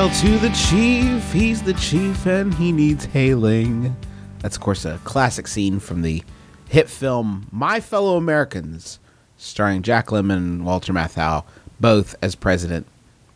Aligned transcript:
Hail 0.00 0.08
to 0.08 0.38
the 0.38 0.48
chief. 0.48 1.30
He's 1.30 1.62
the 1.62 1.74
chief 1.74 2.24
and 2.24 2.54
he 2.54 2.72
needs 2.72 3.04
hailing. 3.04 3.94
That's, 4.38 4.56
of 4.56 4.62
course, 4.62 4.86
a 4.86 4.98
classic 5.04 5.46
scene 5.46 5.78
from 5.78 6.00
the 6.00 6.22
hit 6.70 6.88
film 6.88 7.48
My 7.52 7.80
Fellow 7.80 8.16
Americans, 8.16 8.98
starring 9.36 9.82
Jack 9.82 10.06
Lemmon 10.06 10.36
and 10.38 10.64
Walter 10.64 10.94
Matthau, 10.94 11.44
both 11.80 12.14
as 12.22 12.34
President 12.34 12.86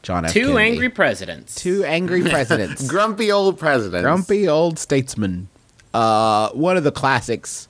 John 0.01 0.25
F. 0.25 0.33
Two 0.33 0.55
Kennedy. 0.55 0.65
angry 0.65 0.89
presidents. 0.89 1.55
Two 1.55 1.85
angry 1.85 2.23
presidents. 2.31 2.89
Grumpy 2.89 3.31
old 3.31 3.59
president. 3.59 4.03
Grumpy 4.03 4.49
old 4.49 4.79
statesman. 4.79 5.49
Uh, 5.93 6.49
one 6.53 6.79
of 6.79 6.85
the 6.85 6.93
classics 6.93 7.69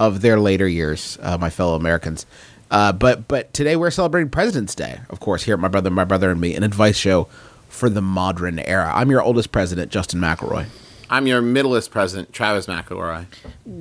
of 0.00 0.22
their 0.22 0.40
later 0.40 0.66
years, 0.66 1.18
uh, 1.22 1.38
my 1.38 1.50
fellow 1.50 1.76
Americans. 1.76 2.26
Uh, 2.68 2.90
but 2.90 3.28
but 3.28 3.54
today 3.54 3.76
we're 3.76 3.92
celebrating 3.92 4.28
President's 4.28 4.74
Day, 4.74 4.98
of 5.08 5.20
course, 5.20 5.44
here 5.44 5.54
at 5.54 5.60
my 5.60 5.68
brother, 5.68 5.88
my 5.88 6.02
brother 6.02 6.32
and 6.32 6.40
me, 6.40 6.56
an 6.56 6.64
advice 6.64 6.96
show 6.96 7.28
for 7.74 7.90
the 7.90 8.00
modern 8.00 8.58
era. 8.60 8.90
I'm 8.94 9.10
your 9.10 9.20
oldest 9.22 9.52
president, 9.52 9.90
Justin 9.90 10.20
McElroy. 10.20 10.66
I'm 11.10 11.26
your 11.26 11.42
middleest 11.42 11.90
president, 11.90 12.32
Travis 12.32 12.66
McElroy. 12.66 13.26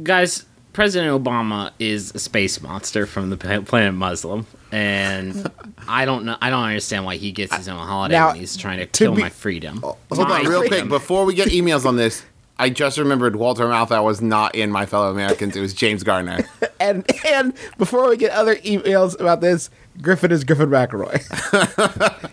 Guys, 0.04 0.46
President 0.74 1.24
Obama 1.24 1.72
is 1.80 2.12
a 2.16 2.20
space 2.20 2.60
monster 2.62 3.06
from 3.06 3.30
the 3.30 3.38
planet 3.38 3.94
Muslim, 3.94 4.46
and 4.72 5.50
I 5.88 6.06
don't 6.06 6.26
know. 6.26 6.36
I 6.42 6.50
don't 6.50 6.64
understand 6.64 7.06
why 7.06 7.16
he 7.18 7.32
gets 7.32 7.56
his 7.56 7.70
own 7.70 7.78
holiday 7.78 8.16
Now, 8.16 8.30
when 8.32 8.38
he's 8.38 8.58
trying 8.58 8.80
to 8.80 8.86
to 8.88 9.04
kill 9.06 9.14
be- 9.16 9.22
my 9.22 9.30
freedom. 9.30 9.78
Hold 9.82 9.98
My 10.12 10.40
on, 10.40 10.46
real 10.48 10.64
quick, 10.68 10.90
before 10.90 11.26
we 11.26 11.36
get 11.36 11.50
emails 11.50 11.86
on 11.86 11.96
this, 11.96 12.24
I 12.60 12.70
just 12.70 12.98
remembered 12.98 13.36
Walter 13.36 13.66
Matthau 13.66 14.04
was 14.04 14.22
not 14.22 14.54
in 14.56 14.70
My 14.72 14.86
Fellow 14.86 15.10
Americans. 15.10 15.56
It 15.56 15.62
was 15.62 15.74
James 15.74 16.04
Garner. 16.04 16.48
And 16.80 17.10
and 17.26 17.54
before 17.78 18.10
we 18.10 18.18
get 18.18 18.32
other 18.32 18.58
emails 18.58 19.18
about 19.18 19.40
this, 19.40 19.70
Griffin 20.02 20.34
is 20.34 20.44
Griffin 20.44 20.68
McElroy. 20.70 21.22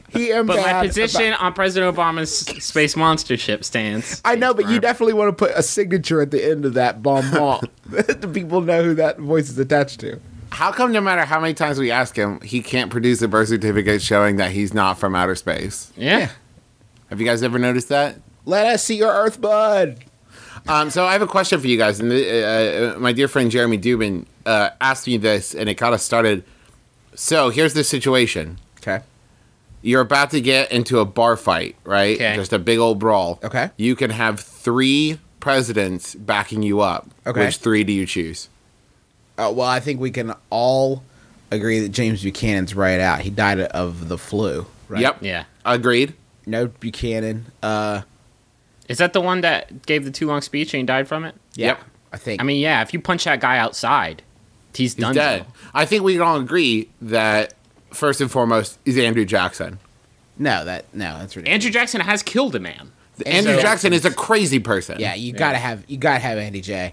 he 0.08 0.32
am 0.32 0.46
But 0.46 0.56
my 0.56 0.84
position 0.84 1.28
about- 1.28 1.40
on 1.40 1.52
President 1.52 1.94
Obama's 1.94 2.36
space 2.64 2.96
monster 2.96 3.36
ship 3.36 3.62
stands. 3.62 4.20
I 4.24 4.34
know, 4.34 4.52
but 4.52 4.68
you 4.68 4.80
definitely 4.80 5.12
want 5.12 5.28
to 5.28 5.44
put 5.46 5.56
a 5.56 5.62
signature 5.62 6.20
at 6.20 6.32
the 6.32 6.44
end 6.44 6.64
of 6.64 6.74
that 6.74 7.00
bonbon. 7.00 7.68
the 7.86 8.28
people 8.32 8.60
know 8.60 8.82
who 8.82 8.94
that 8.94 9.20
voice 9.20 9.48
is 9.50 9.58
attached 9.58 10.00
to. 10.00 10.18
How 10.50 10.72
come 10.72 10.90
no 10.90 11.00
matter 11.00 11.24
how 11.24 11.38
many 11.38 11.54
times 11.54 11.78
we 11.78 11.92
ask 11.92 12.16
him, 12.16 12.40
he 12.40 12.60
can't 12.60 12.90
produce 12.90 13.22
a 13.22 13.28
birth 13.28 13.50
certificate 13.50 14.02
showing 14.02 14.34
that 14.38 14.50
he's 14.50 14.74
not 14.74 14.98
from 14.98 15.14
outer 15.14 15.36
space? 15.36 15.92
Yeah. 15.96 16.30
Have 17.08 17.20
you 17.20 17.26
guys 17.26 17.44
ever 17.44 17.58
noticed 17.60 17.88
that? 17.90 18.16
Let 18.46 18.66
us 18.66 18.82
see 18.82 18.96
your 18.96 19.12
Earth 19.12 19.40
bud. 19.40 20.04
Um, 20.68 20.90
so 20.90 21.04
I 21.04 21.12
have 21.12 21.22
a 21.22 21.26
question 21.26 21.60
for 21.60 21.66
you 21.66 21.76
guys, 21.78 22.00
and 22.00 22.12
uh, 22.12 22.14
uh, 22.14 22.98
my 22.98 23.12
dear 23.12 23.28
friend 23.28 23.50
Jeremy 23.50 23.78
Dubin 23.78 24.26
uh, 24.46 24.70
asked 24.80 25.06
me 25.06 25.16
this, 25.16 25.54
and 25.54 25.68
it 25.68 25.74
kind 25.74 25.94
of 25.94 26.00
started. 26.00 26.44
So 27.14 27.50
here's 27.50 27.74
the 27.74 27.84
situation: 27.84 28.58
Okay. 28.78 29.00
you're 29.82 30.00
about 30.00 30.30
to 30.30 30.40
get 30.40 30.70
into 30.70 30.98
a 31.00 31.04
bar 31.04 31.36
fight, 31.36 31.76
right? 31.84 32.16
Okay. 32.16 32.36
Just 32.36 32.52
a 32.52 32.58
big 32.58 32.78
old 32.78 32.98
brawl. 32.98 33.40
Okay. 33.42 33.70
You 33.76 33.96
can 33.96 34.10
have 34.10 34.40
three 34.40 35.18
presidents 35.40 36.14
backing 36.14 36.62
you 36.62 36.80
up. 36.80 37.08
Okay. 37.26 37.46
Which 37.46 37.56
three 37.56 37.82
do 37.84 37.92
you 37.92 38.06
choose? 38.06 38.48
Uh, 39.38 39.50
well, 39.54 39.68
I 39.68 39.80
think 39.80 40.00
we 40.00 40.10
can 40.10 40.34
all 40.50 41.02
agree 41.50 41.80
that 41.80 41.88
James 41.88 42.22
Buchanan's 42.22 42.74
right 42.74 43.00
out. 43.00 43.20
He 43.20 43.30
died 43.30 43.58
of 43.60 44.08
the 44.08 44.18
flu. 44.18 44.66
Right? 44.88 45.00
Yep. 45.00 45.18
Yeah. 45.22 45.44
Agreed. 45.64 46.14
No 46.46 46.66
Buchanan. 46.68 47.46
Uh, 47.62 48.02
Is 48.90 48.98
that 48.98 49.12
the 49.12 49.20
one 49.20 49.40
that 49.42 49.86
gave 49.86 50.04
the 50.04 50.10
too 50.10 50.26
long 50.26 50.42
speech 50.42 50.74
and 50.74 50.80
he 50.80 50.84
died 50.86 51.06
from 51.08 51.24
it? 51.24 51.34
yeah, 51.54 51.68
Yep. 51.68 51.80
I 52.12 52.16
think. 52.16 52.40
I 52.40 52.44
mean, 52.44 52.60
yeah. 52.60 52.82
If 52.82 52.92
you 52.92 53.00
punch 53.00 53.24
that 53.24 53.40
guy 53.40 53.56
outside, 53.58 54.22
he's, 54.74 54.94
He's 54.94 55.02
done. 55.02 55.14
dead. 55.14 55.46
I 55.72 55.84
think 55.86 56.02
we 56.02 56.14
can 56.14 56.22
all 56.22 56.38
agree 56.40 56.88
that 57.00 57.54
first 57.92 58.20
and 58.20 58.30
foremost 58.30 58.78
is 58.84 58.98
Andrew 58.98 59.24
Jackson. 59.24 59.78
no, 60.36 60.64
that 60.64 60.86
no, 60.92 61.18
that's 61.18 61.36
ridiculous. 61.36 61.54
Andrew 61.54 61.70
Jackson 61.70 62.00
has 62.00 62.22
killed 62.22 62.54
a 62.56 62.60
man. 62.60 62.90
Andrew 63.26 63.54
so- 63.56 63.60
Jackson 63.62 63.92
is 63.92 64.04
a 64.04 64.10
crazy 64.12 64.58
person. 64.58 64.98
yeah, 64.98 65.14
you 65.14 65.32
gotta 65.32 65.58
have 65.58 65.84
you 65.88 65.96
gotta 65.98 66.18
have 66.20 66.38
Andy 66.38 66.60
J. 66.60 66.92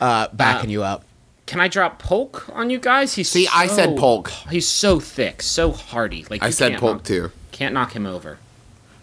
Uh, 0.00 0.28
backing 0.32 0.70
you 0.70 0.82
up. 0.82 1.04
Can 1.46 1.60
I 1.60 1.68
drop 1.68 1.98
Polk 1.98 2.48
on 2.54 2.70
you 2.70 2.78
guys? 2.78 3.14
He's 3.14 3.28
See, 3.28 3.46
I 3.52 3.66
said 3.66 3.96
Polk. 3.98 4.30
He's 4.50 4.66
so 4.66 4.98
thick, 4.98 5.42
so 5.42 5.72
hardy. 5.72 6.24
Like 6.30 6.42
I 6.42 6.48
said 6.50 6.78
Polk 6.78 6.96
knock- 6.96 7.04
too. 7.04 7.32
Can't 7.52 7.74
knock 7.74 7.92
him 7.92 8.06
over. 8.06 8.38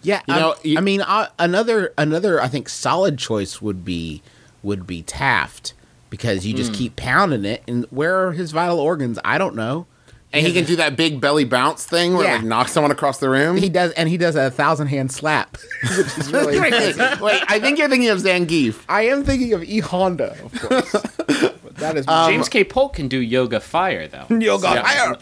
Yeah, 0.04 0.22
You 0.28 0.34
um, 0.34 0.40
know, 0.40 0.56
you- 0.64 0.78
I 0.78 0.82
mean, 0.82 1.02
uh, 1.02 1.28
another 1.40 1.94
another 1.98 2.42
I 2.42 2.48
think 2.48 2.70
solid 2.70 3.18
choice 3.18 3.62
would 3.62 3.84
be 3.86 4.22
would 4.64 4.86
be 4.88 5.02
Taft 5.04 5.74
because 6.10 6.46
you 6.46 6.54
just 6.54 6.74
keep 6.74 6.96
pounding 6.96 7.46
it, 7.46 7.64
and 7.68 7.86
where 7.90 8.28
are 8.28 8.32
his 8.34 8.52
vital 8.52 8.80
organs? 8.80 9.18
I 9.24 9.38
don't 9.38 9.56
know. 9.56 9.86
And 10.34 10.48
he 10.48 10.54
can 10.54 10.64
do 10.64 10.78
that 10.78 10.96
big 10.96 11.20
belly 11.20 11.44
bounce 11.44 11.84
thing 11.86 12.14
where 12.14 12.24
Yeah. 12.26 12.36
like 12.36 12.46
knocks 12.46 12.72
someone 12.72 12.92
across 12.92 13.18
the 13.20 13.28
room. 13.30 13.58
He 13.58 13.68
does, 13.68 13.92
and 13.94 14.08
he 14.08 14.16
does 14.18 14.36
a 14.38 14.50
thousand 14.50 14.88
hand 14.88 15.12
slap, 15.12 15.58
which 15.98 16.18
is 16.18 16.32
really. 16.32 16.56
impressive. 16.58 17.20
Wait, 17.20 17.42
I 17.50 17.60
think 17.60 17.78
you're 17.78 17.90
thinking 17.90 18.10
of 18.10 18.20
Zangief. 18.20 18.80
I 18.88 19.04
am 19.08 19.24
thinking 19.26 19.52
of 19.54 19.62
E 19.64 19.80
Honda, 19.80 20.38
of 20.44 20.62
course. 20.62 20.92
that 21.80 21.98
is 21.98 22.08
Um, 22.08 22.32
James 22.32 22.48
K. 22.50 22.64
Polk 22.64 22.94
can 22.94 23.08
do 23.10 23.18
yoga 23.20 23.60
fire 23.60 24.08
though. 24.08 24.26
Yoga 24.34 24.68
Yeah. 24.74 24.84
fire. 24.84 25.18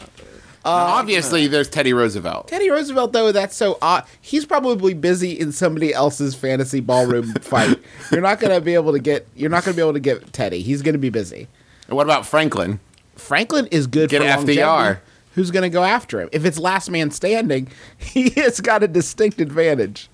Obviously, 0.66 1.48
there's 1.48 1.70
Teddy 1.70 1.94
Roosevelt. 1.94 2.48
Teddy 2.48 2.70
Roosevelt, 2.70 3.14
though, 3.14 3.32
that's 3.32 3.56
so 3.56 3.78
odd. 3.82 4.06
He's 4.22 4.46
probably 4.46 4.94
busy 4.94 5.32
in 5.40 5.52
somebody 5.52 5.94
else's 5.94 6.36
fantasy 6.36 6.80
ballroom 6.80 7.34
fight. 7.42 7.80
You're 8.12 8.22
not 8.22 8.40
gonna 8.40 8.62
be 8.62 8.74
able 8.74 8.92
to 8.94 9.00
get. 9.00 9.28
You're 9.36 9.50
not 9.50 9.64
gonna 9.64 9.76
be 9.76 9.82
able 9.82 9.94
to 9.94 10.00
get 10.00 10.34
Teddy. 10.34 10.62
He's 10.62 10.82
gonna 10.82 10.98
be 10.98 11.10
busy. 11.10 11.48
And 11.88 11.96
what 11.96 12.06
about 12.06 12.26
Franklin? 12.26 12.80
Franklin 13.16 13.68
is 13.68 13.88
good 13.88 14.10
Get 14.10 14.22
for 14.22 14.28
FDR. 14.46 14.66
longevity. 14.66 15.00
Who's 15.36 15.52
going 15.52 15.64
to 15.64 15.70
go 15.70 15.84
after 15.84 16.20
him? 16.22 16.30
If 16.32 16.44
it's 16.44 16.58
last 16.58 16.90
man 16.90 17.12
standing, 17.12 17.68
he 17.98 18.30
has 18.32 18.60
got 18.62 18.82
a 18.84 18.88
distinct 18.88 19.40
advantage 19.40 20.10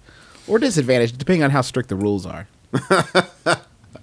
or 0.48 0.60
disadvantage, 0.60 1.18
depending 1.18 1.44
on 1.44 1.50
how 1.52 1.62
strict 1.62 1.90
the 1.90 1.96
rules 1.96 2.26
are. 2.26 2.48
Can 2.74 3.58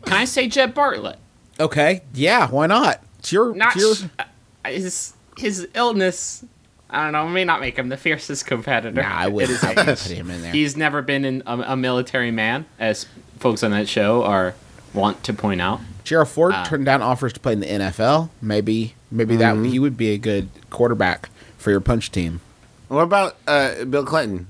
I 0.06 0.24
say 0.24 0.48
Jed 0.48 0.74
Bartlet? 0.74 1.16
Okay, 1.60 2.02
yeah, 2.14 2.48
why 2.48 2.66
not? 2.66 3.02
It's 3.18 3.30
your, 3.32 3.54
Not 3.54 3.76
it's 3.76 3.84
your 3.84 3.94
sh- 3.94 4.04
uh, 4.18 4.68
his 4.70 5.12
his 5.38 5.68
illness. 5.74 6.44
I 6.90 7.04
don't 7.04 7.12
know. 7.12 7.26
May 7.28 7.44
not 7.44 7.60
make 7.60 7.76
him 7.78 7.88
the 7.88 7.96
fiercest 7.96 8.46
competitor. 8.46 9.00
Nah, 9.02 9.08
I 9.08 9.26
would 9.28 9.48
his 9.48 9.64
I 9.64 9.68
would 9.74 9.76
put 9.86 10.00
him 10.10 10.30
in 10.30 10.42
there. 10.42 10.52
He's 10.52 10.76
never 10.76 11.00
been 11.02 11.24
in 11.24 11.42
a, 11.46 11.58
a 11.72 11.76
military 11.76 12.30
man, 12.30 12.66
as 12.78 13.06
folks 13.38 13.62
on 13.62 13.70
that 13.70 13.88
show 13.88 14.24
are 14.24 14.54
want 14.92 15.22
to 15.24 15.32
point 15.32 15.60
out. 15.62 15.80
Gerald 16.04 16.28
Ford 16.28 16.52
Ah. 16.54 16.64
turned 16.64 16.84
down 16.84 17.00
offers 17.00 17.32
to 17.32 17.40
play 17.40 17.54
in 17.54 17.60
the 17.60 17.66
NFL. 17.66 18.28
Maybe, 18.42 18.94
maybe 19.10 19.36
that 19.36 19.54
Mm-hmm. 19.54 19.64
he 19.64 19.78
would 19.78 19.96
be 19.96 20.10
a 20.10 20.18
good 20.18 20.48
quarterback 20.68 21.30
for 21.56 21.70
your 21.70 21.80
punch 21.80 22.10
team. 22.10 22.40
What 22.88 23.02
about 23.04 23.36
uh, 23.46 23.84
Bill 23.84 24.04
Clinton? 24.04 24.48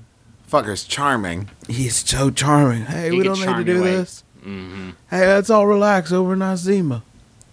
Fucker's 0.51 0.83
charming. 0.83 1.49
He's 1.69 1.95
so 2.07 2.29
charming. 2.29 2.85
Hey, 2.85 3.09
He 3.11 3.17
we 3.17 3.23
don't 3.23 3.39
need 3.39 3.45
to 3.55 3.63
do 3.63 3.73
your 3.75 3.83
way. 3.83 3.91
this. 3.95 4.23
Hey, 4.43 5.27
let's 5.27 5.49
all 5.49 5.65
relax 5.65 6.11
over 6.11 6.33
a 6.33 6.57
Zima. 6.57 7.03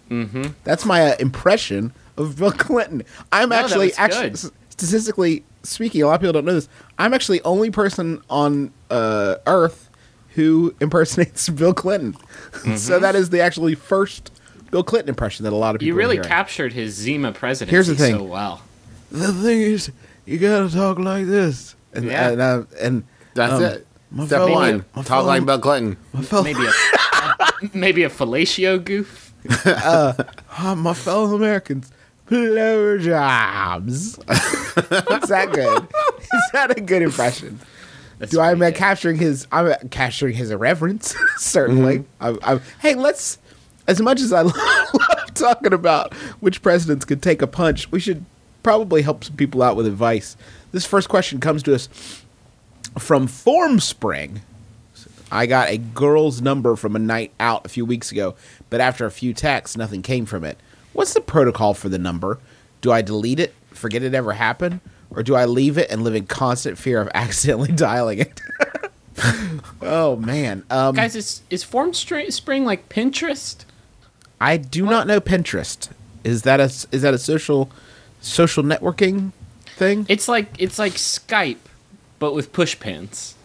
Mm-hmm. 0.09 0.47
That's 0.65 0.83
my 0.85 1.11
uh, 1.11 1.15
impression 1.19 1.93
of 2.17 2.37
Bill 2.37 2.51
Clinton. 2.51 3.03
I'm 3.31 3.49
No, 3.49 3.55
that 3.55 3.65
actually, 3.65 3.87
was 3.87 3.99
actually, 3.99 4.29
good. 4.31 4.51
statistically 4.69 5.43
speaking, 5.63 6.01
a 6.01 6.07
lot 6.07 6.15
of 6.15 6.21
people 6.21 6.33
don't 6.33 6.45
know 6.45 6.53
this. 6.53 6.67
I'm 6.97 7.13
actually 7.13 7.39
the 7.39 7.45
only 7.45 7.71
person 7.71 8.21
on 8.29 8.71
uh, 8.89 9.35
Earth 9.47 9.89
who 10.35 10.73
impersonates 10.79 11.49
Bill 11.49 11.73
Clinton. 11.73 12.15
so 12.77 12.99
that 12.99 13.15
is 13.15 13.29
the 13.29 13.41
actually 13.41 13.75
first 13.75 14.31
Bill 14.71 14.83
Clinton 14.83 15.09
impression 15.09 15.43
that 15.43 15.53
a 15.53 15.55
lot 15.55 15.75
of 15.75 15.79
people. 15.79 15.87
You 15.87 15.95
really 15.95 16.15
hearing. 16.15 16.27
captured 16.29 16.73
his 16.73 16.93
Zima 16.95 17.31
presidency 17.33 17.75
Here's 17.75 17.87
the 17.87 17.95
thing. 17.95 18.15
so 18.15 18.23
well. 18.23 18.61
The 19.11 19.33
thing 19.33 19.61
is, 19.61 19.91
you 20.25 20.37
gotta 20.37 20.69
talk 20.73 20.97
like 20.99 21.25
this, 21.27 21.75
and 21.93 22.05
Yeah. 22.05 22.29
and, 22.29 22.41
uh, 22.41 22.63
and 22.79 23.03
That's 23.33 23.53
um, 23.53 23.63
it. 23.63 23.87
my 24.09 24.25
Step 24.25 24.39
fellow- 24.39 24.53
one: 24.53 24.77
my 24.95 25.01
talk 25.01 25.07
fellow- 25.07 25.27
like 25.27 25.45
Bill 25.45 25.59
Clinton. 25.59 25.97
my 26.13 26.21
fellow, 26.21 26.43
Maybe 26.43 26.65
a 26.65 26.71
maybe 27.73 28.03
a 28.03 28.09
fellatio 28.09 28.81
goof. 28.83 29.33
Ah, 29.65 30.75
my 30.77 30.93
fellow 30.93 31.35
Americans, 31.35 31.91
blowjobs. 32.31 34.17
Is 35.23 35.29
that 35.29 35.51
good? 35.51 35.83
Is 35.83 36.51
that 36.53 36.77
a 36.77 36.81
good 36.81 37.01
impression? 37.01 37.59
That's 38.19 38.31
Do 38.31 38.39
I 38.39 38.51
am 38.51 38.59
good. 38.59 38.75
capturing 38.75 39.17
his? 39.17 39.47
I'm 39.51 39.89
capturing 39.89 40.35
his 40.35 40.49
irreverence. 40.51 41.13
Certainly. 41.37 41.99
Mm-hmm. 41.99 42.23
I'm, 42.23 42.39
I'm, 42.43 42.61
hey, 42.81 42.95
let's. 42.95 43.37
As 43.87 43.99
much 43.99 44.21
as 44.21 44.31
I 44.31 44.41
love 44.43 45.33
talking 45.33 45.73
about 45.73 46.13
which 46.39 46.61
presidents 46.61 47.03
could 47.03 47.21
take 47.21 47.41
a 47.41 47.47
punch, 47.47 47.91
we 47.91 47.99
should 47.99 48.23
probably 48.63 49.01
help 49.01 49.23
some 49.23 49.35
people 49.35 49.61
out 49.63 49.75
with 49.75 49.87
advice. 49.87 50.37
This 50.71 50.85
first 50.85 51.09
question 51.09 51.39
comes 51.39 51.63
to 51.63 51.73
us 51.75 51.89
from 52.99 53.27
Formspring. 53.27 54.41
I 55.31 55.47
got 55.47 55.69
a 55.69 55.77
girl's 55.77 56.41
number 56.41 56.75
from 56.75 56.95
a 56.95 56.99
night 56.99 57.31
out 57.39 57.65
a 57.65 57.69
few 57.69 57.85
weeks 57.85 58.11
ago, 58.11 58.35
but 58.69 58.79
after 58.81 59.05
a 59.05 59.11
few 59.11 59.33
texts, 59.33 59.75
nothing 59.75 60.01
came 60.03 60.25
from 60.25 60.43
it. 60.43 60.57
What's 60.93 61.13
the 61.13 61.21
protocol 61.21 61.73
for 61.73 61.89
the 61.89 61.97
number? 61.97 62.39
Do 62.81 62.91
I 62.91 63.01
delete 63.01 63.39
it, 63.39 63.53
forget 63.69 64.03
it 64.03 64.13
ever 64.13 64.33
happened, 64.33 64.81
or 65.09 65.23
do 65.23 65.35
I 65.35 65.45
leave 65.45 65.77
it 65.77 65.89
and 65.89 66.03
live 66.03 66.15
in 66.15 66.25
constant 66.25 66.77
fear 66.77 67.01
of 67.01 67.09
accidentally 67.13 67.71
dialing 67.71 68.19
it? 68.19 68.41
oh 69.81 70.15
man, 70.17 70.63
um, 70.69 70.95
Guys, 70.95 71.15
is 71.15 71.41
is 71.49 71.63
Formspring 71.63 72.65
like 72.65 72.89
Pinterest? 72.89 73.65
I 74.39 74.57
do 74.57 74.85
not 74.85 75.05
know 75.07 75.21
Pinterest. 75.21 75.89
Is 76.23 76.41
that 76.43 76.59
a 76.59 76.65
is 76.91 77.01
that 77.01 77.13
a 77.13 77.17
social 77.17 77.71
social 78.19 78.63
networking 78.63 79.31
thing? 79.75 80.05
It's 80.09 80.27
like 80.27 80.47
it's 80.57 80.79
like 80.79 80.93
Skype, 80.93 81.57
but 82.19 82.33
with 82.33 82.51
push 82.51 82.79
pins, 82.79 83.35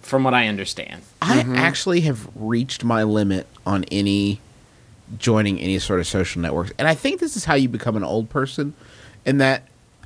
from 0.00 0.24
what 0.24 0.34
I 0.34 0.46
understand. 0.48 1.02
I 1.20 1.40
actually 1.56 2.02
have 2.02 2.28
reached 2.34 2.84
my 2.84 3.02
limit 3.02 3.46
on 3.66 3.84
any 3.84 4.40
joining 5.18 5.58
any 5.60 5.78
sort 5.78 6.00
of 6.00 6.06
social 6.06 6.42
networks. 6.42 6.72
And 6.78 6.88
I 6.88 6.94
think 6.94 7.20
this 7.20 7.36
is 7.36 7.44
how 7.44 7.54
you 7.54 7.68
become 7.68 7.96
an 7.96 8.04
old 8.04 8.28
person 8.28 8.74
in 9.24 9.38
that 9.38 9.62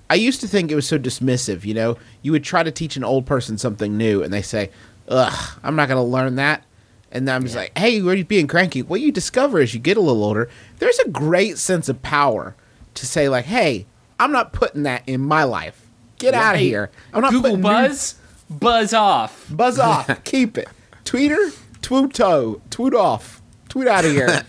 I 0.09 0.15
used 0.15 0.41
to 0.41 0.49
think 0.49 0.71
it 0.71 0.75
was 0.75 0.87
so 0.89 0.99
dismissive, 0.99 1.65
you 1.65 1.75
know, 1.75 1.97
you 2.23 2.33
would 2.33 2.45
try 2.45 2.63
to 2.63 2.71
teach 2.71 2.97
an 2.97 3.05
old 3.05 3.27
person 3.27 3.59
something 3.59 3.97
new 3.97 4.23
and 4.23 4.33
they 4.33 4.43
say, 4.43 4.71
"Ugh, 5.09 5.59
I'm 5.63 5.77
not 5.77 5.89
going 5.89 5.99
to 6.05 6.11
learn 6.11 6.37
that." 6.37 6.65
And 7.13 7.27
then 7.27 7.35
I'm 7.37 7.43
just 7.45 7.57
like, 7.57 7.77
"Hey, 7.79 7.97
you're 7.97 8.25
being 8.25 8.47
cranky." 8.47 8.83
What 8.83 9.01
you 9.01 9.13
discover 9.13 9.59
as 9.61 9.73
you 9.73 9.81
get 9.81 9.97
a 9.97 10.01
little 10.01 10.25
older, 10.25 10.49
there's 10.79 10.99
a 11.01 11.09
great 11.09 11.59
sense 11.59 11.89
of 11.89 12.03
power 12.03 12.55
to 12.95 13.07
say 13.07 13.29
like, 13.29 13.45
"Hey, 13.47 13.87
I'm 14.19 14.33
not 14.33 14.53
putting 14.53 14.83
that 14.83 15.03
in 15.07 15.21
my 15.21 15.45
life. 15.45 15.87
Get 16.19 16.35
out 16.35 16.57
of 16.57 16.61
here. 16.61 16.91
I'm 17.15 17.23
not 17.23 17.31
Google 17.31 17.53
putting 17.53 17.63
new- 17.63 17.69
Buzz, 17.69 18.17
buzz 18.51 18.93
off. 18.93 19.47
Buzz 19.51 19.79
off. 19.79 20.23
Keep 20.25 20.59
it. 20.59 20.69
Tweeter, 21.05 21.57
tweet 21.81 22.13
toe, 22.15 22.61
tweet 22.69 22.95
off. 22.95 23.40
Tweet 23.71 23.89
out 23.89 24.05
of 24.05 24.11
here. 24.13 24.29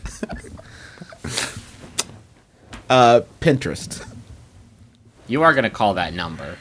uh, 2.90 3.22
Pinterest. 3.40 4.06
You 5.28 5.44
are 5.44 5.54
gonna 5.54 5.70
call 5.70 5.94
that 5.96 6.14
number. 6.14 6.58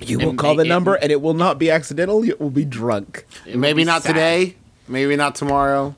You 0.00 0.18
And 0.18 0.26
will 0.26 0.34
call 0.34 0.56
the 0.56 0.64
it- 0.64 0.68
number, 0.68 0.94
and 0.94 1.12
it 1.12 1.20
will 1.22 1.34
not 1.34 1.58
be 1.58 1.70
accidental. 1.70 2.24
It 2.24 2.40
will 2.40 2.50
be 2.50 2.64
drunk. 2.64 3.24
Maybe 3.46 3.78
be 3.78 3.84
not 3.84 4.02
sad. 4.02 4.14
today. 4.14 4.56
Maybe 4.88 5.14
not 5.14 5.36
tomorrow. 5.36 5.94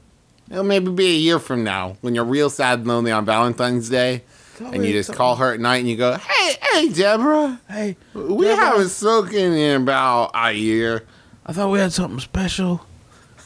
It'll 0.51 0.63
maybe 0.63 0.91
be 0.93 1.07
a 1.07 1.19
year 1.19 1.39
from 1.39 1.65
now 1.65 1.97
when 2.03 2.15
you're 2.15 2.25
real 2.25 2.51
sad 2.51 2.81
and 2.81 2.89
lonely 2.89 3.11
on 3.11 3.25
Valentine's 3.25 3.89
Day, 3.89 4.23
and 4.61 4.85
you 4.85 4.93
just 4.93 5.15
call 5.15 5.37
her 5.37 5.55
at 5.55 5.61
night 5.61 5.79
and 5.79 5.89
you 5.89 5.97
go, 5.97 6.17
"Hey, 6.19 6.57
hey, 6.73 6.89
Deborah, 6.91 7.61
Hey, 7.69 7.97
we 8.13 8.45
Deborah. 8.45 8.57
haven't 8.57 8.89
spoken 8.91 9.39
in 9.55 9.83
about 9.83 10.33
a 10.35 10.53
year." 10.53 11.05
I 11.47 11.53
thought 11.55 11.71
we 11.71 11.79
had 11.79 11.93
something 11.95 12.21
special 12.21 12.85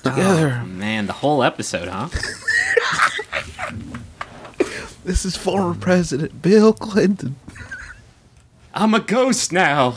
together. 0.03 0.61
Oh, 0.63 0.67
man, 0.67 1.07
the 1.07 1.13
whole 1.15 1.43
episode, 1.43 1.89
huh? 1.89 2.09
This 5.05 5.25
is 5.25 5.37
former 5.39 5.75
President 5.75 6.43
Bill 6.43 6.75
Clinton. 6.75 7.37
I'm 8.75 8.93
a 8.93 9.01
ghost 9.01 9.53
now. 9.55 9.95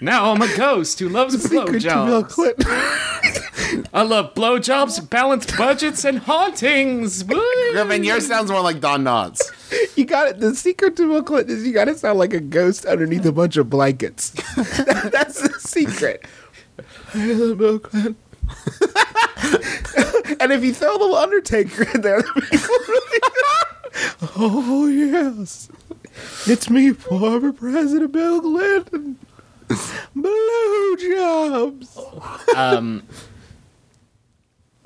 Now 0.00 0.32
I'm 0.32 0.42
a 0.42 0.56
ghost 0.56 0.98
who 0.98 1.08
loves 1.08 1.40
Secret 1.40 1.80
to 1.82 1.88
Bill 1.88 2.24
blowjobs. 2.24 2.28
Clinton. 2.30 3.86
I 3.94 4.02
love 4.02 4.34
blowjobs, 4.34 5.08
balanced 5.08 5.56
budgets, 5.56 6.04
and 6.04 6.18
hauntings. 6.18 7.24
Woo! 7.24 7.40
Griffin, 7.70 8.02
yours 8.02 8.26
sounds 8.26 8.50
more 8.50 8.62
like 8.62 8.80
Don 8.80 9.04
Knotts. 9.04 9.96
you 9.96 10.04
got 10.06 10.26
it. 10.26 10.40
The 10.40 10.56
secret 10.56 10.96
to 10.96 11.06
Bill 11.06 11.22
Clinton 11.22 11.54
is 11.56 11.64
you 11.64 11.72
got 11.72 11.84
to 11.84 11.96
sound 11.96 12.18
like 12.18 12.32
a 12.32 12.40
ghost 12.40 12.84
underneath 12.84 13.24
a 13.24 13.30
bunch 13.32 13.56
of 13.56 13.70
blankets. 13.70 14.30
That's 14.56 15.40
the 15.40 15.54
secret. 15.60 16.26
Hey, 17.12 17.26
little 17.32 17.54
Bill 17.54 17.78
Clinton. 17.78 18.16
And 20.40 20.52
if 20.52 20.64
you 20.64 20.72
throw 20.74 20.96
a 20.96 20.98
little 20.98 21.16
Undertaker 21.16 21.86
in 21.94 22.00
there, 22.02 22.22
really 22.34 23.20
oh 24.36 24.86
yes, 24.88 25.68
it's 26.46 26.68
me, 26.70 26.92
former 26.92 27.52
President 27.52 28.12
Bill 28.12 28.40
Clinton. 28.40 29.18
Blowjobs. 30.16 31.96
um, 32.56 33.02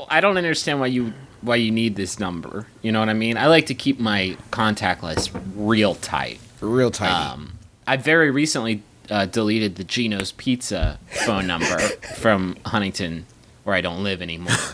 I 0.08 0.20
don't 0.20 0.36
understand 0.36 0.80
why 0.80 0.86
you 0.86 1.12
why 1.42 1.56
you 1.56 1.70
need 1.70 1.96
this 1.96 2.18
number. 2.18 2.66
You 2.82 2.92
know 2.92 3.00
what 3.00 3.08
I 3.08 3.14
mean? 3.14 3.36
I 3.36 3.46
like 3.46 3.66
to 3.66 3.74
keep 3.74 3.98
my 3.98 4.36
contact 4.50 5.02
list 5.02 5.30
real 5.54 5.94
tight. 5.96 6.40
Real 6.60 6.90
tiny. 6.90 7.12
Um, 7.12 7.58
I 7.86 7.96
very 7.96 8.30
recently 8.30 8.82
uh, 9.10 9.26
deleted 9.26 9.76
the 9.76 9.84
Geno's 9.84 10.32
Pizza 10.32 10.98
phone 11.24 11.46
number 11.46 11.78
from 12.16 12.56
Huntington, 12.66 13.26
where 13.66 13.74
I 13.74 13.80
don't 13.80 14.02
live 14.02 14.22
anymore. 14.22 14.54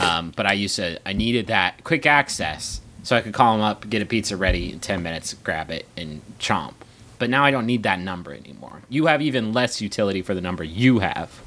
Um, 0.00 0.32
but 0.34 0.46
I 0.46 0.54
used 0.54 0.76
to, 0.76 0.98
I 1.06 1.12
needed 1.12 1.48
that 1.48 1.84
quick 1.84 2.06
access 2.06 2.80
so 3.02 3.14
I 3.14 3.20
could 3.20 3.34
call 3.34 3.52
them 3.52 3.60
up, 3.62 3.88
get 3.90 4.00
a 4.00 4.06
pizza 4.06 4.38
ready 4.38 4.72
in 4.72 4.80
10 4.80 5.02
minutes, 5.02 5.34
grab 5.34 5.70
it, 5.70 5.84
and 5.98 6.22
chomp. 6.40 6.72
But 7.18 7.28
now 7.28 7.44
I 7.44 7.50
don't 7.50 7.66
need 7.66 7.82
that 7.82 8.00
number 8.00 8.32
anymore. 8.32 8.80
You 8.88 9.06
have 9.06 9.20
even 9.20 9.52
less 9.52 9.82
utility 9.82 10.22
for 10.22 10.34
the 10.34 10.40
number 10.40 10.64
you 10.64 11.00
have. 11.00 11.42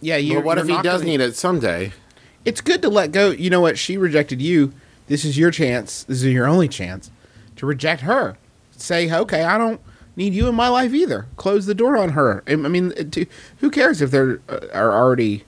yeah, 0.00 0.16
you. 0.16 0.36
But 0.36 0.44
what 0.44 0.58
you're 0.58 0.70
if 0.70 0.76
he 0.76 0.80
does 0.80 1.00
gonna- 1.00 1.10
need 1.10 1.20
it 1.20 1.34
someday? 1.34 1.92
it's 2.44 2.60
good 2.60 2.82
to 2.82 2.88
let 2.88 3.10
go. 3.10 3.30
You 3.30 3.50
know 3.50 3.60
what? 3.60 3.76
She 3.76 3.98
rejected 3.98 4.40
you. 4.40 4.72
This 5.08 5.24
is 5.24 5.36
your 5.36 5.50
chance. 5.50 6.04
This 6.04 6.18
is 6.18 6.32
your 6.32 6.46
only 6.46 6.68
chance 6.68 7.10
to 7.56 7.66
reject 7.66 8.02
her. 8.02 8.38
Say, 8.76 9.12
okay, 9.12 9.42
I 9.42 9.58
don't 9.58 9.80
need 10.18 10.34
you 10.34 10.48
in 10.48 10.54
my 10.54 10.68
life 10.68 10.92
either. 10.92 11.26
Close 11.36 11.64
the 11.64 11.74
door 11.74 11.96
on 11.96 12.10
her. 12.10 12.42
I 12.46 12.52
I 12.52 12.56
mean, 12.56 12.90
to, 13.10 13.24
who 13.58 13.70
cares 13.70 14.02
if 14.02 14.10
they're 14.10 14.40
uh, 14.48 14.66
are 14.74 14.92
already 14.92 15.44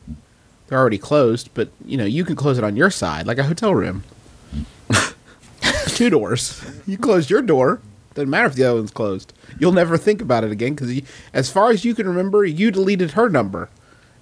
they're 0.69 0.78
already 0.78 0.96
closed? 0.96 1.50
But 1.52 1.69
you 1.84 1.99
know, 1.99 2.06
you 2.06 2.25
can 2.25 2.37
close 2.37 2.56
it 2.56 2.64
on 2.64 2.76
your 2.76 2.90
side, 2.90 3.26
like 3.26 3.38
a 3.38 3.43
hotel 3.43 3.75
room. 3.75 4.05
Two 5.88 6.08
doors. 6.08 6.64
You 6.87 6.96
close 6.96 7.28
your 7.28 7.43
door. 7.43 7.82
Doesn't 8.14 8.31
matter 8.31 8.46
if 8.46 8.55
the 8.55 8.64
other 8.64 8.76
one's 8.76 8.90
closed. 8.90 9.32
You'll 9.58 9.72
never 9.72 9.99
think 9.99 10.22
about 10.22 10.43
it 10.43 10.50
again 10.50 10.75
because, 10.75 11.02
as 11.34 11.50
far 11.50 11.70
as 11.70 11.84
you 11.84 11.94
can 11.94 12.08
remember, 12.08 12.44
you 12.44 12.70
deleted 12.70 13.12
her 13.12 13.28
number, 13.28 13.69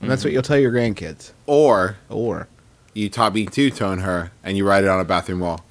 and 0.01 0.11
that's 0.11 0.25
what 0.25 0.29
mm-hmm. 0.29 0.35
you'll 0.35 0.43
tell 0.43 0.59
your 0.59 0.73
grandkids. 0.73 1.33
Or 1.47 1.97
Or 2.09 2.49
you 2.99 3.09
Tommy 3.09 3.47
Tutone 3.47 4.03
her 4.03 4.33
and 4.43 4.57
you 4.57 4.67
write 4.67 4.85
it 4.85 4.91
on 4.91 5.01
a 5.01 5.05
bathroom 5.05 5.41
wall. 5.41 5.65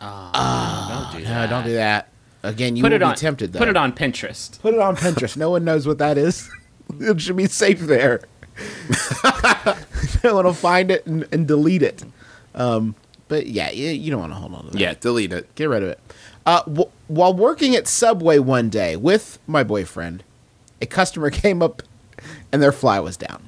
Ah, 0.00 1.10
don't 1.12 1.20
do 1.20 1.26
ah, 1.26 1.30
No, 1.30 1.46
don't 1.46 1.64
do 1.64 1.72
that. 1.74 2.08
Again, 2.42 2.76
you 2.76 2.82
Put 2.82 2.92
will 2.92 2.96
it 2.96 3.00
be 3.00 3.04
on. 3.04 3.14
tempted 3.16 3.52
though. 3.52 3.58
Put 3.58 3.68
it 3.68 3.76
on 3.76 3.92
Pinterest. 3.92 4.60
Put 4.60 4.74
it 4.74 4.80
on 4.80 4.96
Pinterest. 4.96 5.36
no 5.36 5.50
one 5.50 5.64
knows 5.64 5.86
what 5.86 5.98
that 5.98 6.18
is. 6.18 6.48
It 7.00 7.20
should 7.20 7.36
be 7.36 7.44
safe 7.46 7.80
there. 7.80 8.22
no 10.24 10.34
one 10.36 10.44
will 10.46 10.54
find 10.54 10.90
it 10.90 11.06
and, 11.06 11.26
and 11.32 11.46
delete 11.46 11.82
it. 11.82 12.02
Um, 12.54 12.94
but 13.28 13.46
yeah, 13.46 13.70
you, 13.70 13.88
you 13.90 14.10
don't 14.10 14.20
want 14.20 14.32
to 14.32 14.36
hold 14.38 14.54
on 14.54 14.64
to 14.64 14.70
that. 14.70 14.78
Yeah, 14.80 14.94
delete 14.98 15.32
it. 15.32 15.54
Get 15.54 15.68
rid 15.68 15.82
of 15.82 15.90
it. 15.90 16.00
Uh, 16.46 16.62
w- 16.62 16.90
while 17.08 17.34
working 17.34 17.76
at 17.76 17.86
Subway 17.86 18.38
one 18.38 18.70
day 18.70 18.96
with 18.96 19.38
my 19.46 19.62
boyfriend, 19.62 20.24
a 20.80 20.86
customer 20.86 21.28
came 21.44 21.62
up 21.62 21.82
and 22.52 22.62
their 22.62 22.72
fly 22.72 22.98
was 23.00 23.16
down. 23.18 23.42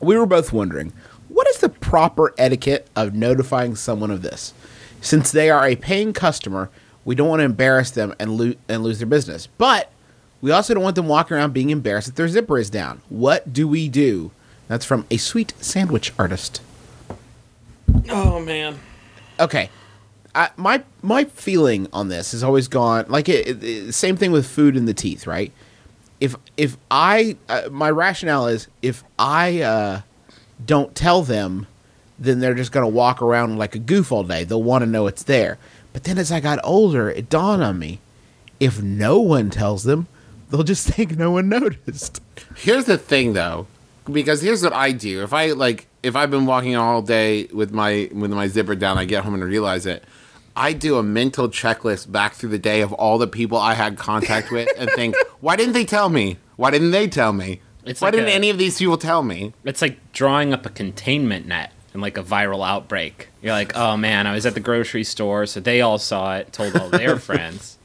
We 0.00 0.16
were 0.18 0.26
both 0.26 0.52
wondering, 0.52 0.92
what 1.28 1.46
is 1.48 1.58
the 1.58 1.68
proper 1.68 2.34
etiquette 2.36 2.88
of 2.96 3.14
notifying 3.14 3.76
someone 3.76 4.10
of 4.10 4.22
this? 4.22 4.52
Since 5.00 5.30
they 5.30 5.48
are 5.48 5.64
a 5.64 5.76
paying 5.76 6.12
customer, 6.12 6.70
we 7.04 7.14
don't 7.14 7.28
want 7.28 7.40
to 7.40 7.44
embarrass 7.44 7.90
them 7.90 8.14
and, 8.18 8.36
lo- 8.36 8.54
and 8.68 8.82
lose 8.82 8.98
their 8.98 9.06
business. 9.06 9.46
But 9.58 9.90
we 10.40 10.50
also 10.50 10.74
don't 10.74 10.82
want 10.82 10.96
them 10.96 11.08
walking 11.08 11.36
around 11.36 11.52
being 11.52 11.70
embarrassed 11.70 12.06
that 12.08 12.16
their 12.16 12.28
zipper 12.28 12.58
is 12.58 12.70
down. 12.70 13.00
What 13.08 13.52
do 13.52 13.66
we 13.68 13.88
do? 13.88 14.30
That's 14.68 14.84
from 14.84 15.06
a 15.10 15.16
sweet 15.16 15.52
sandwich 15.60 16.12
artist. 16.18 16.60
Oh 18.10 18.40
man. 18.40 18.78
okay 19.38 19.70
I, 20.34 20.50
my 20.56 20.82
my 21.02 21.24
feeling 21.24 21.88
on 21.92 22.08
this 22.08 22.32
has 22.32 22.42
always 22.42 22.68
gone 22.68 23.04
like 23.08 23.28
it, 23.28 23.62
it- 23.62 23.92
same 23.92 24.16
thing 24.16 24.32
with 24.32 24.46
food 24.46 24.76
in 24.76 24.86
the 24.86 24.94
teeth 24.94 25.26
right 25.26 25.52
if 26.20 26.34
if 26.56 26.76
i 26.90 27.36
uh, 27.48 27.62
my 27.70 27.90
rationale 27.90 28.46
is 28.46 28.66
if 28.80 29.04
i 29.18 29.60
uh, 29.60 30.00
don't 30.64 30.94
tell 30.94 31.22
them 31.22 31.66
then 32.18 32.40
they're 32.40 32.54
just 32.54 32.72
going 32.72 32.84
to 32.84 32.88
walk 32.92 33.20
around 33.20 33.58
like 33.58 33.74
a 33.74 33.78
goof 33.78 34.10
all 34.10 34.24
day 34.24 34.42
they'll 34.44 34.62
want 34.62 34.82
to 34.82 34.86
know 34.90 35.06
it's 35.06 35.24
there 35.24 35.58
but 35.92 36.04
then 36.04 36.18
as 36.18 36.30
i 36.32 36.40
got 36.40 36.58
older 36.64 37.08
it 37.10 37.28
dawned 37.28 37.62
on 37.62 37.78
me 37.78 38.00
if 38.60 38.80
no 38.82 39.18
one 39.18 39.50
tells 39.50 39.84
them 39.84 40.06
they'll 40.50 40.62
just 40.62 40.86
think 40.94 41.16
no 41.18 41.30
one 41.30 41.48
noticed 41.48 42.20
Here's 42.56 42.84
the 42.84 42.98
thing 42.98 43.32
though, 43.32 43.66
because 44.10 44.42
here's 44.42 44.62
what 44.62 44.72
I 44.74 44.92
do. 44.92 45.22
If 45.22 45.32
I 45.32 45.52
like 45.52 45.86
if 46.02 46.14
I've 46.16 46.30
been 46.30 46.44
walking 46.44 46.76
all 46.76 47.00
day 47.00 47.44
with 47.46 47.72
my 47.72 48.10
with 48.12 48.30
my 48.30 48.46
zipper 48.48 48.74
down, 48.74 48.98
I 48.98 49.04
get 49.06 49.24
home 49.24 49.32
and 49.34 49.42
realize 49.42 49.86
it. 49.86 50.04
I 50.54 50.74
do 50.74 50.98
a 50.98 51.02
mental 51.02 51.48
checklist 51.48 52.12
back 52.12 52.34
through 52.34 52.50
the 52.50 52.58
day 52.58 52.82
of 52.82 52.92
all 52.92 53.16
the 53.16 53.26
people 53.26 53.56
I 53.56 53.72
had 53.74 53.96
contact 53.96 54.50
with 54.50 54.68
and 54.78 54.90
think, 54.94 55.14
why 55.40 55.56
didn't 55.56 55.72
they 55.72 55.84
tell 55.86 56.10
me? 56.10 56.36
Why 56.56 56.70
didn't 56.70 56.90
they 56.90 57.08
tell 57.08 57.32
me? 57.32 57.60
It's 57.86 58.00
Why 58.02 58.08
like 58.08 58.14
didn't 58.16 58.28
a- 58.28 58.32
any 58.32 58.50
of 58.50 58.58
these 58.58 58.78
people 58.78 58.98
tell 58.98 59.22
me? 59.22 59.54
It's 59.64 59.80
like 59.80 59.96
drawing 60.12 60.52
up 60.52 60.66
a 60.66 60.70
containment 60.70 61.46
net 61.46 61.72
in 61.94 62.00
like 62.00 62.16
a 62.16 62.22
viral 62.22 62.66
outbreak. 62.66 63.28
You're 63.42 63.52
like, 63.52 63.76
oh 63.76 63.96
man, 63.96 64.26
I 64.26 64.32
was 64.32 64.46
at 64.46 64.54
the 64.54 64.60
grocery 64.60 65.04
store, 65.04 65.46
so 65.46 65.60
they 65.60 65.80
all 65.80 65.98
saw 65.98 66.36
it, 66.36 66.52
told 66.52 66.76
all 66.76 66.88
their 66.88 67.16
friends. 67.18 67.78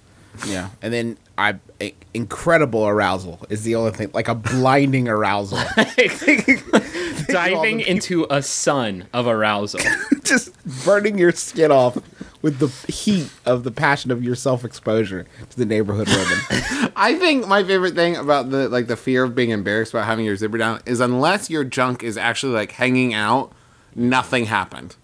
Yeah, 0.47 0.69
and 0.83 0.93
then 0.93 1.17
I 1.37 1.55
i- 1.81 1.93
incredible 2.13 2.87
arousal 2.87 3.39
is 3.49 3.63
the 3.63 3.73
only 3.75 3.91
thing, 3.91 4.11
like 4.13 4.27
a 4.27 4.35
blinding 4.35 5.07
arousal, 5.07 5.57
Diving 7.27 7.79
into 7.81 8.25
a 8.29 8.41
sun 8.41 9.07
of 9.13 9.27
arousal. 9.27 9.81
just 10.23 10.51
burning 10.85 11.17
your 11.17 11.31
skin 11.31 11.71
off 11.71 11.97
with 12.41 12.59
the 12.59 12.67
heat 12.91 13.29
of 13.45 13.63
the 13.63 13.71
passion 13.71 14.11
of 14.11 14.23
your 14.23 14.35
self-exposure 14.35 15.25
to 15.49 15.57
the 15.57 15.65
neighborhood 15.65 16.07
women. 16.07 16.91
I 16.95 17.15
think 17.19 17.47
my 17.47 17.63
favorite 17.63 17.95
thing 17.95 18.15
about 18.15 18.49
the 18.51 18.69
like 18.69 18.87
the 18.87 18.95
fear 18.95 19.23
of 19.23 19.35
being 19.35 19.49
embarrassed 19.49 19.93
about 19.93 20.05
having 20.05 20.23
your 20.25 20.35
zipper 20.35 20.57
down 20.57 20.81
is 20.85 20.99
unless 20.99 21.49
your 21.49 21.63
junk 21.63 22.03
is 22.03 22.15
actually 22.17 22.53
like 22.53 22.73
hanging 22.73 23.13
out, 23.13 23.51
nothing 23.97 24.45
happened. 24.45 24.95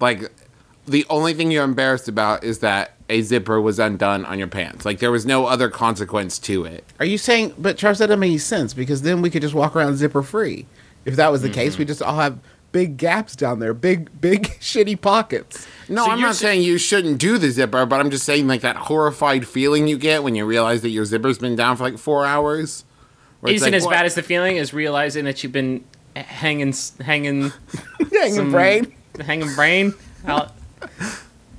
Like 0.00 0.30
the 0.86 1.06
only 1.08 1.32
thing 1.32 1.50
you're 1.50 1.64
embarrassed 1.64 2.08
about 2.08 2.44
is 2.44 2.58
that 2.58 2.96
a 3.08 3.22
zipper 3.22 3.60
was 3.60 3.78
undone 3.78 4.24
on 4.24 4.38
your 4.38 4.48
pants. 4.48 4.84
Like 4.84 4.98
there 4.98 5.10
was 5.10 5.24
no 5.24 5.46
other 5.46 5.68
consequence 5.68 6.38
to 6.40 6.64
it. 6.64 6.84
Are 6.98 7.06
you 7.06 7.18
saying? 7.18 7.54
But 7.56 7.78
Charles, 7.78 7.98
that 7.98 8.08
doesn't 8.08 8.20
make 8.20 8.30
any 8.30 8.38
sense 8.38 8.74
because 8.74 9.02
then 9.02 9.22
we 9.22 9.30
could 9.30 9.42
just 9.42 9.54
walk 9.54 9.76
around 9.76 9.96
zipper 9.96 10.22
free. 10.22 10.66
If 11.04 11.16
that 11.16 11.32
was 11.32 11.42
the 11.42 11.50
case, 11.50 11.78
we 11.78 11.84
mm-hmm. 11.84 11.88
just 11.88 12.02
all 12.02 12.16
have 12.16 12.38
big 12.70 12.96
gaps 12.96 13.36
down 13.36 13.58
there, 13.58 13.74
big, 13.74 14.20
big 14.20 14.42
shitty 14.60 15.00
pockets. 15.00 15.66
No, 15.88 16.04
So 16.04 16.10
I'm 16.10 16.20
not 16.20 16.34
sa- 16.34 16.42
saying 16.42 16.62
you 16.62 16.78
shouldn't 16.78 17.18
do 17.18 17.38
the 17.38 17.50
zipper, 17.50 17.86
but 17.86 18.00
I'm 18.00 18.10
just 18.10 18.24
saying 18.24 18.46
like 18.48 18.62
that 18.62 18.76
horrified 18.76 19.46
feeling 19.46 19.86
you 19.86 19.98
get 19.98 20.22
when 20.22 20.34
you 20.34 20.46
realize 20.46 20.82
that 20.82 20.90
your 20.90 21.04
zipper's 21.04 21.38
been 21.38 21.56
down 21.56 21.76
for 21.76 21.84
like 21.84 21.98
four 21.98 22.24
hours. 22.24 22.84
Isn't 23.44 23.66
like, 23.66 23.74
as 23.74 23.84
what? 23.84 23.90
bad 23.90 24.06
as 24.06 24.14
the 24.14 24.22
feeling 24.22 24.58
as 24.58 24.72
realizing 24.72 25.24
that 25.24 25.42
you've 25.42 25.52
been 25.52 25.84
hanging, 26.16 26.74
hanging, 27.00 27.52
Hanging 28.12 28.34
some- 28.34 28.50
brain. 28.50 28.92
hanging 29.20 29.54
brain. 29.54 29.94
out. 30.26 30.52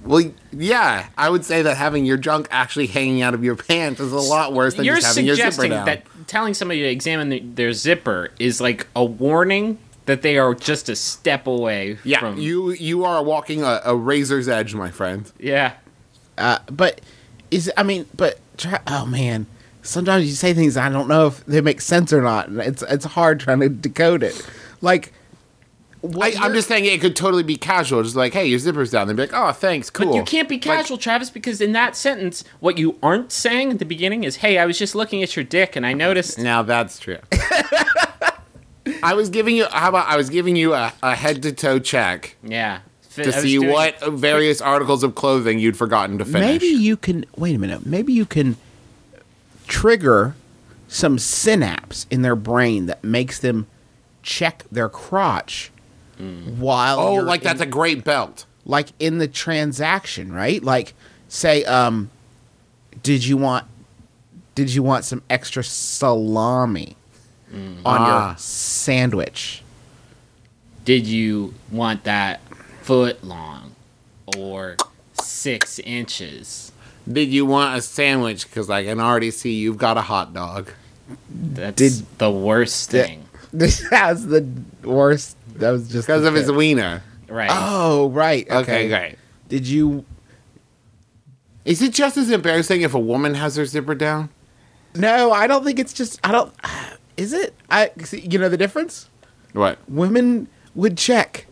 Well, 0.06 0.32
yeah, 0.52 1.08
I 1.18 1.30
would 1.30 1.46
say 1.46 1.62
that 1.62 1.78
having 1.78 2.06
your 2.06 2.18
junk 2.18 2.48
actually 2.52 2.88
hanging 2.88 3.22
out 3.22 3.34
of 3.34 3.44
your 3.44 3.56
pants 3.56 4.02
is 4.02 4.12
a 4.12 4.18
lot 4.18 4.52
worse 4.54 4.74
than 4.76 4.84
You're 4.86 4.96
just 4.96 5.08
having 5.08 5.26
your 5.26 5.36
zipper 5.36 5.52
suggesting 5.52 5.72
down. 5.72 5.86
that 5.86 6.04
telling 6.28 6.54
somebody 6.54 6.82
to 6.82 6.88
examine 6.90 7.30
the, 7.30 7.40
their 7.40 7.72
zipper 7.72 8.30
is 8.38 8.60
like 8.60 8.86
a 8.98 9.04
warning 9.06 9.78
that 10.06 10.22
they 10.22 10.38
are 10.38 10.54
just 10.54 10.90
a 10.90 10.96
step 10.98 11.48
away 11.48 11.98
yeah, 12.04 12.20
from 12.20 12.38
you 12.38 12.72
you 12.72 13.06
are 13.06 13.24
walking 13.24 13.64
a, 13.64 13.80
a 13.86 13.96
razor's 13.96 14.50
edge, 14.50 14.76
my 14.76 14.92
friend. 14.92 15.32
Yeah. 15.40 15.74
Uh, 16.38 16.60
but 16.70 17.00
is 17.50 17.72
I 17.78 17.84
mean, 17.84 18.06
but 18.16 18.40
try, 18.58 18.82
oh 18.88 19.06
man, 19.06 19.46
sometimes 19.84 20.25
you 20.25 20.32
say 20.34 20.54
things 20.54 20.75
I 20.78 20.90
don't 20.90 21.08
know 21.08 21.28
if 21.28 21.46
they 21.46 21.62
make 21.62 21.80
sense 21.82 22.12
or 22.12 22.22
not, 22.22 22.48
and 22.48 22.60
it's 22.60 22.82
it's 22.84 23.06
hard 23.06 23.40
trying 23.40 23.60
to 23.60 23.70
decode 23.70 24.24
it. 24.24 24.46
Like, 24.82 25.13
I, 26.20 26.34
I'm 26.40 26.54
just 26.54 26.68
saying 26.68 26.84
it 26.84 27.00
could 27.00 27.16
totally 27.16 27.44
be 27.44 27.56
casual, 27.56 28.04
just 28.04 28.16
like, 28.18 28.34
hey, 28.34 28.46
your 28.46 28.60
zipper's 28.60 28.92
down. 28.92 29.08
They'd 29.08 29.16
be 29.16 29.22
like, 29.22 29.34
oh, 29.34 29.52
thanks, 29.54 29.90
cool. 29.90 30.08
But 30.08 30.16
you 30.16 30.24
can't 30.24 30.50
be 30.50 30.56
Like, 30.56 30.63
casual, 30.63 30.98
Travis, 30.98 31.30
because 31.30 31.62
in 31.62 31.72
that 31.72 31.96
sentence, 31.96 32.44
what 32.60 32.78
you 32.78 32.98
aren't 33.02 33.32
saying 33.32 33.72
at 33.72 33.80
the 33.80 33.86
beginning 33.86 34.24
is, 34.25 34.38
"Hey, 34.38 34.58
I 34.58 34.66
was 34.66 34.78
just 34.78 34.96
looking 34.96 35.24
at 35.24 35.36
your 35.36 35.46
dick 35.46 35.75
and 35.78 35.86
I 35.86 35.94
noticed." 35.94 36.38
now 36.40 36.62
that's 36.63 37.00
true. 37.00 37.20
I 39.02 39.13
was 39.13 39.30
giving 39.30 39.56
you. 39.56 39.66
How 39.72 39.90
about 39.90 40.08
I 40.08 40.18
was 40.18 40.30
giving 40.30 40.56
you 40.56 40.74
a, 40.74 40.92
a 41.02 41.16
head 41.16 41.42
to 41.44 41.52
toe 41.54 41.80
check 41.80 42.36
Yeah. 42.44 42.80
Fi- 43.02 43.24
to 43.24 43.30
I 43.36 43.40
see 43.42 43.58
doing- 43.58 43.70
what 43.72 44.02
various 44.06 44.60
articles 44.62 45.04
of 45.04 45.16
clothing 45.16 45.60
you'd 45.60 45.78
forgotten 45.78 46.18
to 46.18 46.25
finish. 46.25 46.42
maybe 46.42 46.66
you 46.68 46.98
can 46.98 47.25
wait 47.38 47.56
a 47.56 47.60
minute. 47.60 47.86
Maybe 47.86 48.12
you 48.12 48.25
can 48.25 48.58
trigger 49.67 50.36
some 50.88 51.17
synapse 51.17 52.05
in 52.12 52.22
their 52.22 52.36
brain 52.36 52.86
that 52.86 53.03
makes 53.03 53.39
them 53.39 53.65
check 54.22 54.63
their 54.72 54.89
crotch 54.89 55.72
while 56.58 57.00
Oh, 57.00 57.13
like 57.15 57.41
in- 57.41 57.46
that's 57.48 57.62
a 57.62 57.65
great 57.65 58.03
belt. 58.03 58.46
like 58.65 58.89
in 59.00 59.17
the 59.17 59.27
transaction, 59.27 60.32
right? 60.32 60.63
Like 60.63 60.93
say 61.27 61.63
um 61.65 62.10
did 63.01 63.25
you 63.25 63.36
want 63.38 63.65
did 64.55 64.74
you 64.74 64.84
want 64.84 65.03
some 65.03 65.22
extra 65.29 65.63
salami 65.63 66.96
on 67.51 67.82
Ah. 67.86 68.29
your 68.29 68.38
sandwich? 68.38 69.63
Did 70.86 71.08
you 71.08 71.53
want 71.72 72.03
that 72.03 72.41
foot 72.82 73.24
long 73.24 73.74
or 74.38 74.75
six 75.13 75.79
inches? 75.79 76.72
Did 77.12 77.30
you 77.30 77.46
want 77.46 77.78
a 77.78 77.82
sandwich? 77.82 78.48
Because 78.50 78.70
I 78.70 78.84
can 78.86 79.00
already 79.00 79.32
see 79.32 79.54
you've 79.54 79.78
got 79.78 79.98
a 79.98 80.02
hot 80.02 80.34
dog. 80.34 80.70
That's 81.30 81.76
Did- 81.76 82.06
the 82.18 82.32
worst 82.32 82.92
Did- 82.92 83.06
thing. 83.08 83.20
This 83.54 83.82
has 83.92 84.26
the 84.26 84.48
worst 84.84 85.38
that 85.58 85.70
was 85.70 85.88
just 85.88 86.08
Because 86.08 86.24
the 86.24 86.30
of 86.30 86.34
his 86.34 86.48
tip. 86.48 86.56
wiener. 86.56 87.04
Right. 87.28 87.50
Oh, 87.52 88.10
right. 88.10 88.50
Okay. 88.50 88.58
Okay, 88.62 88.88
great. 88.88 89.16
Did 89.48 89.68
you 89.68 90.06
Is 91.66 91.82
it 91.84 91.94
just 91.94 92.18
as 92.18 92.32
embarrassing 92.32 92.82
if 92.82 92.94
a 92.96 93.00
woman 93.00 93.36
has 93.36 93.56
her 93.58 93.66
zipper 93.66 93.94
down? 93.96 94.30
No, 94.96 95.32
I 95.32 95.46
don't 95.48 95.64
think 95.64 95.78
it's 95.80 95.94
just 95.94 96.20
I 96.24 96.32
don't 96.32 96.52
is 97.18 97.32
it? 97.34 97.54
I 97.70 97.92
see, 98.04 98.22
you 98.22 98.40
know 98.40 98.50
the 98.50 98.58
difference? 98.58 99.08
What? 99.54 99.78
women 99.88 100.48
would 100.74 100.98
check 100.98 101.46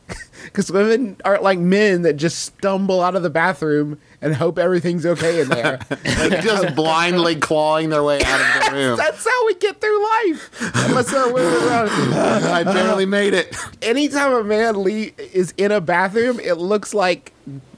because 0.45 0.71
women 0.71 1.17
aren't 1.25 1.43
like 1.43 1.59
men 1.59 2.01
that 2.03 2.13
just 2.13 2.39
stumble 2.39 3.01
out 3.01 3.15
of 3.15 3.23
the 3.23 3.29
bathroom 3.29 3.99
and 4.21 4.35
hope 4.35 4.57
everything's 4.59 5.05
okay 5.05 5.41
in 5.41 5.49
there. 5.49 5.79
Like 6.21 6.41
just 6.43 6.75
blindly 6.75 7.35
clawing 7.35 7.89
their 7.89 8.03
way 8.03 8.21
out 8.23 8.39
of 8.39 8.65
the 8.65 8.75
room. 8.77 8.97
That's 8.97 9.23
how 9.25 9.45
we 9.45 9.55
get 9.55 9.81
through 9.81 10.03
life. 10.03 10.71
Unless 10.87 11.11
there 11.11 11.21
are 11.21 11.33
women 11.33 11.53
around. 11.67 11.89
I 12.45 12.63
barely 12.63 13.05
made 13.05 13.33
it. 13.33 13.55
Anytime 13.81 14.33
a 14.33 14.43
man 14.43 14.77
le- 14.77 14.89
is 15.33 15.53
in 15.57 15.71
a 15.71 15.81
bathroom, 15.81 16.39
it 16.39 16.55
looks 16.55 16.93
like 16.93 17.33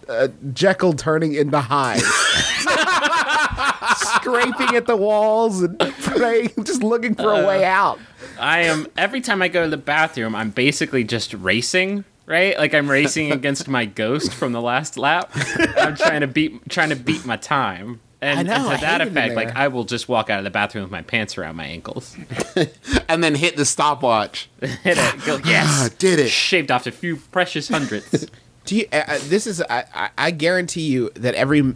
uh, 0.09 0.27
Jekyll 0.53 0.93
turning 0.93 1.33
into 1.33 1.59
Hyde. 1.59 2.01
Scraping 3.95 4.75
at 4.75 4.85
the 4.87 4.95
walls 4.97 5.61
and 5.63 5.77
praying, 5.79 6.51
just 6.63 6.83
looking 6.83 7.15
for 7.15 7.31
a 7.31 7.45
way 7.45 7.65
out. 7.65 7.99
I 8.39 8.61
am 8.63 8.87
every 8.97 9.21
time 9.21 9.41
I 9.41 9.47
go 9.47 9.63
to 9.63 9.69
the 9.69 9.77
bathroom, 9.77 10.35
I'm 10.35 10.49
basically 10.49 11.03
just 11.03 11.33
racing, 11.33 12.03
right? 12.25 12.57
Like 12.57 12.73
I'm 12.73 12.89
racing 12.89 13.31
against 13.31 13.67
my 13.67 13.85
ghost 13.85 14.33
from 14.33 14.51
the 14.51 14.61
last 14.61 14.97
lap. 14.97 15.31
I'm 15.77 15.95
trying 15.95 16.21
to 16.21 16.27
beat 16.27 16.69
trying 16.69 16.89
to 16.89 16.95
beat 16.95 17.25
my 17.25 17.37
time. 17.37 18.01
And, 18.21 18.39
I 18.39 18.43
know, 18.43 18.53
and 18.53 18.63
to 18.63 18.69
I 18.69 18.77
that 18.77 19.01
hate 19.01 19.07
it 19.07 19.11
in 19.11 19.17
effect, 19.17 19.35
like. 19.35 19.55
I 19.55 19.67
will 19.67 19.83
just 19.83 20.07
walk 20.07 20.29
out 20.29 20.37
of 20.37 20.45
the 20.45 20.49
bathroom 20.49 20.83
with 20.83 20.91
my 20.91 21.01
pants 21.01 21.37
around 21.37 21.57
my 21.57 21.65
ankles. 21.65 22.15
And 23.09 23.23
then 23.23 23.35
hit 23.35 23.57
the 23.57 23.65
stopwatch. 23.65 24.49
Hit 24.61 24.97
it. 24.97 25.25
Go, 25.25 25.39
yes. 25.45 25.89
Did 25.99 26.17
it. 26.17 26.29
Shaved 26.29 26.71
off 26.71 26.87
a 26.87 26.91
few 26.91 27.17
precious 27.17 27.67
hundredths. 27.67 28.25
Do 28.65 28.77
you, 28.77 28.87
uh, 28.91 29.03
uh, 29.07 29.19
this 29.23 29.45
is 29.45 29.61
I, 29.61 29.85
I, 29.93 30.09
I 30.17 30.31
guarantee 30.31 30.81
you 30.89 31.11
that 31.15 31.35
every 31.35 31.75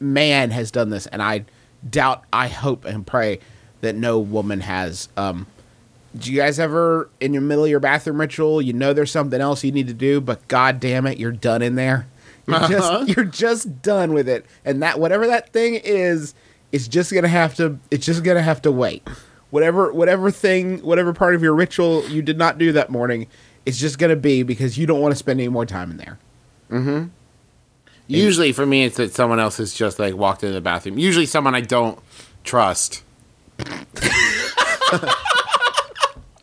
man 0.00 0.50
has 0.50 0.70
done 0.70 0.90
this, 0.90 1.06
and 1.06 1.22
I 1.22 1.44
doubt, 1.88 2.24
I 2.32 2.48
hope 2.48 2.84
and 2.84 3.06
pray 3.06 3.38
that 3.80 3.94
no 3.94 4.18
woman 4.18 4.60
has. 4.60 5.08
Um, 5.16 5.46
do 6.18 6.32
you 6.32 6.38
guys 6.38 6.58
ever 6.58 7.08
in 7.20 7.32
your 7.32 7.42
middle 7.42 7.64
of 7.64 7.70
your 7.70 7.80
bathroom 7.80 8.20
ritual, 8.20 8.60
you 8.62 8.72
know 8.72 8.92
there's 8.92 9.10
something 9.10 9.40
else 9.40 9.62
you 9.64 9.72
need 9.72 9.86
to 9.88 9.94
do, 9.94 10.20
but 10.20 10.46
god 10.48 10.80
damn 10.80 11.06
it, 11.06 11.18
you're 11.18 11.32
done 11.32 11.62
in 11.62 11.74
there. 11.76 12.06
You're 12.46 12.56
Uh-huh. 12.56 12.68
just 13.04 13.08
you're 13.16 13.24
just 13.24 13.82
done 13.82 14.12
with 14.12 14.28
it, 14.28 14.46
and 14.64 14.82
that 14.82 14.98
whatever 15.00 15.26
that 15.26 15.52
thing 15.52 15.74
is, 15.74 16.34
it's 16.72 16.88
just 16.88 17.12
gonna 17.12 17.28
have 17.28 17.54
to. 17.56 17.78
It's 17.90 18.06
just 18.06 18.22
gonna 18.22 18.42
have 18.42 18.62
to 18.62 18.72
wait. 18.72 19.06
Whatever 19.50 19.92
whatever 19.92 20.30
thing, 20.30 20.78
whatever 20.80 21.12
part 21.12 21.34
of 21.34 21.42
your 21.42 21.54
ritual 21.54 22.06
you 22.08 22.22
did 22.22 22.36
not 22.38 22.58
do 22.58 22.72
that 22.72 22.90
morning, 22.90 23.26
it's 23.64 23.78
just 23.78 23.98
gonna 23.98 24.16
be 24.16 24.42
because 24.42 24.76
you 24.78 24.86
don't 24.86 25.00
want 25.00 25.12
to 25.12 25.16
spend 25.16 25.40
any 25.40 25.48
more 25.48 25.66
time 25.66 25.90
in 25.90 25.96
there. 25.98 26.18
Usually 28.08 28.52
for 28.52 28.64
me, 28.66 28.84
it's 28.84 28.96
that 28.98 29.12
someone 29.12 29.40
else 29.40 29.56
has 29.56 29.74
just 29.74 29.98
like 29.98 30.14
walked 30.14 30.42
into 30.44 30.54
the 30.54 30.60
bathroom. 30.60 30.98
Usually 30.98 31.26
someone 31.26 31.54
I 31.54 31.60
don't 31.60 31.98
trust. 32.44 33.02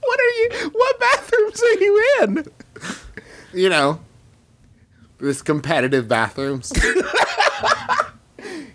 What 0.06 0.20
are 0.20 0.34
you? 0.42 0.70
What 0.74 1.00
bathrooms 1.60 1.64
are 1.64 1.80
you 1.80 2.06
in? 2.22 2.46
You 3.54 3.70
know, 3.70 4.00
this 5.20 5.42
competitive 5.42 6.08
bathrooms. 6.08 6.72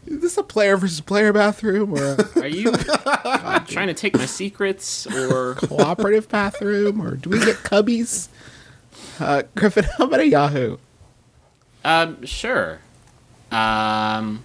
Is 0.07 0.21
this 0.23 0.39
a 0.39 0.43
player 0.43 0.77
versus 0.77 1.01
player 1.03 1.33
bathroom 1.33 1.93
or 1.93 2.15
a 2.15 2.17
Are 2.41 2.47
you 2.47 2.73
trying 2.73 3.89
to 3.89 3.95
take 3.95 4.15
my 4.17 4.25
secrets 4.25 5.07
or 5.07 5.55
cooperative 5.57 6.29
bathroom 6.29 7.03
or 7.03 7.17
do 7.17 7.29
we 7.29 7.39
get 7.41 7.57
cubbies? 7.57 8.29
Uh, 9.21 9.43
Griffin, 9.55 9.85
how 9.99 10.05
about 10.05 10.21
a 10.21 10.27
Yahoo? 10.27 10.79
Um, 11.85 12.25
sure. 12.25 12.79
Um, 13.51 14.45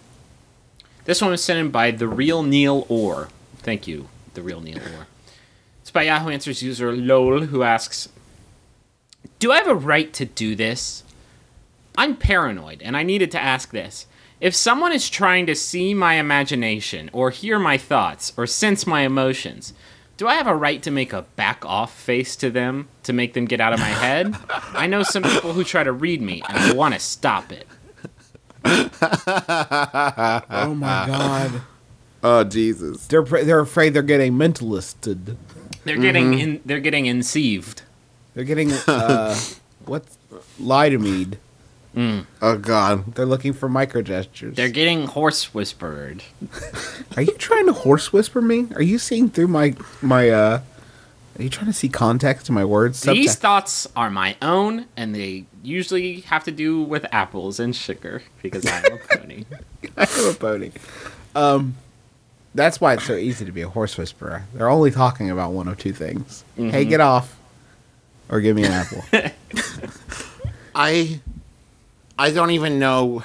this 1.05 1.21
one 1.21 1.31
was 1.31 1.43
sent 1.43 1.59
in 1.59 1.69
by 1.69 1.91
the 1.91 2.07
real 2.07 2.43
Neil 2.43 2.85
Orr. 2.89 3.29
Thank 3.57 3.87
you, 3.87 4.09
the 4.33 4.41
real 4.41 4.59
Neil 4.59 4.79
Orr. 4.79 5.07
It's 5.81 5.91
by 5.91 6.03
Yahoo 6.03 6.29
Answers 6.29 6.61
user 6.63 6.91
Lol, 6.91 7.41
who 7.45 7.63
asks, 7.63 8.09
"Do 9.39 9.51
I 9.51 9.57
have 9.57 9.67
a 9.67 9.75
right 9.75 10.11
to 10.13 10.25
do 10.25 10.55
this? 10.55 11.03
I'm 11.97 12.15
paranoid, 12.15 12.81
and 12.81 12.97
I 12.97 13.03
needed 13.03 13.31
to 13.31 13.41
ask 13.41 13.71
this." 13.71 14.07
If 14.41 14.53
someone 14.53 14.91
is 14.91 15.09
trying 15.09 15.45
to 15.45 15.55
see 15.55 15.93
my 15.93 16.15
imagination, 16.15 17.09
or 17.13 17.29
hear 17.29 17.57
my 17.57 17.77
thoughts, 17.77 18.33
or 18.35 18.45
sense 18.45 18.85
my 18.85 19.01
emotions, 19.01 19.73
do 20.17 20.27
I 20.27 20.35
have 20.35 20.47
a 20.47 20.55
right 20.55 20.81
to 20.83 20.91
make 20.91 21.13
a 21.13 21.23
back 21.35 21.65
off 21.65 21.97
face 21.97 22.35
to 22.37 22.49
them 22.49 22.87
to 23.03 23.13
make 23.13 23.33
them 23.33 23.45
get 23.45 23.61
out 23.61 23.73
of 23.73 23.79
my 23.79 23.85
head? 24.05 24.35
I 24.73 24.87
know 24.87 25.03
some 25.03 25.23
people 25.23 25.53
who 25.53 25.63
try 25.63 25.83
to 25.83 25.91
read 25.91 26.21
me, 26.21 26.41
and 26.49 26.57
I 26.57 26.73
want 26.73 26.93
to 26.93 26.99
stop 26.99 27.51
it. 27.51 27.67
Oh 28.65 30.75
my 30.75 31.05
god. 31.07 31.61
Oh 32.25 32.45
Jesus. 32.45 33.05
They're 33.07 33.23
they're 33.23 33.59
afraid 33.59 33.93
they're 33.93 34.01
getting 34.01 34.37
mentalisted. 34.37 35.35
They're 35.83 35.97
getting 35.97 36.31
mm-hmm. 36.31 36.39
in. 36.39 36.61
They're 36.63 36.79
getting 36.79 37.05
inceived. 37.05 37.81
They're 38.35 38.43
getting 38.43 38.71
uh 38.87 39.37
what's 39.85 40.17
Lie 40.59 40.89
to 40.89 40.97
Me'd. 40.97 41.37
Oh 42.41 42.57
God. 42.57 43.13
They're 43.15 43.25
looking 43.25 43.53
for 43.53 43.69
micro 43.69 44.01
gestures. 44.01 44.55
They're 44.55 44.69
getting 44.69 45.05
horse 45.07 45.53
whispered. 45.53 46.23
Are 47.15 47.21
you 47.21 47.33
trying 47.33 47.67
to 47.67 47.73
horse 47.73 48.11
whisper 48.11 48.41
me? 48.41 48.67
Are 48.75 48.81
you 48.81 48.97
seeing 48.97 49.29
through 49.29 49.47
my 49.49 49.75
my 50.01 50.29
uh 50.29 50.61
are 51.37 51.41
you 51.41 51.49
trying 51.49 51.65
to 51.67 51.73
see 51.73 51.89
context 51.89 52.45
to 52.47 52.51
my 52.51 52.63
words? 52.63 53.01
These 53.01 53.31
Subtext- 53.31 53.37
thoughts 53.39 53.87
are 53.95 54.11
my 54.11 54.35
own, 54.39 54.85
and 54.95 55.15
they 55.15 55.45
usually 55.63 56.19
have 56.21 56.43
to 56.43 56.51
do 56.51 56.83
with 56.83 57.07
apples 57.11 57.59
and 57.59 57.75
sugar 57.75 58.21
because 58.43 58.63
I'm 58.67 58.85
a 58.93 58.97
pony. 58.97 59.45
I 59.97 60.03
am 60.03 60.29
a 60.29 60.33
pony. 60.33 60.71
Um 61.35 61.75
that's 62.55 62.79
why 62.79 62.93
it's 62.93 63.05
so 63.05 63.15
easy 63.15 63.45
to 63.45 63.51
be 63.51 63.61
a 63.61 63.69
horse 63.69 63.97
whisperer. 63.97 64.43
They're 64.53 64.69
only 64.69 64.91
talking 64.91 65.29
about 65.31 65.53
one 65.53 65.67
of 65.67 65.77
two 65.79 65.91
things. 65.93 66.43
Hey, 66.55 66.85
get 66.85 67.01
off. 67.01 67.35
Or 68.29 68.41
give 68.41 68.55
me 68.55 68.63
an 68.63 68.71
apple. 68.71 69.03
I 70.75 71.19
I 72.17 72.31
don't 72.31 72.51
even 72.51 72.79
know 72.79 73.23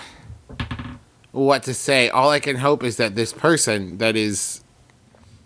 what 1.32 1.62
to 1.64 1.74
say. 1.74 2.08
All 2.08 2.30
I 2.30 2.40
can 2.40 2.56
hope 2.56 2.82
is 2.82 2.96
that 2.96 3.14
this 3.14 3.32
person 3.32 3.98
that 3.98 4.16
is 4.16 4.62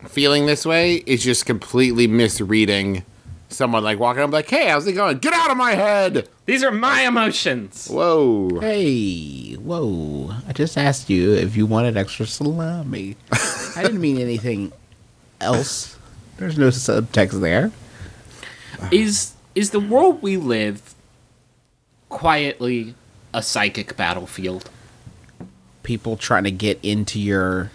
feeling 0.09 0.47
this 0.47 0.67
way 0.67 0.97
is 1.07 1.23
just 1.23 1.47
completely 1.47 2.07
misreading 2.07 3.05
someone 3.49 3.85
like 3.85 3.99
walking 3.99 4.23
up 4.23 4.33
like, 4.33 4.49
"Hey, 4.49 4.69
how's 4.69 4.87
it 4.87 4.95
going? 4.95 5.19
Get 5.19 5.33
out 5.33 5.51
of 5.51 5.57
my 5.57 5.73
head!" 5.73 6.29
These 6.47 6.65
are 6.65 6.73
my 6.73 7.03
emotions. 7.03 7.89
Whoa. 7.89 8.59
hey, 8.61 9.55
whoa. 9.55 10.35
I 10.49 10.53
just 10.53 10.77
asked 10.77 11.09
you 11.09 11.35
if 11.35 11.57
you 11.57 11.67
wanted 11.67 11.97
extra 11.97 12.27
salami. 12.27 13.17
I 13.77 13.83
didn't 13.83 14.01
mean 14.01 14.19
anything 14.19 14.73
else. 15.41 15.97
There's 16.39 16.59
no 16.59 16.69
subtext 16.69 17.41
there. 17.41 17.71
Is 18.91 19.35
is 19.55 19.71
the 19.71 19.81
world 19.81 20.23
we 20.23 20.37
live 20.37 20.95
quietly 22.09 22.95
a 23.35 23.43
psychic 23.43 23.97
battlefield? 23.97 24.69
People 25.83 26.17
trying 26.17 26.45
to 26.45 26.51
get 26.51 26.79
into 26.83 27.19
your 27.19 27.71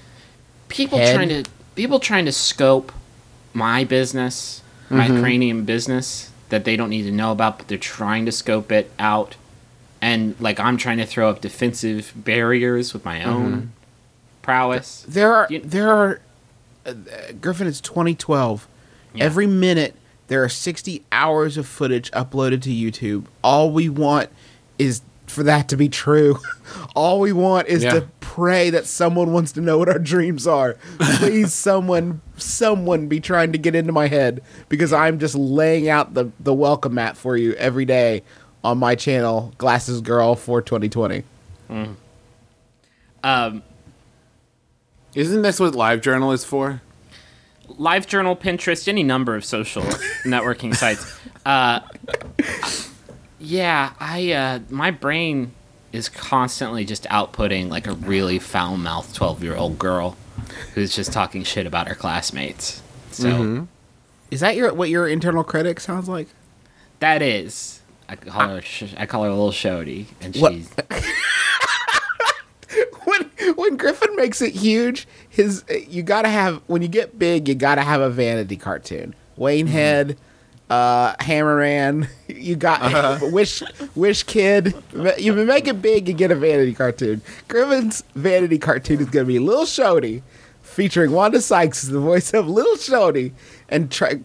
People 0.69 0.97
Head? 0.97 1.15
trying 1.15 1.29
to 1.43 1.49
people 1.75 1.99
trying 1.99 2.25
to 2.25 2.31
scope 2.31 2.91
my 3.53 3.83
business, 3.83 4.61
my 4.89 5.07
cranium 5.07 5.65
business 5.65 6.31
that 6.49 6.63
they 6.65 6.75
don't 6.77 6.89
need 6.89 7.03
to 7.03 7.11
know 7.11 7.31
about, 7.31 7.57
but 7.57 7.67
they're 7.67 7.77
trying 7.77 8.25
to 8.25 8.31
scope 8.31 8.71
it 8.71 8.91
out. 8.99 9.35
And 10.01 10.35
like 10.39 10.59
I'm 10.59 10.77
trying 10.77 10.97
to 10.97 11.05
throw 11.05 11.29
up 11.29 11.41
defensive 11.41 12.13
barriers 12.15 12.93
with 12.93 13.03
my 13.03 13.23
own 13.23 13.73
prowess. 14.41 15.05
There 15.07 15.33
are 15.33 15.47
You- 15.49 15.59
there 15.61 15.89
are 15.91 16.21
uh, 16.85 16.93
Griffin. 17.41 17.67
It's 17.67 17.81
2012. 17.81 18.67
Every 19.19 19.47
minute 19.47 19.95
there 20.27 20.43
are 20.43 20.49
60 20.49 21.03
hours 21.11 21.57
of 21.57 21.67
footage 21.67 22.11
uploaded 22.11 22.61
to 22.63 22.69
YouTube. 22.69 23.25
All 23.43 23.71
we 23.71 23.89
want 23.89 24.29
is 24.77 25.01
for 25.25 25.43
that 25.43 25.67
to 25.69 25.77
be 25.77 25.89
true. 25.89 26.39
All 26.95 27.19
we 27.19 27.33
want 27.33 27.67
is 27.67 27.83
Yeah. 27.83 27.91
to 27.95 28.07
pray 28.21 28.69
that 28.69 28.85
someone 28.85 29.33
wants 29.33 29.51
to 29.53 29.61
know 29.61 29.77
what 29.77 29.89
our 29.89 29.99
dreams 29.99 30.47
are. 30.47 30.77
Please, 30.99 31.53
someone, 31.53 32.21
someone, 32.37 33.07
be 33.07 33.19
trying 33.19 33.51
to 33.51 33.57
get 33.57 33.75
into 33.75 33.91
my 33.91 34.07
head 34.07 34.41
because 34.69 34.93
I'm 34.93 35.19
just 35.19 35.35
laying 35.35 35.89
out 35.89 36.13
the 36.13 36.31
the 36.39 36.53
welcome 36.53 36.93
mat 36.93 37.17
for 37.17 37.35
you 37.35 37.53
every 37.53 37.83
day 37.85 38.23
on 38.63 38.77
my 38.77 38.95
channel, 38.95 39.53
Glasses 39.57 39.99
Girl 40.01 40.35
for 40.35 40.61
2020. 40.61 41.23
Um, 43.23 43.63
Isn't 45.15 45.41
this 45.41 45.59
what 45.59 45.73
LiveJournal 45.73 46.33
is 46.33 46.45
for? 46.45 46.81
LiveJournal, 47.69 48.39
Pinterest, 48.39 48.87
any 48.87 49.03
number 49.03 49.35
of 49.35 49.43
social 49.45 49.81
networking 50.25 50.75
sites. 50.75 51.17
Uh, 51.45 51.81
yeah, 53.39 53.93
I 53.99 54.31
uh, 54.31 54.59
my 54.69 54.91
brain 54.91 55.51
is 55.93 56.09
constantly 56.09 56.85
just 56.85 57.03
outputting 57.05 57.69
like 57.69 57.87
a 57.87 57.93
really 57.93 58.39
foul 58.39 58.77
mouthed 58.77 59.15
twelve 59.15 59.43
year 59.43 59.55
old 59.55 59.77
girl 59.79 60.15
who's 60.73 60.95
just 60.95 61.11
talking 61.13 61.43
shit 61.43 61.65
about 61.65 61.87
her 61.87 61.95
classmates. 61.95 62.81
So 63.11 63.67
Is 64.31 64.39
that 64.41 64.55
your 64.55 64.73
what 64.73 64.89
your 64.89 65.07
internal 65.07 65.43
critic 65.43 65.79
sounds 65.79 66.07
like? 66.09 66.27
that 66.99 67.21
is. 67.21 67.81
I 68.09 68.15
call 68.15 68.47
her. 68.49 68.61
I 68.97 69.05
call 69.05 69.23
her 69.23 69.29
a 69.29 69.35
little 69.35 69.51
shody, 69.51 70.05
and 70.21 70.33
she's 70.35 70.69
Griffin 73.87 74.17
makes 74.17 74.41
it 74.41 74.53
huge, 74.53 75.07
his 75.29 75.63
you 75.87 76.03
gotta 76.03 76.27
have 76.27 76.61
when 76.67 76.81
you 76.81 76.89
get 76.89 77.17
big, 77.17 77.47
you 77.47 77.55
gotta 77.55 77.83
have 77.83 78.01
a 78.01 78.09
vanity 78.09 78.57
cartoon. 78.57 79.15
Waynehead, 79.37 80.17
uh, 80.69 81.15
Hammerman, 81.15 82.09
you 82.27 82.57
got 82.57 83.21
Wish 83.31 83.63
Wish 83.95 84.23
Kid. 84.23 84.75
You 85.17 85.31
make 85.31 85.69
it 85.69 85.81
big, 85.81 86.09
you 86.09 86.13
get 86.13 86.31
a 86.31 86.35
vanity 86.35 86.73
cartoon. 86.73 87.21
Griffin's 87.47 88.03
vanity 88.13 88.57
cartoon 88.57 88.99
is 88.99 89.09
gonna 89.09 89.23
be 89.23 89.39
Lil 89.39 89.63
Shody, 89.63 90.21
featuring 90.61 91.11
Wanda 91.11 91.39
Sykes 91.39 91.85
as 91.85 91.89
the 91.89 92.01
voice 92.01 92.33
of 92.33 92.49
Lil 92.49 92.75
Shody, 92.75 93.31
and 93.69 93.89
try, 93.89 94.15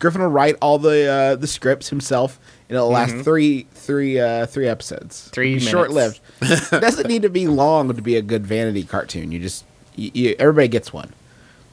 Griffin 0.00 0.22
will 0.22 0.28
write 0.28 0.56
all 0.60 0.80
the 0.80 1.06
uh, 1.06 1.36
the 1.36 1.46
scripts 1.46 1.90
himself. 1.90 2.40
And 2.68 2.76
it'll 2.76 2.88
last 2.88 3.14
three 3.16 3.66
three 3.72 4.18
uh, 4.18 4.46
three 4.46 4.66
episodes. 4.68 5.28
Three 5.28 5.58
short 5.58 5.90
lived. 5.90 6.20
doesn't 6.70 7.06
need 7.08 7.22
to 7.22 7.28
be 7.28 7.46
long 7.46 7.94
to 7.94 8.00
be 8.02 8.16
a 8.16 8.22
good 8.22 8.46
vanity 8.46 8.84
cartoon. 8.84 9.32
You 9.32 9.38
just 9.38 9.64
you, 9.96 10.10
you, 10.14 10.36
everybody 10.38 10.68
gets 10.68 10.92
one. 10.92 11.12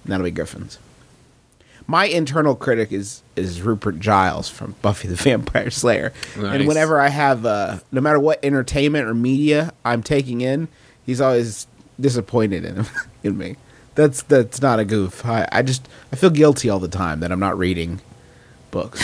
And 0.03 0.11
that'll 0.11 0.23
be 0.25 0.31
Griffin's. 0.31 0.79
My 1.87 2.05
internal 2.05 2.55
critic 2.55 2.91
is 2.91 3.23
is 3.35 3.61
Rupert 3.61 3.99
Giles 3.99 4.49
from 4.49 4.75
Buffy 4.81 5.07
the 5.07 5.15
Vampire 5.23 5.69
Slayer, 5.69 6.13
and 6.35 6.43
Nice. 6.43 6.67
whenever 6.67 6.99
I 6.99 7.09
have, 7.09 7.45
uh, 7.45 7.79
no 7.91 8.01
matter 8.01 8.19
what 8.19 8.43
entertainment 8.43 9.07
or 9.07 9.13
media 9.13 9.73
I'm 9.83 10.03
taking 10.03 10.41
in, 10.41 10.67
he's 11.05 11.19
always 11.21 11.67
disappointed 11.99 12.65
in 12.65 12.75
him, 12.77 12.85
in 13.23 13.37
me. 13.37 13.55
That's 13.95 14.23
that's 14.23 14.61
not 14.61 14.79
a 14.79 14.85
goof. 14.85 15.25
I, 15.25 15.47
I 15.51 15.61
just 15.63 15.87
I 16.11 16.15
feel 16.15 16.29
guilty 16.29 16.69
all 16.69 16.79
the 16.79 16.87
time 16.87 17.19
that 17.21 17.31
I'm 17.31 17.39
not 17.39 17.57
reading 17.57 18.01
books. 18.71 19.03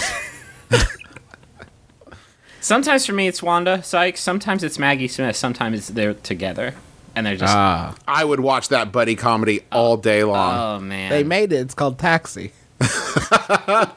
Sometimes 2.67 3.06
for 3.06 3.13
me 3.13 3.27
it's 3.27 3.41
Wanda 3.41 3.82
Sykes, 3.82 4.21
sometimes 4.21 4.63
it's 4.63 4.77
Maggie 4.77 5.08
Smith, 5.08 5.36
sometimes 5.36 5.88
they're 5.88 6.13
together, 6.13 6.75
and 7.15 7.25
they're 7.25 7.38
just 7.38 7.56
ah, 7.56 7.95
I 8.08 8.23
would 8.25 8.41
watch 8.41 8.69
that 8.69 8.91
buddy 8.91 9.15
comedy 9.15 9.62
all 9.71 9.97
day 9.97 10.23
long. 10.23 10.58
oh 10.58 10.80
man. 10.84 11.10
they 11.10 11.23
made 11.23 11.53
it. 11.53 11.62
It's 11.62 11.73
called 11.73 11.97
Taxi. 11.97 12.51
I 12.82 13.91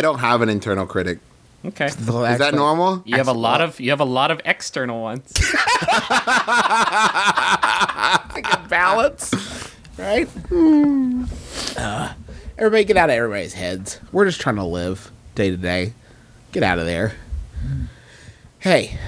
don't 0.00 0.20
have 0.20 0.40
an 0.42 0.48
internal 0.48 0.86
critic. 0.86 1.18
okay. 1.64 1.86
Is 1.86 1.96
that 1.96 2.54
normal? 2.54 3.02
You 3.04 3.16
have 3.16 3.28
a 3.28 3.32
lot 3.32 3.60
of 3.60 3.80
you 3.80 3.90
have 3.90 4.00
a 4.00 4.04
lot 4.04 4.30
of 4.30 4.40
external 4.44 5.02
ones. 5.02 5.32
balance, 8.68 9.32
right? 9.98 10.28
Uh, 11.76 12.12
everybody, 12.58 12.84
get 12.84 12.96
out 12.96 13.10
of 13.10 13.16
everybody's 13.16 13.54
heads. 13.54 14.00
We're 14.12 14.24
just 14.24 14.40
trying 14.40 14.56
to 14.56 14.64
live 14.64 15.10
day 15.34 15.50
to 15.50 15.56
day. 15.56 15.94
Get 16.52 16.62
out 16.62 16.78
of 16.78 16.86
there. 16.86 17.14
Hey, 18.58 18.98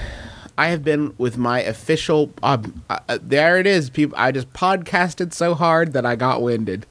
I 0.56 0.68
have 0.68 0.84
been 0.84 1.14
with 1.18 1.37
my 1.37 1.61
official. 1.62 2.32
Um, 2.42 2.82
uh, 2.88 2.98
uh, 3.08 3.18
there 3.20 3.58
it 3.58 3.66
is, 3.66 3.90
people. 3.90 4.16
I 4.18 4.32
just 4.32 4.52
podcasted 4.52 5.32
so 5.32 5.54
hard 5.54 5.92
that 5.94 6.04
I 6.06 6.16
got 6.16 6.42
winded. 6.42 6.87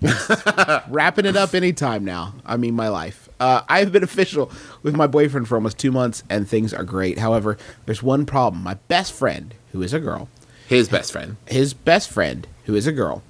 Wrapping 0.88 1.26
it 1.26 1.36
up 1.36 1.54
anytime 1.54 2.04
now. 2.04 2.34
I 2.46 2.56
mean, 2.56 2.74
my 2.74 2.88
life. 2.88 3.28
Uh, 3.40 3.62
I've 3.68 3.92
been 3.92 4.04
official 4.04 4.50
with 4.82 4.94
my 4.94 5.06
boyfriend 5.06 5.48
for 5.48 5.56
almost 5.56 5.78
two 5.78 5.92
months, 5.92 6.22
and 6.30 6.48
things 6.48 6.72
are 6.72 6.84
great. 6.84 7.18
However, 7.18 7.56
there's 7.86 8.02
one 8.02 8.24
problem. 8.26 8.62
My 8.62 8.74
best 8.88 9.12
friend, 9.12 9.54
who 9.72 9.82
is 9.82 9.92
a 9.92 10.00
girl, 10.00 10.28
His 10.68 10.88
best 10.88 11.12
friend. 11.12 11.36
his 11.46 11.74
best 11.74 12.10
friend, 12.10 12.46
who 12.66 12.74
is 12.74 12.86
a 12.86 12.92
girl, 12.92 13.22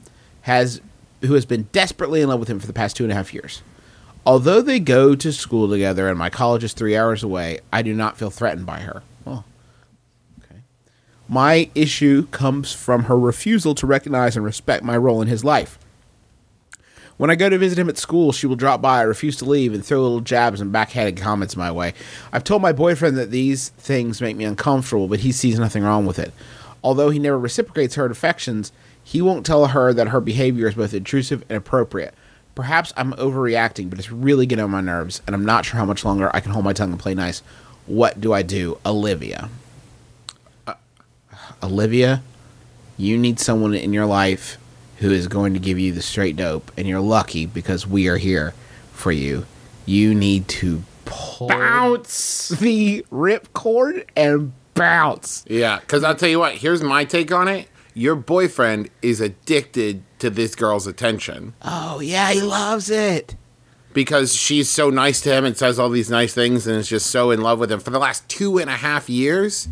has 0.42 0.80
who 1.22 1.34
has 1.34 1.44
been 1.46 1.68
desperately 1.72 2.20
in 2.22 2.28
love 2.28 2.38
with 2.40 2.48
him 2.48 2.60
for 2.60 2.66
the 2.66 2.72
past 2.72 2.96
two 2.96 3.02
and 3.04 3.12
a 3.12 3.14
half 3.16 3.34
years. 3.34 3.62
Although 4.28 4.60
they 4.60 4.78
go 4.78 5.14
to 5.14 5.32
school 5.32 5.70
together 5.70 6.06
and 6.06 6.18
my 6.18 6.28
college 6.28 6.62
is 6.62 6.74
three 6.74 6.94
hours 6.94 7.22
away, 7.22 7.60
I 7.72 7.80
do 7.80 7.94
not 7.94 8.18
feel 8.18 8.28
threatened 8.28 8.66
by 8.66 8.80
her. 8.80 9.02
Well, 9.24 9.46
okay. 10.44 10.60
My 11.26 11.70
issue 11.74 12.26
comes 12.26 12.74
from 12.74 13.04
her 13.04 13.18
refusal 13.18 13.74
to 13.76 13.86
recognize 13.86 14.36
and 14.36 14.44
respect 14.44 14.84
my 14.84 14.98
role 14.98 15.22
in 15.22 15.28
his 15.28 15.44
life. 15.44 15.78
When 17.16 17.30
I 17.30 17.36
go 17.36 17.48
to 17.48 17.56
visit 17.56 17.78
him 17.78 17.88
at 17.88 17.96
school, 17.96 18.32
she 18.32 18.46
will 18.46 18.54
drop 18.54 18.82
by, 18.82 19.00
refuse 19.00 19.38
to 19.38 19.46
leave, 19.46 19.72
and 19.72 19.82
throw 19.82 20.02
little 20.02 20.20
jabs 20.20 20.60
and 20.60 20.70
backhanded 20.70 21.16
comments 21.16 21.56
my 21.56 21.72
way. 21.72 21.94
I've 22.30 22.44
told 22.44 22.60
my 22.60 22.72
boyfriend 22.72 23.16
that 23.16 23.30
these 23.30 23.70
things 23.70 24.20
make 24.20 24.36
me 24.36 24.44
uncomfortable, 24.44 25.08
but 25.08 25.20
he 25.20 25.32
sees 25.32 25.58
nothing 25.58 25.84
wrong 25.84 26.04
with 26.04 26.18
it. 26.18 26.34
Although 26.84 27.08
he 27.08 27.18
never 27.18 27.38
reciprocates 27.38 27.94
her 27.94 28.04
affections, 28.04 28.72
he 29.02 29.22
won't 29.22 29.46
tell 29.46 29.68
her 29.68 29.94
that 29.94 30.08
her 30.08 30.20
behavior 30.20 30.68
is 30.68 30.74
both 30.74 30.92
intrusive 30.92 31.46
and 31.48 31.56
appropriate. 31.56 32.12
Perhaps 32.58 32.92
I'm 32.96 33.12
overreacting, 33.12 33.88
but 33.88 34.00
it's 34.00 34.10
really 34.10 34.44
getting 34.44 34.64
on 34.64 34.72
my 34.72 34.80
nerves, 34.80 35.22
and 35.28 35.36
I'm 35.36 35.44
not 35.44 35.64
sure 35.64 35.78
how 35.78 35.84
much 35.84 36.04
longer 36.04 36.28
I 36.34 36.40
can 36.40 36.50
hold 36.50 36.64
my 36.64 36.72
tongue 36.72 36.90
and 36.90 36.98
play 36.98 37.14
nice. 37.14 37.38
What 37.86 38.20
do 38.20 38.32
I 38.32 38.42
do, 38.42 38.80
Olivia? 38.84 39.48
Uh, 40.66 40.74
Olivia, 41.62 42.20
you 42.96 43.16
need 43.16 43.38
someone 43.38 43.74
in 43.74 43.92
your 43.92 44.06
life 44.06 44.58
who 44.96 45.12
is 45.12 45.28
going 45.28 45.54
to 45.54 45.60
give 45.60 45.78
you 45.78 45.92
the 45.92 46.02
straight 46.02 46.34
dope, 46.34 46.72
and 46.76 46.88
you're 46.88 46.98
lucky 46.98 47.46
because 47.46 47.86
we 47.86 48.08
are 48.08 48.16
here 48.16 48.54
for 48.92 49.12
you. 49.12 49.46
You 49.86 50.12
need 50.12 50.48
to 50.48 50.82
pull 51.04 51.46
Bounce. 51.46 52.48
the 52.48 53.06
ripcord 53.12 54.04
and 54.16 54.52
bounce. 54.74 55.44
Yeah, 55.46 55.78
because 55.78 56.02
I'll 56.02 56.16
tell 56.16 56.28
you 56.28 56.40
what. 56.40 56.54
Here's 56.54 56.82
my 56.82 57.04
take 57.04 57.30
on 57.30 57.46
it. 57.46 57.68
Your 57.94 58.16
boyfriend 58.16 58.90
is 59.00 59.20
addicted 59.20 60.02
to 60.20 60.30
this 60.30 60.54
girl's 60.54 60.86
attention 60.86 61.54
Oh 61.62 62.00
yeah, 62.00 62.30
he 62.32 62.40
loves 62.40 62.90
it. 62.90 63.36
because 63.92 64.34
she's 64.34 64.68
so 64.70 64.90
nice 64.90 65.20
to 65.22 65.32
him 65.32 65.44
and 65.44 65.56
says 65.56 65.78
all 65.78 65.88
these 65.90 66.10
nice 66.10 66.34
things 66.34 66.66
and 66.66 66.76
is 66.76 66.88
just 66.88 67.06
so 67.08 67.30
in 67.30 67.40
love 67.40 67.58
with 67.58 67.70
him 67.72 67.80
for 67.80 67.90
the 67.90 67.98
last 67.98 68.28
two 68.28 68.58
and 68.58 68.68
a 68.70 68.76
half 68.76 69.08
years. 69.08 69.68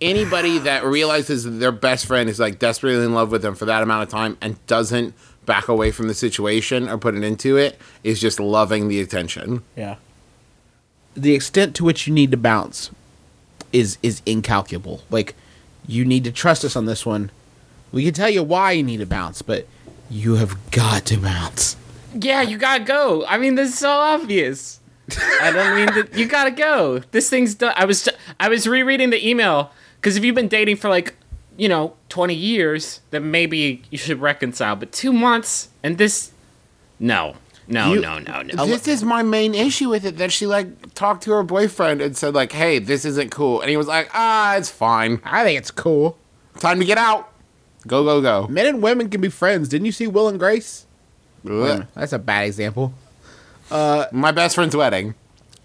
Anybody 0.00 0.58
that 0.70 0.84
realizes 0.84 1.44
that 1.44 1.50
their 1.52 1.72
best 1.72 2.06
friend 2.06 2.28
is 2.28 2.38
like 2.40 2.58
desperately 2.58 3.04
in 3.04 3.14
love 3.14 3.30
with 3.30 3.42
them 3.42 3.54
for 3.54 3.64
that 3.66 3.82
amount 3.82 4.02
of 4.02 4.08
time 4.08 4.36
and 4.40 4.64
doesn't 4.66 5.14
back 5.46 5.68
away 5.68 5.90
from 5.90 6.08
the 6.08 6.14
situation 6.14 6.88
or 6.88 6.96
put 6.98 7.14
it 7.14 7.22
into 7.22 7.56
it 7.56 7.78
is 8.02 8.20
just 8.20 8.40
loving 8.40 8.88
the 8.88 9.00
attention. 9.00 9.62
Yeah. 9.76 9.96
The 11.14 11.34
extent 11.34 11.76
to 11.76 11.84
which 11.84 12.06
you 12.06 12.12
need 12.14 12.30
to 12.32 12.36
bounce 12.36 12.90
is 13.72 13.98
is 14.02 14.20
incalculable. 14.26 15.02
Like 15.10 15.34
you 15.86 16.04
need 16.04 16.24
to 16.24 16.32
trust 16.32 16.64
us 16.64 16.76
on 16.76 16.86
this 16.86 17.04
one. 17.06 17.30
We 17.94 18.04
can 18.04 18.12
tell 18.14 18.28
you 18.28 18.42
why 18.42 18.72
you 18.72 18.82
need 18.82 18.98
to 18.98 19.06
bounce, 19.06 19.40
but 19.42 19.66
you 20.10 20.34
have 20.34 20.70
got 20.72 21.04
to 21.06 21.16
bounce. 21.16 21.76
Yeah, 22.12 22.42
you 22.42 22.58
gotta 22.58 22.84
go. 22.84 23.24
I 23.26 23.38
mean, 23.38 23.54
this 23.54 23.70
is 23.70 23.78
so 23.78 23.90
obvious. 23.90 24.80
I 25.40 25.50
don't 25.52 25.74
mean 25.76 25.86
that 25.94 26.16
you 26.18 26.26
gotta 26.26 26.50
go. 26.50 26.98
This 27.12 27.30
thing's 27.30 27.54
done. 27.54 27.72
I 27.76 27.84
was 27.84 28.08
I 28.40 28.48
was 28.48 28.66
rereading 28.66 29.10
the 29.10 29.26
email 29.28 29.70
because 30.00 30.16
if 30.16 30.24
you've 30.24 30.34
been 30.34 30.48
dating 30.48 30.76
for 30.76 30.88
like 30.88 31.14
you 31.56 31.68
know 31.68 31.94
twenty 32.08 32.34
years, 32.34 33.00
then 33.10 33.30
maybe 33.30 33.82
you 33.90 33.98
should 33.98 34.20
reconcile. 34.20 34.76
But 34.76 34.90
two 34.92 35.12
months 35.12 35.68
and 35.82 35.96
this, 35.98 36.32
no, 36.98 37.36
no, 37.68 37.92
You- 37.94 38.00
no, 38.00 38.18
no, 38.18 38.42
no. 38.42 38.66
This 38.66 38.88
is 38.88 39.04
my 39.04 39.22
main 39.22 39.54
issue 39.54 39.88
with 39.90 40.04
it 40.04 40.16
that 40.18 40.32
she 40.32 40.46
like 40.46 40.94
talked 40.94 41.22
to 41.24 41.32
her 41.32 41.42
boyfriend 41.42 42.00
and 42.00 42.16
said 42.16 42.34
like, 42.34 42.52
"Hey, 42.52 42.78
this 42.80 43.04
isn't 43.04 43.30
cool," 43.30 43.60
and 43.60 43.70
he 43.70 43.76
was 43.76 43.86
like, 43.86 44.08
"Ah, 44.14 44.56
it's 44.56 44.70
fine. 44.70 45.20
I 45.24 45.44
think 45.44 45.58
it's 45.58 45.70
cool. 45.70 46.16
Time 46.58 46.78
to 46.80 46.84
get 46.84 46.98
out. 46.98 47.30
Go, 47.86 48.04
go, 48.04 48.20
go." 48.20 48.46
Men 48.48 48.66
and 48.66 48.82
women 48.82 49.08
can 49.08 49.20
be 49.20 49.28
friends. 49.28 49.68
Didn't 49.68 49.86
you 49.86 49.92
see 49.92 50.06
Will 50.06 50.28
and 50.28 50.38
Grace? 50.38 50.86
Ugh. 51.48 51.86
That's 51.94 52.12
a 52.12 52.18
bad 52.18 52.46
example. 52.46 52.94
Uh, 53.70 54.06
My 54.12 54.32
best 54.32 54.54
friend's 54.54 54.76
wedding. 54.76 55.14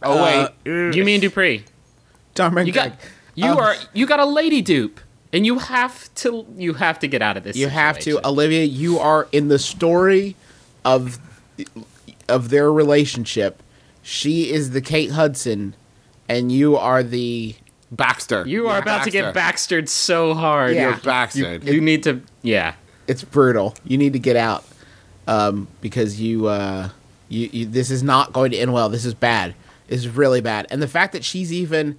Oh 0.02 0.18
uh, 0.18 0.50
wait, 0.66 0.96
you 0.96 1.04
mean 1.04 1.20
Dupree? 1.20 1.66
Tom 2.34 2.58
You 2.60 2.72
got 2.72 2.94
you 3.36 3.52
um, 3.52 3.58
are 3.58 3.76
you 3.94 4.06
got 4.06 4.20
a 4.20 4.26
lady 4.26 4.62
dupe, 4.62 5.00
and 5.34 5.46
you 5.46 5.60
have 5.60 6.14
to 6.16 6.46
you 6.56 6.74
have 6.74 7.00
to 7.00 7.08
get 7.08 7.22
out 7.22 7.38
of 7.38 7.44
this. 7.44 7.56
You 7.56 7.68
have 7.68 8.00
to. 8.00 8.26
Olivia. 8.26 8.64
You 8.64 9.00
are 9.00 9.28
in 9.32 9.50
the 9.50 9.60
story 9.60 10.36
of 10.86 11.20
of 12.28 12.50
their 12.50 12.72
relationship. 12.72 13.62
She 14.02 14.52
is 14.52 14.72
the 14.72 14.82
Kate 14.82 15.12
Hudson, 15.12 15.76
and 16.28 16.52
you 16.52 16.78
are 16.78 17.04
the 17.04 17.56
Baxter. 17.92 18.48
You 18.48 18.68
are 18.68 18.80
about 18.80 19.04
to 19.06 19.12
get 19.12 19.34
Baxtered 19.34 19.90
so 19.90 20.34
hard. 20.34 20.76
Yeah. 20.76 20.90
You're 20.90 20.98
Baxter. 20.98 21.58
You 21.58 21.82
need 21.82 22.04
to, 22.04 22.22
yeah. 22.42 22.76
it's 23.08 23.24
brutal. 23.24 23.76
You 23.84 23.98
need 23.98 24.14
to 24.14 24.20
get 24.20 24.36
out 24.36 24.64
um, 25.28 25.68
because 25.82 26.20
you, 26.22 26.48
uh, 26.48 26.90
you 27.30 27.50
you 27.52 27.66
this 27.66 27.92
is 27.92 28.04
not 28.04 28.34
going 28.34 28.52
to 28.52 28.58
end 28.58 28.74
well. 28.74 28.90
This 28.90 29.06
is 29.06 29.14
bad. 29.14 29.56
This 29.88 30.00
is 30.00 30.10
really 30.10 30.42
bad. 30.42 30.68
And 30.70 30.82
the 30.82 30.88
fact 30.88 31.14
that 31.14 31.24
she's 31.24 31.54
even 31.54 31.98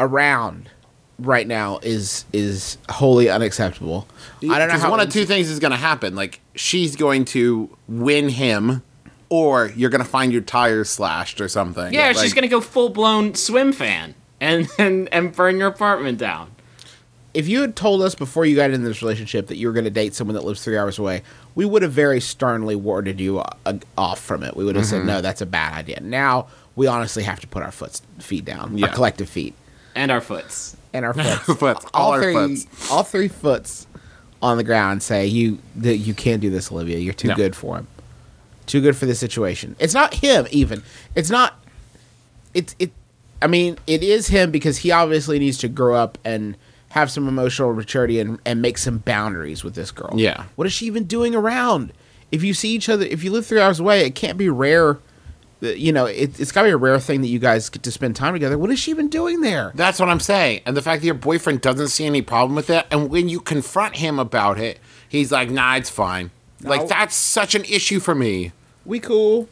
around 0.00 0.70
right 1.18 1.46
now 1.46 1.78
is 1.82 2.24
is 2.32 2.78
wholly 2.88 3.28
unacceptable. 3.28 4.06
I 4.42 4.46
don't 4.46 4.58
know 4.58 4.66
Because 4.66 4.82
how 4.82 4.90
one 4.90 5.00
of 5.00 5.10
two 5.10 5.24
things 5.24 5.50
is 5.50 5.58
going 5.58 5.70
to 5.72 5.76
happen. 5.76 6.14
Like 6.14 6.40
she's 6.54 6.96
going 6.96 7.24
to 7.26 7.76
win 7.88 8.28
him, 8.28 8.82
or 9.28 9.72
you're 9.76 9.90
going 9.90 10.04
to 10.04 10.08
find 10.08 10.32
your 10.32 10.42
tires 10.42 10.90
slashed 10.90 11.40
or 11.40 11.48
something. 11.48 11.92
Yeah, 11.92 12.08
Like, 12.08 12.18
she's 12.18 12.34
gonna 12.34 12.48
go 12.48 12.60
full 12.60 12.90
blown 12.90 13.32
Swimfan 13.32 14.14
and, 14.40 14.68
and 14.78 15.08
and 15.12 15.34
burn 15.34 15.58
your 15.58 15.68
apartment 15.68 16.18
down. 16.18 16.50
if 17.34 17.46
you 17.48 17.60
had 17.60 17.76
told 17.76 18.02
us 18.02 18.14
before 18.14 18.44
you 18.46 18.56
got 18.56 18.70
into 18.70 18.86
this 18.88 19.02
relationship 19.02 19.46
that 19.48 19.56
you 19.56 19.66
were 19.66 19.72
going 19.72 19.84
to 19.84 19.90
date 19.90 20.14
someone 20.14 20.34
that 20.34 20.44
lives 20.44 20.62
three 20.64 20.76
hours 20.78 20.98
away, 20.98 21.22
we 21.54 21.64
would 21.64 21.82
have 21.82 21.92
very 21.92 22.20
sternly 22.20 22.74
warded 22.76 23.20
you 23.20 23.38
uh, 23.40 23.78
off 23.96 24.18
from 24.20 24.42
it. 24.42 24.56
We 24.56 24.64
would 24.64 24.76
have 24.76 24.86
said, 24.86 25.04
no, 25.04 25.20
that's 25.20 25.40
a 25.40 25.46
bad 25.46 25.74
idea. 25.74 26.00
Now 26.00 26.48
we 26.76 26.86
honestly 26.86 27.22
have 27.24 27.40
to 27.40 27.46
put 27.46 27.62
our 27.62 27.72
foot, 27.72 28.00
feet 28.18 28.44
down, 28.44 28.76
Yeah. 28.78 28.86
our 28.86 28.92
collective 28.94 29.28
feet, 29.28 29.54
And 29.94 30.10
our 30.10 30.20
foots. 30.20 30.76
and 30.92 31.04
our 31.04 31.12
foots, 31.14 31.58
Foots, 31.60 31.86
all 31.92 32.12
our 32.12 32.22
three, 32.22 32.34
foots. 32.34 32.90
all 32.90 33.02
three 33.02 33.28
foots 33.28 33.86
on 34.40 34.56
the 34.56 34.64
ground. 34.64 35.02
Say 35.02 35.26
you 35.26 35.58
that 35.76 35.96
you 35.98 36.14
can't 36.14 36.40
do 36.40 36.48
this, 36.50 36.70
Olivia. 36.72 36.98
You're 36.98 37.12
too 37.14 37.28
No. 37.28 37.34
good 37.36 37.54
for 37.56 37.76
him. 37.78 37.86
Too 38.66 38.80
good 38.80 38.96
for 38.96 39.06
this 39.06 39.18
situation. 39.18 39.74
It's 39.78 39.94
not 39.94 40.14
him 40.14 40.46
even. 40.50 40.82
It's 41.14 41.30
not. 41.30 41.54
It's 42.54 42.74
it. 42.78 42.92
I 43.40 43.46
mean, 43.46 43.78
it 43.86 44.02
is 44.02 44.28
him 44.28 44.50
because 44.50 44.78
he 44.78 44.90
obviously 44.90 45.38
needs 45.38 45.58
to 45.58 45.68
grow 45.68 45.94
up 45.94 46.18
and 46.24 46.56
have 46.90 47.10
some 47.10 47.28
emotional 47.28 47.72
maturity 47.74 48.18
and, 48.20 48.38
and 48.46 48.60
make 48.62 48.78
some 48.78 48.98
boundaries 48.98 49.62
with 49.62 49.74
this 49.74 49.90
girl. 49.90 50.14
Yeah. 50.16 50.44
What 50.56 50.66
is 50.66 50.72
she 50.72 50.86
even 50.86 51.04
doing 51.04 51.34
around? 51.34 51.92
If 52.32 52.42
you 52.42 52.54
see 52.54 52.70
each 52.70 52.88
other, 52.88 53.04
if 53.04 53.22
you 53.22 53.30
live 53.30 53.46
three 53.46 53.60
hours 53.60 53.78
away, 53.80 54.04
it 54.06 54.14
can't 54.14 54.36
be 54.38 54.48
rare. 54.48 54.98
that- 55.60 55.78
You 55.78 55.92
know, 55.92 56.06
it, 56.06 56.40
it's 56.40 56.50
got 56.50 56.62
to 56.62 56.68
be 56.68 56.72
a 56.72 56.76
rare 56.76 56.98
thing 56.98 57.20
that 57.20 57.28
you 57.28 57.38
guys 57.38 57.68
get 57.68 57.82
to 57.84 57.92
spend 57.92 58.16
time 58.16 58.32
together. 58.32 58.56
What 58.58 58.70
is 58.70 58.78
she 58.78 58.90
even 58.90 59.08
doing 59.08 59.40
there? 59.42 59.70
That's 59.74 60.00
what 60.00 60.08
I'm 60.08 60.20
saying. 60.20 60.62
And 60.66 60.76
the 60.76 60.82
fact 60.82 61.02
that 61.02 61.06
your 61.06 61.14
boyfriend 61.14 61.60
doesn't 61.60 61.88
see 61.88 62.06
any 62.06 62.22
problem 62.22 62.54
with 62.56 62.70
it, 62.70 62.86
and 62.90 63.08
when 63.10 63.28
you 63.28 63.40
confront 63.40 63.96
him 63.96 64.18
about 64.18 64.58
it, 64.58 64.78
he's 65.08 65.30
like, 65.30 65.50
"Nah, 65.50 65.76
it's 65.76 65.90
fine." 65.90 66.30
Like 66.62 66.88
that's 66.88 67.14
such 67.14 67.54
an 67.54 67.64
issue 67.64 68.00
for 68.00 68.14
me. 68.14 68.52
We 68.84 68.98
cool. 68.98 69.48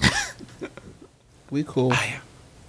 we 1.50 1.62
cool. 1.64 1.92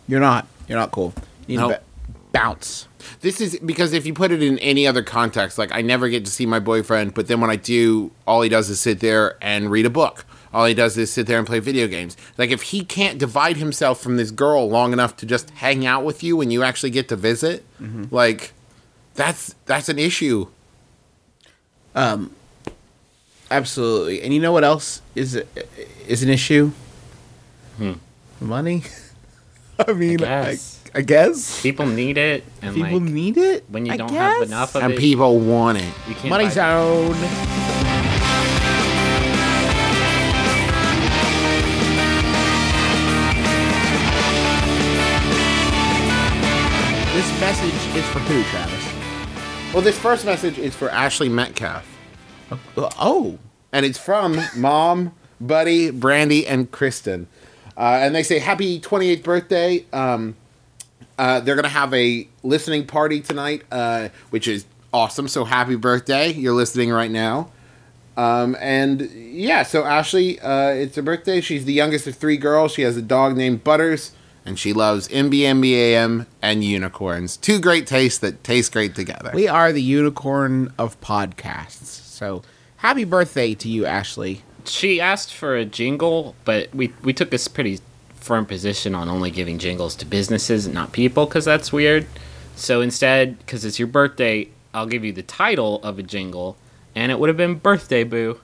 You're 0.08 0.20
not. 0.20 0.48
You're 0.68 0.78
not 0.80 0.91
cool. 0.91 1.13
You 1.48 1.58
need 1.58 1.63
Nope. 1.63 1.72
to 1.74 1.78
ba- 1.78 1.84
bounce. 2.32 2.88
This 3.22 3.39
is 3.39 3.58
because 3.60 3.94
if 3.94 4.06
you 4.06 4.13
put 4.13 4.32
it 4.32 4.41
in 4.44 4.58
any 4.60 4.88
other 4.88 5.04
context, 5.04 5.58
like 5.58 5.72
I 5.72 5.82
never 5.82 6.10
get 6.10 6.26
to 6.26 6.32
see 6.32 6.46
my 6.46 6.60
boyfriend, 6.60 7.13
but 7.13 7.28
then 7.28 7.39
when 7.39 7.50
I 7.50 7.56
do, 7.56 8.12
all 8.28 8.41
he 8.41 8.50
does 8.50 8.70
is 8.70 8.80
sit 8.82 9.00
there 9.00 9.38
and 9.41 9.70
read 9.70 9.86
a 9.86 9.89
book. 9.89 10.26
All 10.54 10.65
he 10.65 10.74
does 10.74 10.98
is 10.98 11.12
sit 11.12 11.28
there 11.28 11.38
and 11.38 11.46
play 11.46 11.60
video 11.60 11.88
games. 11.88 12.15
Like 12.38 12.50
if 12.50 12.62
he 12.63 12.84
can't 12.86 13.18
divide 13.20 13.58
himself 13.58 14.00
from 14.02 14.18
this 14.18 14.32
girl 14.32 14.70
long 14.70 14.94
enough 14.94 15.15
to 15.18 15.26
just 15.26 15.50
hang 15.52 15.86
out 15.86 16.04
with 16.06 16.24
you 16.24 16.36
when 16.38 16.50
you 16.50 16.63
actually 16.63 16.91
get 16.91 17.10
to 17.10 17.15
visit, 17.15 17.63
like 18.12 18.54
that's 19.15 19.54
that's 19.65 19.89
an 19.89 20.00
issue. 20.00 20.48
Um 21.94 22.32
absolutely. 23.52 24.22
And 24.22 24.34
you 24.34 24.39
know 24.39 24.52
what 24.52 24.63
else 24.63 25.02
is 25.13 25.39
is 26.08 26.24
an 26.24 26.30
issue? 26.30 26.72
Money. 28.41 28.84
I 29.88 29.93
mean, 29.93 30.23
I 30.23 30.43
guess. 30.53 30.81
I, 30.93 31.01
guess 31.01 31.61
People 31.61 31.85
need 31.88 32.17
it, 32.17 32.43
and 32.61 32.73
people 32.75 32.99
like 32.99 33.01
need 33.11 33.38
it. 33.38 33.65
when 33.69 33.85
you 33.85 33.91
I 33.93 33.97
don't 33.97 34.09
have 34.11 34.39
guess. 34.39 34.47
enough 34.47 34.75
of 34.75 34.81
it. 34.81 34.85
And 34.85 34.93
it, 34.93 34.99
people 34.99 35.39
want 35.39 35.77
it. 35.77 35.93
you 36.07 36.15
can't 36.15 36.29
Money 36.29 36.45
buy- 36.45 36.49
zone. 36.51 37.15
This 47.13 47.39
message 47.39 47.95
is 47.95 48.05
for 48.09 48.19
who, 48.19 48.43
Travis? 48.43 49.73
Well, 49.73 49.81
this 49.81 49.97
first 49.97 50.25
message 50.25 50.57
is 50.57 50.75
for 50.75 50.89
Ashley 50.89 51.29
Metcalf. 51.29 51.85
Uh, 52.51 52.57
Oh, 52.99 53.39
and 53.71 53.85
it's 53.85 53.97
from 53.97 54.38
mom, 54.57 55.13
buddy, 55.39 55.91
Brandy, 55.91 56.45
and 56.45 56.69
Kristen. 56.71 57.27
Uh, 57.77 57.99
and 58.01 58.15
they 58.15 58.23
say 58.23 58.39
happy 58.39 58.79
28th 58.79 59.23
birthday. 59.23 59.85
Um, 59.91 60.35
uh, 61.17 61.39
they're 61.41 61.55
gonna 61.55 61.67
have 61.69 61.93
a 61.93 62.27
listening 62.43 62.85
party 62.88 63.21
tonight, 63.21 63.63
uh, 63.71 64.09
which 64.29 64.47
is 64.47 64.65
awesome. 64.93 65.27
So 65.27 65.45
happy 65.45 65.75
birthday! 65.75 66.31
You're 66.31 66.53
listening 66.53 66.91
right 66.91 67.11
now. 67.11 67.51
Um, 68.17 68.55
and 68.61 69.01
yeah, 69.11 69.63
so 69.63 69.83
Ashley, 69.83 70.39
uh, 70.39 70.69
it's 70.69 70.95
her 70.95 71.01
birthday. 71.01 71.41
She's 71.41 71.65
the 71.65 71.73
youngest 71.73 72.07
of 72.07 72.15
three 72.15 72.38
girls. 72.38 72.71
She 72.73 72.83
has 72.83 72.95
a 72.95 73.01
dog 73.01 73.35
named 73.35 73.63
Butters, 73.65 74.13
and 74.45 74.57
she 74.57 74.71
loves 74.71 75.09
MBMBAM 75.09 76.25
and 76.41 76.63
unicorns. 76.63 77.35
Two 77.35 77.59
great 77.59 77.88
tastes 77.88 78.19
that 78.19 78.41
taste 78.43 78.71
great 78.71 78.95
together. 78.95 79.31
we 79.33 79.49
are 79.49 79.73
the 79.73 79.81
unicorn 79.81 80.73
of 80.77 80.99
podcasts. 81.01 81.88
So, 82.15 82.41
happy 82.77 83.03
birthday 83.03 83.53
to 83.55 83.67
you, 83.67 83.85
Ashley. 83.85 84.43
She 84.65 84.99
asked 85.01 85.34
for 85.34 85.56
a 85.56 85.65
jingle, 85.65 86.36
but 86.45 86.73
we 86.73 86.93
we 87.04 87.13
took 87.13 87.30
this 87.32 87.47
pretty 87.47 87.80
firm 88.15 88.45
position 88.45 88.95
on 88.95 89.08
only 89.10 89.30
giving 89.32 89.60
jingles 89.60 89.95
to 89.95 90.06
businesses 90.06 90.65
and 90.65 90.73
not 90.73 90.91
people 90.91 91.25
because 91.25 91.45
that's 91.45 91.71
weird. 91.71 92.08
So 92.56 92.82
instead, 92.82 93.38
because 93.39 93.65
it's 93.65 93.78
your 93.80 93.88
birthday, 93.88 94.47
I'll 94.73 94.88
give 94.88 95.04
you 95.04 95.12
the 95.12 95.21
title 95.23 95.82
of 95.84 95.99
a 95.99 96.04
jingle, 96.04 96.58
and 96.95 97.12
it 97.12 97.19
would 97.19 97.30
have 97.30 97.38
been 97.38 97.56
"Birthday 97.56 98.04
Boo." 98.04 98.39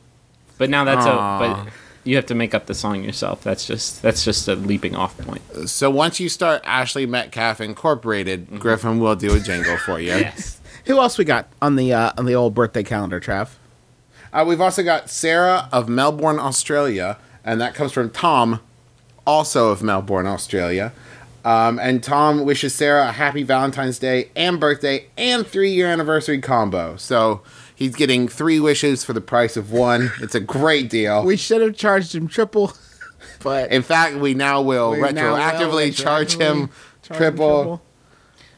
But 0.58 0.70
now 0.70 0.84
that's 0.84 1.06
Aw. 1.06 1.38
a 1.38 1.40
but 1.66 1.74
You 2.04 2.16
have 2.16 2.26
to 2.28 2.36
make 2.36 2.54
up 2.56 2.66
the 2.66 2.74
song 2.74 3.04
yourself. 3.04 3.44
That's 3.44 3.66
just 3.66 4.02
that's 4.02 4.24
just 4.24 4.48
a 4.48 4.56
leaping 4.56 4.96
off 4.96 5.18
point. 5.18 5.42
So 5.70 5.90
once 5.90 6.20
you 6.20 6.30
start 6.30 6.62
Ashley 6.66 7.06
Metcalf 7.06 7.62
Incorporated, 7.62 8.46
Mm-hmm. 8.48 8.58
Griffin 8.58 9.00
will 9.00 9.16
do 9.16 9.34
a 9.36 9.40
jingle 9.40 9.78
for 9.78 10.00
you. 10.00 10.08
Yes. 10.10 10.60
Who 10.86 11.00
else 11.00 11.18
we 11.18 11.26
got 11.26 11.48
on 11.62 11.76
the 11.76 11.94
uh, 11.94 12.12
on 12.18 12.26
the 12.26 12.36
old 12.36 12.54
birthday 12.54 12.84
calendar, 12.84 13.20
Trav? 13.20 13.50
Uh, 14.34 14.46
we've 14.48 14.62
also 14.62 14.84
got 14.84 15.10
Sarah 15.10 15.68
of 15.72 15.90
Melbourne, 15.90 16.40
Australia, 16.40 17.18
and 17.44 17.60
that 17.60 17.74
comes 17.76 17.92
from 17.92 18.10
Tom, 18.10 18.60
also 19.28 19.70
of 19.70 19.84
Melbourne, 19.84 20.26
Australia. 20.28 20.94
Um, 21.44 21.80
and 21.80 22.04
Tom 22.04 22.46
wishes 22.46 22.74
Sarah 22.76 23.10
a 23.10 23.12
happy 23.12 23.42
Valentine's 23.44 23.98
Day 23.98 24.30
and 24.36 24.60
birthday 24.60 25.08
and 25.18 25.46
three 25.46 25.72
year 25.72 25.88
anniversary 25.88 26.40
combo. 26.40 26.96
So 26.98 27.42
he's 27.76 27.96
getting 27.96 28.28
three 28.28 28.60
wishes 28.60 29.04
for 29.04 29.14
the 29.14 29.22
price 29.22 29.58
of 29.58 29.72
one. 29.72 30.12
It's 30.22 30.36
a 30.36 30.40
great 30.40 30.90
deal. 30.90 31.24
We 31.26 31.38
should 31.38 31.62
have 31.62 31.76
charged 31.76 32.14
him 32.14 32.28
triple, 32.28 32.74
but 33.44 33.72
In 33.72 33.82
fact, 33.82 34.18
we 34.18 34.36
now 34.36 34.62
will 34.62 34.92
we 34.92 35.00
now 35.12 35.32
will 35.32 35.38
retroactively 35.40 35.96
charge 35.96 36.34
him 36.36 36.68
retroactively 36.68 36.70
charge 37.04 37.18
triple. 37.18 37.82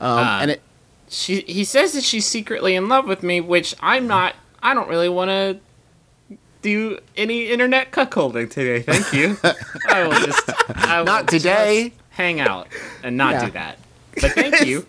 Um, 0.01 0.17
Uh, 0.17 0.39
and 0.41 0.51
it 0.51 0.61
She 1.07 1.39
he 1.41 1.63
says 1.63 1.93
that 1.93 2.03
she's 2.03 2.25
secretly 2.25 2.75
in 2.75 2.89
love 2.89 3.07
with 3.07 3.23
me, 3.23 3.39
which 3.39 3.73
I'm 3.81 4.07
not. 4.07 4.35
I 4.63 4.73
don't 4.73 4.87
really 4.89 5.09
want 5.09 5.29
to 5.29 6.37
do 6.61 6.97
any 7.17 7.49
internet 7.49 7.91
cuckolding 7.91 8.49
today. 8.49 8.81
Thank 8.81 9.13
you. 9.13 9.37
I 9.89 10.03
will 10.07 10.25
just 10.25 10.49
I 10.75 10.99
will 10.99 11.05
Not 11.05 11.27
today. 11.27 11.89
just 11.89 12.01
hang 12.11 12.39
out 12.39 12.67
and 13.03 13.17
not 13.17 13.33
Yeah. 13.33 13.45
do 13.45 13.51
that. 13.51 13.77
But 14.21 14.31
thank 14.31 14.65
you. 14.65 14.85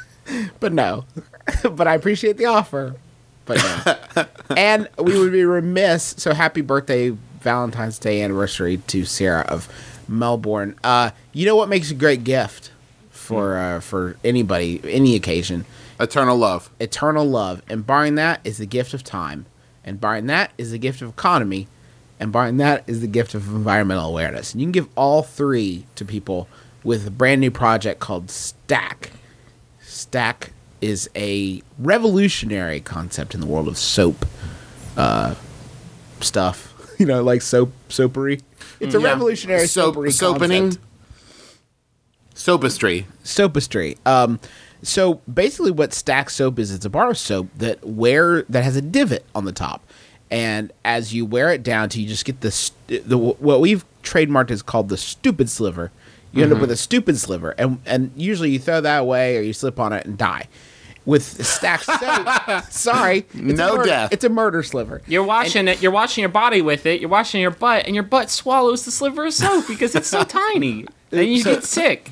but 0.60 0.72
no. 0.72 1.04
but 1.70 1.86
I 1.86 1.94
appreciate 1.94 2.38
the 2.38 2.46
offer. 2.46 2.96
But 3.44 3.58
no. 4.16 4.24
and 4.56 4.88
we 4.98 5.18
would 5.18 5.32
be 5.32 5.44
remiss. 5.44 6.14
So 6.18 6.32
happy 6.34 6.60
birthday, 6.60 7.10
Valentine's 7.40 7.98
Day 7.98 8.22
anniversary 8.22 8.78
to 8.88 9.04
Sarah 9.04 9.44
of 9.48 9.68
Melbourne. 10.08 10.78
Uh, 10.82 11.10
you 11.32 11.44
know 11.46 11.56
what 11.56 11.68
makes 11.68 11.90
a 11.90 11.94
great 11.94 12.24
gift 12.24 12.70
for 13.28 13.56
uh, 13.58 13.80
for 13.80 14.16
anybody, 14.24 14.80
any 14.84 15.14
occasion? 15.14 15.66
Eternal 16.00 16.36
love. 16.36 16.70
Eternal 16.80 17.26
love, 17.26 17.60
and 17.68 17.86
barring 17.86 18.14
that 18.14 18.40
is 18.44 18.56
the 18.58 18.66
gift 18.66 18.94
of 18.94 19.04
time, 19.04 19.44
and 19.84 20.00
barring 20.00 20.26
that 20.26 20.52
is 20.56 20.70
the 20.70 20.78
gift 20.78 21.02
of 21.02 21.10
economy, 21.10 21.68
and 22.18 22.32
barring 22.32 22.56
that 22.56 22.84
is 22.86 23.00
the 23.02 23.06
gift 23.06 23.34
of 23.34 23.46
environmental 23.48 24.08
awareness. 24.08 24.52
And 24.52 24.60
you 24.62 24.64
can 24.66 24.72
give 24.72 24.88
all 24.96 25.22
three 25.22 25.84
to 25.96 26.04
people 26.04 26.48
with 26.84 27.06
a 27.06 27.10
brand 27.10 27.40
new 27.40 27.50
project 27.50 28.00
called 28.00 28.30
Stack. 28.30 29.10
Stack 29.82 30.52
is 30.80 31.10
a 31.16 31.62
revolutionary 31.78 32.80
concept 32.80 33.34
in 33.34 33.40
the 33.40 33.46
world 33.46 33.68
of 33.68 33.76
soap 33.76 34.24
uh, 34.96 35.34
stuff. 36.20 36.74
You 36.98 37.06
know, 37.06 37.22
like 37.22 37.42
soap 37.42 37.70
soapery. 37.88 38.42
It's 38.80 38.92
a 38.92 38.98
Yeah. 39.00 39.06
revolutionary 39.12 39.68
Soap, 39.68 39.94
soapery 39.94 40.12
soapening. 40.12 40.62
concept 40.64 40.84
Soapistry. 42.38 43.04
soapistry. 43.24 43.96
Um, 44.06 44.38
so 44.82 45.14
basically, 45.32 45.72
what 45.72 45.92
Stack 45.92 46.30
Soap 46.30 46.58
is, 46.60 46.70
it's 46.72 46.84
a 46.84 46.90
bar 46.90 47.10
of 47.10 47.18
soap 47.18 47.48
that 47.56 47.84
wear 47.84 48.42
that 48.44 48.62
has 48.62 48.76
a 48.76 48.82
divot 48.82 49.24
on 49.34 49.44
the 49.44 49.52
top, 49.52 49.82
and 50.30 50.72
as 50.84 51.12
you 51.12 51.26
wear 51.26 51.50
it 51.52 51.62
down, 51.64 51.88
to 51.90 52.00
you 52.00 52.06
just 52.08 52.24
get 52.24 52.40
the 52.42 52.52
st- 52.52 53.08
the 53.08 53.18
what 53.18 53.60
we've 53.60 53.84
trademarked 54.04 54.52
is 54.52 54.62
called 54.62 54.88
the 54.88 54.96
stupid 54.96 55.50
sliver. 55.50 55.90
You 56.32 56.44
end 56.44 56.52
up 56.52 56.60
with 56.60 56.70
a 56.70 56.76
stupid 56.76 57.18
sliver, 57.18 57.56
and 57.58 57.80
and 57.86 58.12
usually 58.14 58.50
you 58.50 58.60
throw 58.60 58.80
that 58.82 58.98
away 58.98 59.36
or 59.36 59.40
you 59.40 59.52
slip 59.52 59.80
on 59.80 59.92
it 59.92 60.06
and 60.06 60.16
die. 60.16 60.46
With 61.06 61.22
Stack 61.44 61.82
Soap, 61.82 62.64
sorry, 62.70 63.26
No 63.34 63.76
murder- 63.78 63.84
death. 63.88 64.12
It's 64.12 64.24
a 64.24 64.28
murder 64.28 64.62
sliver. 64.62 65.00
You're 65.08 65.24
washing 65.24 65.66
it. 65.66 65.80
You're 65.82 65.90
washing 65.90 66.20
your 66.22 66.28
body 66.28 66.60
with 66.62 66.84
it. 66.86 67.00
You're 67.00 67.08
washing 67.10 67.40
your 67.40 67.50
butt, 67.50 67.86
and 67.86 67.94
your 67.96 68.04
butt 68.04 68.30
swallows 68.30 68.84
the 68.84 68.90
sliver 68.92 69.24
of 69.26 69.32
soap 69.34 69.66
because 69.66 69.94
it's 69.96 70.06
so 70.08 70.22
tiny, 70.52 70.86
and 71.10 71.26
you 71.26 71.40
So- 71.40 71.54
get 71.56 71.64
sick. 71.64 72.10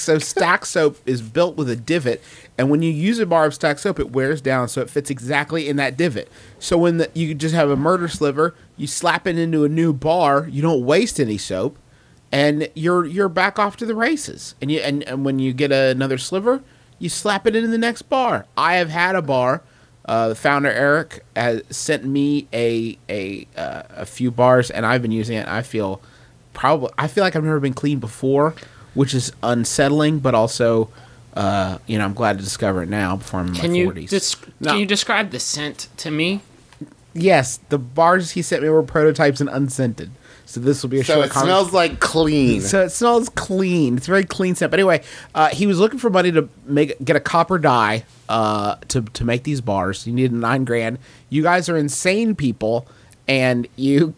So 0.00 0.18
Stack 0.18 0.64
Soap 0.66 0.98
is 1.06 1.22
built 1.22 1.56
with 1.56 1.68
a 1.70 1.76
divot, 1.76 2.22
and 2.58 2.70
when 2.70 2.82
you 2.82 2.90
use 2.90 3.18
a 3.18 3.26
bar 3.26 3.46
of 3.46 3.54
Stack 3.54 3.78
Soap, 3.78 4.00
it 4.00 4.10
wears 4.10 4.40
down, 4.40 4.68
so 4.68 4.80
it 4.80 4.90
fits 4.90 5.10
exactly 5.10 5.68
in 5.68 5.76
that 5.76 5.96
divot. 5.96 6.28
So 6.58 6.76
when 6.78 6.98
the, 6.98 7.10
you 7.14 7.34
just 7.34 7.54
have 7.54 7.70
a 7.70 7.76
murder 7.76 8.08
sliver, 8.08 8.54
you 8.76 8.86
slap 8.86 9.26
it 9.26 9.38
into 9.38 9.64
a 9.64 9.68
new 9.68 9.92
bar, 9.92 10.48
you 10.48 10.62
don't 10.62 10.84
waste 10.84 11.20
any 11.20 11.38
soap, 11.38 11.78
and 12.32 12.68
you're 12.74 13.04
you're 13.04 13.28
back 13.28 13.58
off 13.58 13.76
to 13.78 13.86
the 13.86 13.94
races. 13.94 14.54
And 14.60 14.70
you 14.70 14.80
and, 14.80 15.02
and 15.04 15.24
when 15.24 15.38
you 15.38 15.52
get 15.52 15.72
another 15.72 16.18
sliver, 16.18 16.62
you 16.98 17.08
slap 17.08 17.46
it 17.46 17.56
into 17.56 17.68
the 17.68 17.78
next 17.78 18.02
bar. 18.02 18.46
I 18.56 18.76
have 18.76 18.90
had 18.90 19.16
a 19.16 19.22
bar. 19.22 19.62
Uh, 20.04 20.28
the 20.28 20.34
founder 20.34 20.70
Eric 20.70 21.24
has 21.36 21.62
sent 21.70 22.04
me 22.04 22.48
a 22.52 22.98
a 23.08 23.46
uh, 23.56 23.82
a 23.90 24.06
few 24.06 24.30
bars, 24.30 24.70
and 24.70 24.86
I've 24.86 25.02
been 25.02 25.12
using 25.12 25.36
it. 25.36 25.46
I 25.46 25.62
feel 25.62 26.00
probably 26.52 26.90
I 26.98 27.06
feel 27.06 27.22
like 27.22 27.36
I've 27.36 27.44
never 27.44 27.60
been 27.60 27.74
clean 27.74 27.98
before, 27.98 28.54
which 28.94 29.14
is 29.14 29.32
unsettling, 29.42 30.18
but 30.18 30.34
also, 30.34 30.88
uh, 31.34 31.78
you 31.86 31.98
know, 31.98 32.04
I'm 32.04 32.14
glad 32.14 32.38
to 32.38 32.44
discover 32.44 32.82
it 32.82 32.88
now 32.88 33.16
before 33.16 33.40
I'm 33.40 33.48
in 33.48 33.54
Can 33.54 33.70
my 33.72 33.76
you 33.78 33.90
40s. 33.90 34.10
des- 34.10 34.52
No. 34.60 34.70
can 34.72 34.80
you 34.80 34.86
describe 34.86 35.30
the 35.30 35.40
scent 35.40 35.88
to 35.98 36.10
me? 36.10 36.40
yes, 37.12 37.58
the 37.70 37.78
bars 37.78 38.32
he 38.32 38.42
sent 38.42 38.62
me 38.62 38.68
were 38.68 38.82
prototypes 38.82 39.40
and 39.40 39.50
unscented, 39.50 40.10
so 40.46 40.60
this 40.60 40.82
will 40.82 40.90
be 40.90 41.00
a 41.00 41.04
So 41.04 41.14
short 41.14 41.26
it 41.26 41.30
con- 41.32 41.44
smells 41.44 41.72
like 41.72 41.98
clean. 42.00 42.60
So 42.60 42.82
it 42.82 42.90
smells 42.90 43.28
clean. 43.30 43.96
It's 43.96 44.06
very 44.06 44.24
clean 44.24 44.54
scent. 44.54 44.70
But 44.70 44.78
anyway, 44.80 45.02
uh, 45.34 45.48
he 45.48 45.66
was 45.66 45.78
looking 45.80 45.98
for 45.98 46.08
money 46.10 46.30
to 46.32 46.48
make 46.66 46.96
get 47.04 47.16
a 47.16 47.20
copper 47.20 47.58
die 47.58 48.04
uh, 48.28 48.76
to 48.88 49.02
to 49.02 49.24
make 49.24 49.42
these 49.44 49.60
bars. 49.60 50.04
He 50.04 50.12
needed 50.12 50.32
nine 50.32 50.64
grand. 50.64 50.98
You 51.30 51.42
guys 51.42 51.68
are 51.68 51.76
insane 51.76 52.34
people, 52.36 52.86
and 53.28 53.66
you 53.76 54.14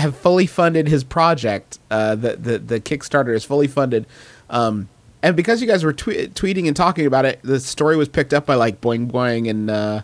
have 0.00 0.16
fully 0.16 0.46
funded 0.46 0.88
his 0.88 1.04
project. 1.04 1.78
Uh, 1.90 2.14
the 2.14 2.36
the 2.36 2.58
the 2.58 2.80
Kickstarter 2.80 3.34
is 3.34 3.44
fully 3.44 3.66
funded. 3.68 4.06
Um, 4.50 4.88
and 5.22 5.36
because 5.36 5.60
you 5.60 5.66
guys 5.66 5.84
were 5.84 5.92
twe- 5.92 6.30
tweeting 6.32 6.66
and 6.66 6.74
talking 6.74 7.06
about 7.06 7.24
it, 7.24 7.40
the 7.42 7.60
story 7.60 7.96
was 7.96 8.08
picked 8.08 8.32
up 8.34 8.46
by 8.46 8.54
like 8.54 8.80
Boing 8.80 9.10
Boing 9.10 9.48
and 9.48 9.70
uh, 9.70 10.02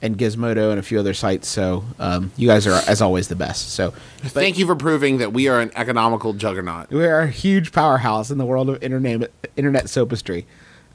and 0.00 0.16
Gizmodo 0.18 0.70
and 0.70 0.78
a 0.78 0.82
few 0.82 0.98
other 0.98 1.14
sites. 1.14 1.48
So 1.48 1.84
um, 1.98 2.32
you 2.36 2.48
guys 2.48 2.66
are, 2.66 2.80
as 2.88 3.00
always, 3.02 3.28
the 3.28 3.36
best. 3.36 3.70
So 3.70 3.90
Thank 4.22 4.58
you 4.58 4.66
for 4.66 4.74
proving 4.76 5.18
that 5.18 5.32
we 5.32 5.48
are 5.48 5.60
an 5.60 5.70
economical 5.76 6.32
juggernaut. 6.32 6.90
we 6.90 7.04
are 7.06 7.20
a 7.20 7.28
huge 7.28 7.70
powerhouse 7.72 8.30
in 8.30 8.38
the 8.38 8.46
world 8.46 8.68
of 8.70 8.82
internet 8.82 9.30
internet 9.56 9.84
soapistry. 9.84 10.44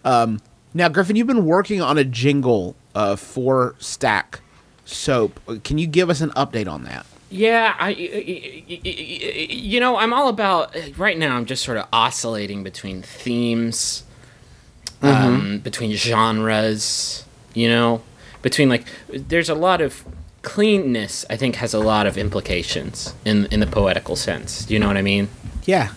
Um, 0.03 0.39
now, 0.73 0.89
Griffin, 0.89 1.15
you've 1.15 1.27
been 1.27 1.45
working 1.45 1.81
on 1.81 1.97
a 1.97 2.03
jingle 2.03 2.75
uh, 2.95 3.15
for 3.15 3.75
Stack 3.79 4.41
Soap. 4.85 5.39
Can 5.63 5.77
you 5.77 5.87
give 5.87 6.09
us 6.09 6.21
an 6.21 6.29
update 6.31 6.69
on 6.69 6.83
that? 6.85 7.05
Yeah, 7.29 7.75
I, 7.77 7.89
you 7.89 9.79
know, 9.81 9.97
I'm 9.97 10.13
all 10.13 10.29
about 10.29 10.75
right 10.97 11.17
now. 11.17 11.35
I'm 11.35 11.45
just 11.45 11.63
sort 11.63 11.77
of 11.77 11.85
oscillating 11.91 12.63
between 12.63 13.01
themes, 13.01 14.03
um, 15.01 15.59
between 15.59 15.91
genres. 15.91 17.25
You 17.53 17.67
know, 17.69 18.01
between 18.41 18.69
like, 18.69 18.85
there's 19.09 19.49
a 19.49 19.55
lot 19.55 19.81
of 19.81 20.05
cleanness. 20.41 21.25
I 21.29 21.35
think 21.35 21.55
has 21.55 21.73
a 21.73 21.79
lot 21.79 22.07
of 22.07 22.17
implications 22.17 23.13
in 23.25 23.47
in 23.47 23.59
the 23.59 23.67
poetical 23.67 24.15
sense. 24.15 24.63
Do 24.65 24.73
you 24.73 24.79
know 24.79 24.87
what 24.87 24.97
I 24.97 25.01
mean? 25.01 25.27
Yeah, 25.65 25.91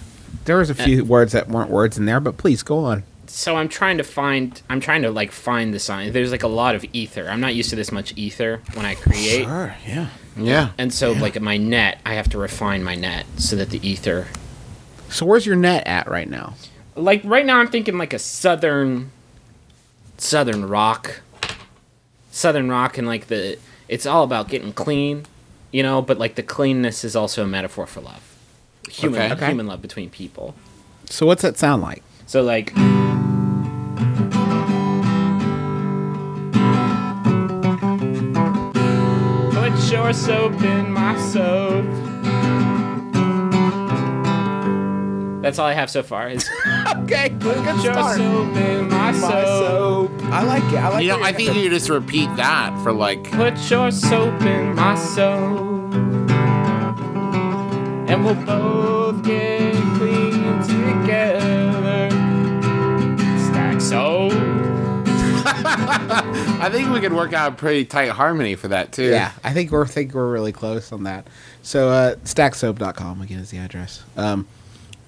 there 0.46 0.56
was 0.58 0.68
a 0.68 0.74
few 0.74 1.04
words 1.04 1.32
that 1.32 1.48
weren't 1.48 1.70
words 1.70 1.96
in 1.96 2.06
there, 2.06 2.18
but 2.18 2.38
please 2.38 2.64
go 2.64 2.78
on. 2.78 3.04
So 3.32 3.56
I'm 3.56 3.68
trying 3.68 3.98
to 3.98 4.02
find. 4.04 4.60
I'm 4.68 4.80
trying 4.80 5.02
to 5.02 5.10
like 5.10 5.30
find 5.30 5.72
the 5.72 5.78
sign. 5.78 6.12
There's 6.12 6.32
like 6.32 6.42
a 6.42 6.48
lot 6.48 6.74
of 6.74 6.84
ether. 6.92 7.28
I'm 7.30 7.40
not 7.40 7.54
used 7.54 7.70
to 7.70 7.76
this 7.76 7.92
much 7.92 8.12
ether 8.16 8.60
when 8.74 8.84
I 8.84 8.94
create. 8.96 9.44
Sure, 9.44 9.74
yeah. 9.86 10.08
Yeah. 10.36 10.70
And 10.78 10.92
so, 10.92 11.12
like 11.12 11.40
my 11.40 11.56
net, 11.56 12.00
I 12.04 12.14
have 12.14 12.28
to 12.30 12.38
refine 12.38 12.82
my 12.82 12.94
net 12.96 13.26
so 13.36 13.54
that 13.56 13.70
the 13.70 13.86
ether 13.86 14.26
So 15.10 15.26
where's 15.26 15.46
your 15.46 15.56
net 15.56 15.86
at 15.86 16.08
right 16.08 16.28
now? 16.28 16.54
like 16.96 17.22
right 17.24 17.46
now 17.46 17.58
i'm 17.60 17.68
thinking 17.68 17.96
like 17.96 18.12
a 18.12 18.18
southern 18.18 19.10
southern 20.18 20.68
rock 20.68 21.20
southern 22.32 22.68
rock 22.68 22.98
and 22.98 23.06
like 23.06 23.28
the 23.28 23.58
it's 23.88 24.04
all 24.06 24.24
about 24.24 24.48
getting 24.48 24.72
clean 24.72 25.24
you 25.70 25.82
know 25.84 26.02
but 26.02 26.18
like 26.18 26.34
the 26.34 26.42
cleanness 26.42 27.04
is 27.04 27.14
also 27.16 27.44
a 27.44 27.46
metaphor 27.46 27.86
for 27.86 28.00
love 28.00 28.36
human 28.90 29.22
Okay. 29.22 29.32
Okay. 29.34 29.46
human 29.46 29.66
love 29.68 29.80
between 29.80 30.10
people 30.10 30.54
So 31.06 31.26
what's 31.26 31.42
that 31.42 31.56
sound 31.56 31.80
like? 31.80 32.02
So 32.30 32.42
like 32.42 32.72
put 39.52 39.90
your 39.90 40.12
soap 40.12 40.62
in 40.62 40.92
my 40.92 41.18
soap 41.18 41.84
that's 45.42 45.58
all 45.58 45.66
i 45.66 45.72
have 45.72 45.90
so 45.90 46.04
far 46.04 46.28
is 46.28 46.48
Okay, 46.98 47.30
good 47.30 47.82
your 47.82 47.94
soap 47.94 48.56
in 48.56 48.88
my 48.88 49.12
soap 49.12 50.12
I 50.26 50.44
like 50.44 50.62
it. 50.72 50.76
I 50.76 50.88
like. 50.88 51.00
It. 51.00 51.06
You 51.06 51.08
know, 51.10 51.22
I 51.24 51.32
think 51.32 51.56
you 51.56 51.68
just 51.68 51.88
repeat 51.88 52.28
that 52.36 52.80
for 52.84 52.92
like 52.92 53.28
Put 53.32 53.58
your 53.68 53.90
soap 53.90 54.40
in 54.42 54.76
my 54.76 54.94
soap, 54.94 55.92
and 58.08 58.24
we'll 58.24 58.36
both 58.46 59.24
get 59.24 59.69
I 66.62 66.68
think 66.70 66.90
we 66.90 67.01
could 67.01 67.12
work 67.12 67.33
out 67.33 67.53
a 67.53 67.55
pretty 67.57 67.85
tight 67.85 68.11
harmony 68.11 68.55
for 68.55 68.68
that 68.68 68.92
too. 68.92 69.11
Yeah, 69.11 69.33
I 69.44 69.53
think 69.53 69.70
we're 69.70 69.87
think 69.87 70.14
we're 70.14 70.31
really 70.31 70.53
close 70.53 70.92
on 70.92 71.05
that. 71.05 71.27
So 71.62 71.88
uh, 71.88 72.16
stacksoap.com 72.25 73.23
again 73.23 73.40
is 73.40 73.51
the 73.51 73.59
address. 73.59 74.03
Um, 74.16 74.46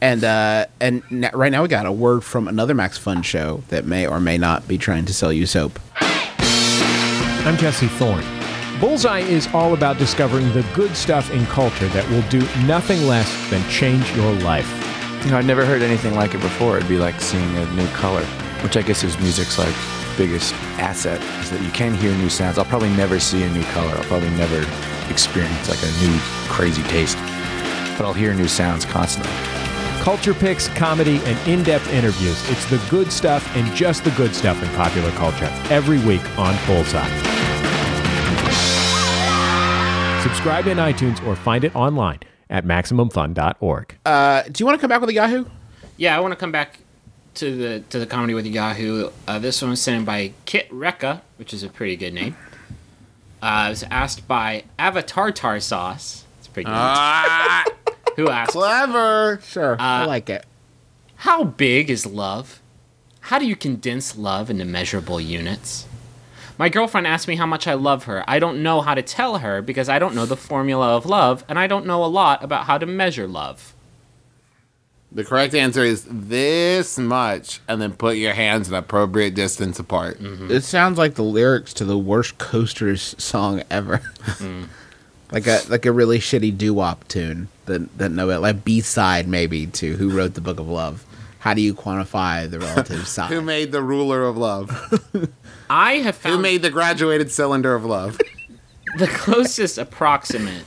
and 0.00 0.24
uh, 0.24 0.66
and 0.80 1.02
n- 1.10 1.30
right 1.32 1.52
now 1.52 1.62
we 1.62 1.68
got 1.68 1.86
a 1.86 1.92
word 1.92 2.24
from 2.24 2.48
another 2.48 2.74
Max 2.74 2.98
Fun 2.98 3.22
show 3.22 3.62
that 3.68 3.84
may 3.86 4.06
or 4.06 4.20
may 4.20 4.38
not 4.38 4.66
be 4.66 4.78
trying 4.78 5.04
to 5.06 5.14
sell 5.14 5.32
you 5.32 5.46
soap. 5.46 5.78
I'm 7.44 7.56
Jesse 7.56 7.88
Thorne. 7.88 8.24
Bullseye 8.80 9.20
is 9.20 9.46
all 9.54 9.74
about 9.74 9.98
discovering 9.98 10.52
the 10.52 10.66
good 10.74 10.96
stuff 10.96 11.30
in 11.30 11.46
culture 11.46 11.86
that 11.88 12.08
will 12.10 12.22
do 12.30 12.40
nothing 12.66 13.06
less 13.06 13.30
than 13.50 13.62
change 13.70 14.10
your 14.16 14.32
life. 14.40 14.68
You 15.24 15.30
know, 15.30 15.38
I'd 15.38 15.46
never 15.46 15.64
heard 15.64 15.82
anything 15.82 16.14
like 16.14 16.34
it 16.34 16.40
before. 16.40 16.76
It'd 16.78 16.88
be 16.88 16.98
like 16.98 17.20
seeing 17.20 17.56
a 17.56 17.72
new 17.74 17.86
color, 17.90 18.24
which 18.64 18.76
I 18.76 18.82
guess 18.82 19.04
is 19.04 19.16
music's 19.20 19.56
like 19.56 19.74
biggest 20.16 20.54
asset 20.78 21.20
is 21.42 21.50
that 21.50 21.62
you 21.62 21.70
can 21.70 21.94
hear 21.94 22.14
new 22.16 22.28
sounds. 22.28 22.58
I'll 22.58 22.64
probably 22.64 22.90
never 22.90 23.18
see 23.18 23.42
a 23.42 23.50
new 23.50 23.64
color. 23.64 23.92
I'll 23.94 24.04
probably 24.04 24.30
never 24.30 24.60
experience 25.10 25.68
like 25.68 25.82
a 25.82 25.90
new 26.00 26.16
crazy 26.48 26.82
taste, 26.84 27.16
but 27.96 28.02
I'll 28.02 28.12
hear 28.12 28.34
new 28.34 28.48
sounds 28.48 28.84
constantly. 28.84 29.32
Culture 30.02 30.34
picks, 30.34 30.68
comedy, 30.68 31.20
and 31.24 31.48
in 31.48 31.62
depth 31.62 31.88
interviews. 31.92 32.48
It's 32.50 32.64
the 32.66 32.82
good 32.90 33.12
stuff 33.12 33.46
and 33.54 33.72
just 33.74 34.02
the 34.02 34.10
good 34.12 34.34
stuff 34.34 34.60
in 34.62 34.68
popular 34.70 35.10
culture 35.12 35.48
every 35.70 36.00
week 36.00 36.22
on 36.38 36.56
Bullseye. 36.66 37.08
Subscribe 40.22 40.66
in 40.66 40.78
iTunes 40.78 41.24
or 41.26 41.36
find 41.36 41.64
it 41.64 41.74
online 41.74 42.20
at 42.50 42.64
MaximumFun.org. 42.64 43.98
Uh, 44.04 44.42
do 44.42 44.52
you 44.62 44.66
want 44.66 44.76
to 44.76 44.80
come 44.80 44.88
back 44.88 45.00
with 45.00 45.10
a 45.10 45.14
Yahoo? 45.14 45.44
Yeah, 45.96 46.16
I 46.16 46.20
want 46.20 46.32
to 46.32 46.36
come 46.36 46.52
back 46.52 46.78
to 47.34 47.56
the 47.56 47.80
to 47.90 47.98
the 47.98 48.06
comedy 48.06 48.34
with 48.34 48.46
Yahoo. 48.46 49.10
Uh, 49.26 49.38
this 49.38 49.60
one 49.62 49.70
was 49.70 49.80
sent 49.80 49.98
in 49.98 50.04
by 50.04 50.32
Kit 50.44 50.70
Rekka, 50.70 51.22
which 51.36 51.52
is 51.54 51.62
a 51.62 51.68
pretty 51.68 51.96
good 51.96 52.14
name. 52.14 52.36
Uh, 53.42 53.46
I 53.46 53.68
was 53.70 53.82
asked 53.84 54.28
by 54.28 54.64
Avatar 54.78 55.32
Tar 55.32 55.60
Sauce. 55.60 56.24
It's 56.38 56.48
pretty 56.48 56.66
good. 56.66 56.74
Ah, 56.74 57.64
who 58.16 58.28
asked, 58.28 58.52
clever. 58.52 59.40
Sure, 59.44 59.76
I 59.78 60.04
like 60.04 60.28
it. 60.30 60.44
"How 61.16 61.44
big 61.44 61.90
is 61.90 62.06
love? 62.06 62.60
How 63.26 63.38
do 63.38 63.46
you 63.46 63.56
condense 63.56 64.16
love 64.16 64.50
into 64.50 64.64
measurable 64.64 65.20
units?" 65.20 65.86
My 66.58 66.68
girlfriend 66.68 67.06
asked 67.06 67.26
me 67.26 67.36
how 67.36 67.46
much 67.46 67.66
I 67.66 67.74
love 67.74 68.04
her. 68.04 68.22
I 68.28 68.38
don't 68.38 68.62
know 68.62 68.82
how 68.82 68.94
to 68.94 69.02
tell 69.02 69.38
her 69.38 69.62
because 69.62 69.88
I 69.88 69.98
don't 69.98 70.14
know 70.14 70.26
the 70.26 70.36
formula 70.36 70.96
of 70.96 71.06
love, 71.06 71.44
and 71.48 71.58
I 71.58 71.66
don't 71.66 71.86
know 71.86 72.04
a 72.04 72.06
lot 72.06 72.44
about 72.44 72.66
how 72.66 72.78
to 72.78 72.86
measure 72.86 73.26
love. 73.26 73.74
The 75.14 75.24
correct 75.24 75.54
answer 75.54 75.84
is 75.84 76.06
this 76.08 76.98
much, 76.98 77.60
and 77.68 77.82
then 77.82 77.92
put 77.92 78.16
your 78.16 78.32
hands 78.32 78.68
an 78.68 78.74
appropriate 78.74 79.34
distance 79.34 79.78
apart. 79.78 80.16
It 80.20 80.62
sounds 80.64 80.96
like 80.96 81.14
the 81.14 81.22
lyrics 81.22 81.74
to 81.74 81.84
the 81.84 81.98
worst 81.98 82.38
Coasters 82.38 83.14
song 83.18 83.62
ever. 83.70 84.00
like 85.30 85.46
a 85.46 85.60
like 85.68 85.84
a 85.86 85.92
really 85.92 86.18
shitty 86.18 86.56
doo 86.56 86.72
wop 86.74 87.06
tune 87.08 87.48
that 87.66 87.98
that 87.98 88.10
no 88.10 88.26
like 88.38 88.64
B 88.64 88.80
side 88.80 89.28
maybe 89.28 89.66
to 89.66 89.96
Who 89.96 90.10
Wrote 90.10 90.34
the 90.34 90.40
Book 90.40 90.58
of 90.58 90.68
Love. 90.68 91.04
How 91.40 91.54
do 91.54 91.60
you 91.60 91.74
quantify 91.74 92.48
the 92.48 92.60
relative 92.60 93.06
size? 93.08 93.30
Who 93.30 93.42
made 93.42 93.72
the 93.72 93.82
ruler 93.82 94.22
of 94.24 94.36
love? 94.36 95.30
I 95.70 95.94
have 95.94 96.16
found 96.16 96.36
Who 96.36 96.42
made 96.42 96.62
the 96.62 96.70
graduated 96.70 97.30
cylinder 97.30 97.74
of 97.74 97.84
love? 97.84 98.18
the 98.98 99.08
closest 99.08 99.76
approximate 99.78 100.64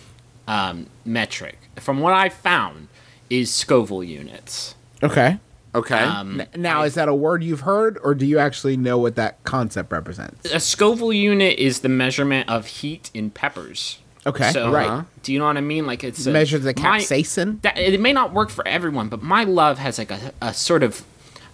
um, 0.47 0.87
metric 1.05 1.57
from 1.77 1.99
what 1.99 2.13
I 2.13 2.29
found 2.29 2.87
is 3.29 3.53
Scoville 3.53 4.03
units. 4.03 4.75
okay. 5.03 5.39
Okay. 5.73 5.99
Um, 5.99 6.39
N- 6.39 6.47
Now, 6.55 6.83
is 6.83 6.93
that 6.93 7.09
a 7.09 7.13
word 7.13 7.43
you've 7.43 7.59
heard, 7.61 7.97
or 8.01 8.15
do 8.15 8.25
you 8.25 8.39
actually 8.39 8.77
know 8.77 8.97
what 8.97 9.15
that 9.17 9.43
concept 9.43 9.91
represents? 9.91 10.49
a 10.53 10.59
Scoville 10.61 11.11
unit 11.11 11.59
is 11.59 11.81
the 11.81 11.89
measurement 11.89 12.47
of 12.47 12.65
heat 12.65 13.11
in 13.13 13.29
peppers. 13.29 13.97
Okay, 14.25 14.51
So, 14.53 14.71
right. 14.71 15.03
Do 15.21 15.33
you 15.33 15.39
know 15.39 15.45
what 15.45 15.57
I 15.57 15.61
mean? 15.61 15.85
Like 15.85 16.03
it's 16.05 16.25
a, 16.25 16.31
Measure 16.31 16.59
the 16.59 16.73
my- 16.77 16.99
capsaicin. 17.01 17.61
That, 17.63 17.77
it 17.77 17.99
may 17.99 18.13
not 18.13 18.31
work 18.31 18.49
for 18.49 18.65
everyone, 18.65 19.09
but 19.09 19.21
my 19.21 19.43
love 19.43 19.77
has 19.79 19.97
like 19.97 20.11
a, 20.11 20.31
a 20.41 20.53
sort 20.53 20.81
of, 20.81 21.03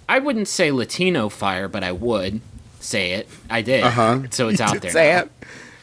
I 0.08 0.20
wouldn't 0.20 0.48
say 0.48 0.72
Latino 0.72 1.28
fire, 1.28 1.68
but 1.68 1.84
I 1.84 1.92
would 1.92 2.42
say 2.80 3.14
it. 3.14 3.28
I 3.50 3.64
did. 3.64 3.84
Uh-huh. 3.84 4.20
So 4.30 4.50
it's 4.50 4.62
out 4.62 4.80
there. 4.82 4.92
Say 4.92 5.12
now. 5.14 5.20
it. 5.22 5.32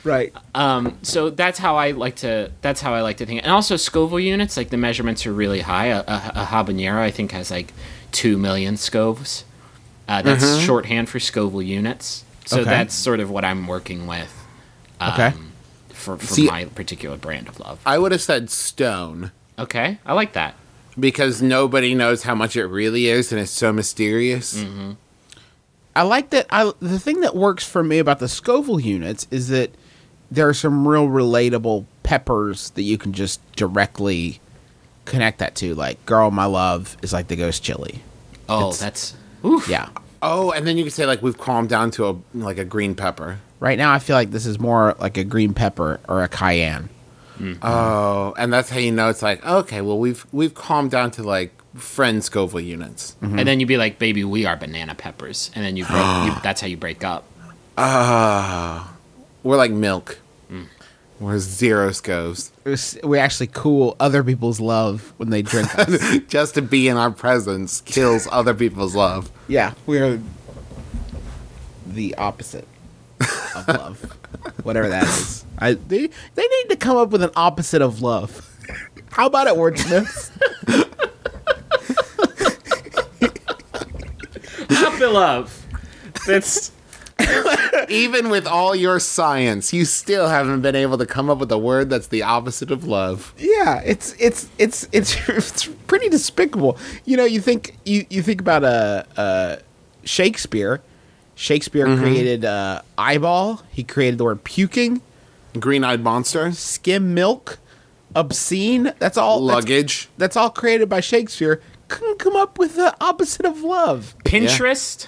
Right. 0.08 0.32
Um, 0.54 0.98
so 1.02 1.28
that's 1.30 1.58
how 1.58 1.76
I 1.76 1.90
like 1.90 2.16
to. 2.16 2.50
That's 2.62 2.80
how 2.80 2.94
I 2.94 3.02
like 3.02 3.18
to 3.18 3.26
think. 3.26 3.42
And 3.42 3.52
also 3.52 3.76
Scoville 3.76 4.18
units, 4.20 4.56
like 4.56 4.70
the 4.70 4.76
measurements 4.78 5.26
are 5.26 5.32
really 5.32 5.60
high. 5.60 5.86
A, 5.86 5.98
a, 6.00 6.32
a 6.36 6.44
habanero, 6.46 6.96
I 6.96 7.10
think, 7.10 7.32
has 7.32 7.50
like 7.50 7.72
two 8.10 8.38
million 8.38 8.76
scoves. 8.76 9.44
Uh, 10.08 10.22
that's 10.22 10.58
shorthand 10.60 11.08
for 11.10 11.20
Scoville 11.20 11.60
units. 11.62 12.24
So 12.46 12.60
Okay. 12.60 12.70
that's 12.70 12.94
sort 12.94 13.20
of 13.20 13.28
what 13.30 13.44
I'm 13.44 13.66
working 13.66 14.06
with. 14.06 14.32
Um, 14.98 15.12
Okay. 15.12 15.32
For, 15.90 16.16
for 16.16 16.26
See- 16.26 16.46
my 16.46 16.64
particular 16.64 17.16
brand 17.18 17.48
of 17.48 17.60
love. 17.60 17.78
I 17.84 17.98
would 17.98 18.12
have 18.12 18.22
said 18.22 18.48
stone 18.50 19.32
Okay, 19.58 19.98
I 20.06 20.12
like 20.14 20.32
that. 20.34 20.54
because 20.98 21.42
nobody 21.42 21.94
knows 21.94 22.22
how 22.22 22.34
much 22.36 22.56
it 22.56 22.64
really 22.66 23.08
is, 23.08 23.32
and 23.32 23.40
it's 23.40 23.50
so 23.50 23.72
mysterious. 23.72 24.64
I 25.96 26.02
like 26.02 26.30
that. 26.30 26.46
I 26.50 26.72
the 26.80 26.98
thing 27.00 27.20
that 27.22 27.34
works 27.34 27.66
for 27.66 27.82
me 27.82 27.98
about 27.98 28.20
the 28.20 28.28
Scoville 28.28 28.78
units 28.80 29.26
is 29.32 29.48
that 29.48 29.70
there 30.30 30.48
are 30.48 30.54
some 30.54 30.86
real 30.86 31.06
relatable 31.08 31.84
peppers 32.02 32.70
that 32.70 32.82
you 32.82 32.98
can 32.98 33.12
just 33.12 33.40
directly 33.56 34.40
connect 35.04 35.38
that 35.38 35.54
to. 35.56 35.74
Like, 35.74 36.04
girl, 36.06 36.30
my 36.30 36.44
love 36.44 36.96
is 37.02 37.12
like 37.12 37.28
the 37.28 37.36
ghost 37.36 37.62
chili. 37.62 38.02
Oh, 38.48 38.58
It's- 38.68 38.78
that's. 38.80 39.14
Oof. 39.44 39.68
Yeah. 39.68 39.88
Oh, 40.20 40.50
and 40.50 40.66
then 40.66 40.76
you 40.76 40.82
could 40.84 40.92
say 40.92 41.06
like 41.06 41.22
we've 41.22 41.38
calmed 41.38 41.68
down 41.68 41.90
to 41.92 42.08
a 42.08 42.16
like 42.34 42.58
a 42.58 42.64
green 42.64 42.94
pepper. 42.96 43.38
Right 43.60 43.78
now, 43.78 43.92
I 43.92 44.00
feel 44.00 44.16
like 44.16 44.32
this 44.32 44.46
is 44.46 44.58
more 44.58 44.96
like 44.98 45.16
a 45.16 45.22
green 45.24 45.54
pepper 45.54 46.00
or 46.08 46.22
a 46.24 46.28
cayenne. 46.28 46.88
Oh, 47.62 48.34
and 48.36 48.52
that's 48.52 48.68
how 48.68 48.78
you 48.80 48.90
know 48.90 49.08
it's 49.10 49.22
like 49.22 49.46
okay, 49.46 49.80
well 49.80 49.96
we've 49.98 50.26
we've 50.32 50.54
calmed 50.54 50.90
down 50.90 51.12
to 51.12 51.22
like 51.22 51.52
friend 51.76 52.24
Scoville 52.24 52.58
units. 52.60 53.14
And 53.22 53.46
then 53.46 53.60
you'd 53.60 53.68
be 53.68 53.76
like, 53.76 54.00
"Baby, 54.00 54.24
we 54.24 54.44
are 54.44 54.56
banana 54.56 54.96
peppers," 54.96 55.52
and 55.54 55.64
then 55.64 55.76
you, 55.76 55.84
break, 55.84 55.96
you 56.26 56.32
that's 56.42 56.60
how 56.60 56.66
you 56.66 56.76
break 56.76 57.04
up. 57.04 57.22
Ah, 57.76 58.92
we're 59.48 59.56
like 59.56 59.70
milk. 59.70 60.18
Mm. 60.52 60.66
We're 61.20 61.38
zero 61.38 61.90
scoves 61.92 62.52
It 62.64 62.68
was- 62.70 62.98
We 63.02 63.18
actually 63.18 63.48
cool 63.48 63.96
other 63.98 64.22
people's 64.22 64.60
love 64.60 65.12
when 65.16 65.30
they 65.30 65.40
drink 65.42 65.74
us. 65.78 66.18
just 66.28 66.54
to 66.54 66.62
be 66.62 66.86
in 66.86 66.96
our 66.98 67.10
presence 67.10 67.80
kills 67.80 68.28
other 68.30 68.52
people's 68.54 68.94
love. 68.94 69.30
yeah, 69.48 69.72
we're 69.86 70.20
the 71.86 72.14
opposite 72.16 72.68
of 73.56 73.66
love, 73.82 74.00
whatever 74.62 74.88
that 74.90 75.04
is. 75.04 75.44
I 75.58 75.72
they 75.74 76.08
they 76.34 76.46
need 76.46 76.68
to 76.70 76.76
come 76.76 76.96
up 76.98 77.08
with 77.10 77.22
an 77.22 77.30
opposite 77.34 77.80
of 77.82 78.02
love. 78.02 78.44
How 79.10 79.26
about 79.26 79.46
it, 79.46 79.54
wordsmiths? 79.54 80.30
Happy 84.68 85.06
love. 85.22 85.66
That's 86.26 86.70
Even 87.88 88.28
with 88.28 88.46
all 88.46 88.74
your 88.74 89.00
science, 89.00 89.72
you 89.72 89.84
still 89.84 90.28
haven't 90.28 90.60
been 90.60 90.74
able 90.74 90.98
to 90.98 91.06
come 91.06 91.30
up 91.30 91.38
with 91.38 91.50
a 91.52 91.58
word 91.58 91.90
that's 91.90 92.08
the 92.08 92.22
opposite 92.22 92.70
of 92.70 92.84
love. 92.84 93.34
Yeah, 93.38 93.80
it's 93.84 94.14
it's 94.18 94.48
it's 94.58 94.88
it's 94.92 95.16
it's 95.28 95.66
pretty 95.86 96.08
despicable. 96.08 96.78
You 97.04 97.16
know, 97.16 97.24
you 97.24 97.40
think 97.40 97.76
you 97.84 98.06
you 98.10 98.22
think 98.22 98.40
about 98.40 98.64
uh, 98.64 99.04
uh, 99.16 99.56
Shakespeare. 100.04 100.82
Shakespeare 101.34 101.86
created 101.96 102.44
uh, 102.44 102.82
eyeball. 102.98 103.62
He 103.70 103.84
created 103.84 104.18
the 104.18 104.24
word 104.24 104.42
puking, 104.42 105.00
Green-eyed 105.58 106.00
monster, 106.00 106.50
skim 106.50 107.14
milk, 107.14 107.60
obscene. 108.14 108.92
That's 108.98 109.16
all. 109.16 109.40
luggage. 109.40 110.08
That's, 110.18 110.36
all 110.36 110.50
created 110.50 110.88
by 110.88 110.98
Shakespeare. 111.00 111.62
Couldn't 111.86 112.18
come 112.18 112.34
up 112.34 112.58
with 112.58 112.74
the 112.74 112.94
opposite 113.00 113.46
of 113.46 113.62
love. 113.62 114.16
Pinterest. 114.24 115.06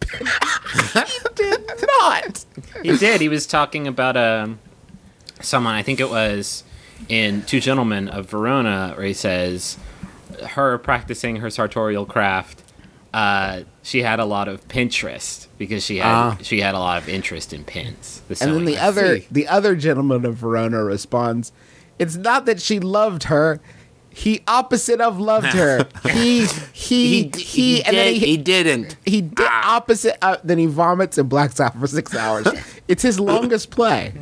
Did 1.34 1.66
not. 2.00 2.44
He 2.82 2.96
did. 2.96 3.20
He 3.20 3.28
was 3.28 3.46
talking 3.46 3.86
about 3.86 4.16
um, 4.16 4.58
someone. 5.40 5.74
I 5.74 5.82
think 5.82 6.00
it 6.00 6.10
was 6.10 6.64
in 7.08 7.42
Two 7.42 7.60
Gentlemen 7.60 8.08
of 8.08 8.26
Verona, 8.30 8.92
where 8.96 9.06
he 9.06 9.12
says 9.12 9.78
her 10.50 10.78
practicing 10.78 11.36
her 11.36 11.50
sartorial 11.50 12.06
craft. 12.06 12.62
Uh, 13.14 13.62
she 13.82 14.02
had 14.02 14.20
a 14.20 14.24
lot 14.24 14.48
of 14.48 14.66
Pinterest 14.68 15.46
because 15.56 15.84
she 15.84 15.96
had 15.98 16.06
Ah. 16.06 16.36
she 16.42 16.60
had 16.60 16.74
a 16.74 16.78
lot 16.78 17.00
of 17.02 17.08
interest 17.08 17.52
in 17.52 17.64
pins. 17.64 18.22
The 18.28 18.36
And 18.42 18.54
then 18.56 18.64
the 18.64 18.78
other 18.78 19.20
see. 19.20 19.26
the 19.30 19.48
other 19.48 19.74
gentleman 19.76 20.24
of 20.26 20.34
Verona 20.36 20.84
responds, 20.84 21.52
"It's 21.98 22.16
not 22.16 22.44
that 22.46 22.60
she 22.60 22.80
loved 22.80 23.24
her." 23.24 23.60
He 24.18 24.42
opposite 24.48 25.00
of 25.00 25.20
loved 25.20 25.46
her. 25.54 25.86
He 26.10 26.46
he 26.72 27.30
he, 27.36 27.82
and 27.84 27.96
then 27.96 28.14
he, 28.14 28.18
he 28.20 28.36
didn't. 28.36 28.96
he 29.04 29.20
did 29.20 29.46
opposite. 29.46 30.16
Uh, 30.20 30.38
then 30.42 30.58
he 30.58 30.66
vomits 30.66 31.18
and 31.18 31.28
blacks 31.28 31.60
out 31.60 31.78
for 31.78 31.86
six 31.86 32.14
hours. 32.16 32.48
it's 32.88 33.02
his 33.02 33.20
longest 33.20 33.70
play. 33.70 34.12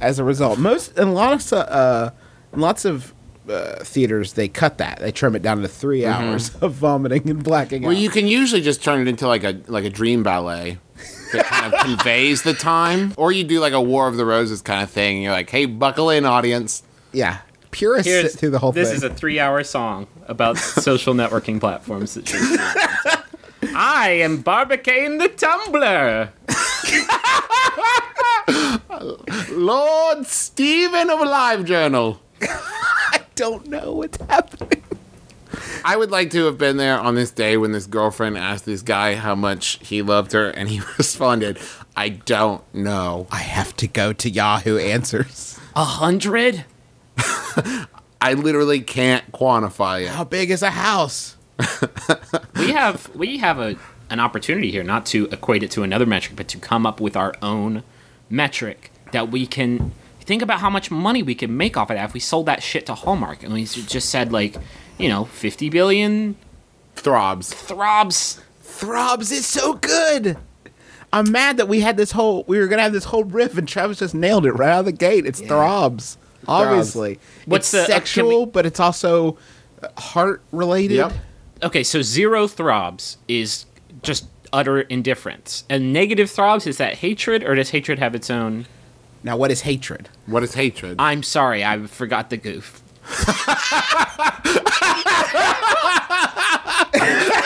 As 0.00 0.18
a 0.18 0.24
result, 0.24 0.58
most 0.58 0.98
and 0.98 1.14
lots 1.14 1.52
of 1.52 1.58
uh, 1.68 2.10
lots 2.54 2.84
of 2.84 3.14
uh, 3.48 3.76
theaters 3.84 4.32
they 4.32 4.48
cut 4.48 4.78
that. 4.78 4.98
They 4.98 5.12
trim 5.12 5.36
it 5.36 5.42
down 5.42 5.62
to 5.62 5.68
3 5.68 6.04
hours 6.06 6.54
of 6.60 6.72
vomiting 6.74 7.28
and 7.30 7.42
blacking 7.44 7.82
Well, 7.82 7.92
out. 7.92 7.98
you 8.00 8.08
can 8.10 8.26
usually 8.26 8.62
just 8.62 8.82
turn 8.82 9.00
it 9.00 9.08
into 9.08 9.26
like 9.28 9.44
a 9.44 9.60
like 9.68 9.84
a 9.84 9.90
dream 9.90 10.22
ballet. 10.24 10.78
that 11.32 11.46
kind 11.46 11.72
of 11.72 11.80
conveys 11.80 12.42
the 12.42 12.52
time, 12.54 13.12
or 13.16 13.30
you 13.32 13.44
do 13.44 13.60
like 13.60 13.72
a 13.72 13.80
War 13.80 14.08
of 14.08 14.16
the 14.16 14.24
Roses 14.24 14.60
kind 14.62 14.82
of 14.82 14.90
thing. 14.90 15.16
And 15.16 15.22
you're 15.24 15.32
like, 15.32 15.50
hey, 15.50 15.66
buckle 15.66 16.10
in, 16.10 16.24
audience. 16.24 16.82
Yeah, 17.12 17.38
purists 17.72 18.06
sit 18.10 18.20
Here's 18.20 18.36
through 18.36 18.50
the 18.50 18.58
whole 18.60 18.70
this 18.72 18.88
thing. 18.88 18.96
is 18.98 19.02
a 19.02 19.10
three-hour 19.12 19.64
song 19.64 20.06
about 20.28 20.56
social 20.58 21.14
networking 21.14 21.58
platforms 21.58 22.14
that 22.14 22.28
should. 22.28 22.40
I 23.74 24.10
am 24.22 24.42
Barbicane 24.42 25.18
the 25.18 25.28
Tumblr. 25.28 26.30
Lord 29.50 30.26
Stephen 30.26 31.10
of 31.10 31.20
Live 31.20 31.64
Journal. 31.64 32.20
I 32.42 33.20
don't 33.34 33.66
know 33.68 33.92
what's 33.92 34.20
happening. 34.22 34.82
I 35.84 35.96
would 35.96 36.10
like 36.10 36.30
to 36.30 36.44
have 36.46 36.58
been 36.58 36.76
there 36.76 36.98
on 36.98 37.14
this 37.14 37.30
day 37.30 37.56
when 37.56 37.72
this 37.72 37.86
girlfriend 37.86 38.38
asked 38.38 38.64
this 38.66 38.82
guy 38.82 39.14
how 39.16 39.34
much 39.34 39.78
he 39.82 40.00
loved 40.02 40.32
her, 40.32 40.48
and 40.50 40.68
he 40.68 40.80
responded, 40.98 41.58
I 41.96 42.10
don't 42.10 42.62
know. 42.74 43.26
I 43.30 43.38
have 43.38 43.76
to 43.76 43.88
go 43.88 44.12
to 44.12 44.30
Yahoo 44.30 44.78
Answers. 44.78 45.58
A 45.74 45.84
hundred? 45.84 46.64
I 48.20 48.34
literally 48.34 48.80
can't 48.80 49.30
quantify 49.32 50.02
it. 50.02 50.08
How 50.08 50.24
big 50.24 50.50
is 50.50 50.62
a 50.62 50.70
house? 50.70 51.36
We 52.56 52.70
have 52.72 53.10
we 53.14 53.38
have 53.38 53.58
a 53.58 53.76
an 54.10 54.20
opportunity 54.20 54.70
here 54.70 54.84
not 54.84 55.04
to 55.06 55.26
equate 55.32 55.62
it 55.62 55.70
to 55.72 55.82
another 55.82 56.06
metric, 56.06 56.36
but 56.36 56.48
to 56.48 56.58
come 56.58 56.86
up 56.86 57.00
with 57.00 57.16
our 57.16 57.34
own 57.42 57.82
metric 58.30 58.90
that 59.12 59.30
we 59.30 59.46
can 59.46 59.92
think 60.20 60.42
about 60.42 60.60
how 60.60 60.70
much 60.70 60.90
money 60.90 61.22
we 61.22 61.34
can 61.34 61.56
make 61.56 61.76
off 61.76 61.90
of 61.90 61.96
that 61.96 62.04
if 62.04 62.14
we 62.14 62.20
sold 62.20 62.46
that 62.46 62.62
shit 62.62 62.86
to 62.86 62.94
Hallmark 62.94 63.42
and 63.42 63.52
we 63.52 63.64
just 63.64 64.08
said 64.10 64.32
like, 64.32 64.56
you 64.98 65.08
know, 65.08 65.24
fifty 65.24 65.68
billion 65.68 66.36
Throbs. 66.94 67.52
throbs. 67.52 68.40
Throbs 68.60 69.32
is 69.32 69.46
so 69.46 69.74
good. 69.74 70.36
I'm 71.12 71.30
mad 71.32 71.56
that 71.56 71.68
we 71.68 71.80
had 71.80 71.96
this 71.96 72.12
whole 72.12 72.44
we 72.46 72.58
were 72.58 72.68
gonna 72.68 72.82
have 72.82 72.92
this 72.92 73.04
whole 73.04 73.24
riff 73.24 73.58
and 73.58 73.66
Travis 73.68 73.98
just 73.98 74.14
nailed 74.14 74.46
it 74.46 74.52
right 74.52 74.70
out 74.70 74.80
of 74.80 74.84
the 74.86 74.92
gate. 74.92 75.26
It's 75.26 75.40
throbs, 75.40 76.16
obviously. 76.48 77.18
What's 77.46 77.72
it's 77.74 77.86
the- 77.86 77.94
uh, 77.94 77.98
sexual, 77.98 78.46
can 78.46 78.52
but 78.52 78.66
it's 78.66 78.80
also 78.80 79.38
heart 79.96 80.42
related. 80.52 80.96
Yep. 80.96 81.12
Okay, 81.64 81.82
so 81.84 82.02
zero 82.02 82.48
throbs 82.48 83.18
is 83.28 83.66
just 84.02 84.26
utter 84.52 84.80
indifference. 84.82 85.64
And 85.70 85.92
negative 85.92 86.30
throbs 86.30 86.66
is 86.66 86.76
that 86.78 86.94
hatred 86.98 87.42
or 87.44 87.54
does 87.54 87.70
hatred 87.70 87.98
have 87.98 88.14
its 88.14 88.30
own 88.30 88.66
Now, 89.22 89.36
what 89.36 89.50
is 89.50 89.62
hatred? 89.62 90.08
What 90.26 90.42
is 90.42 90.54
hatred? 90.54 90.96
I'm 90.98 91.22
sorry, 91.22 91.64
I 91.64 91.86
forgot 91.86 92.30
the 92.30 92.36
goof. 92.36 92.82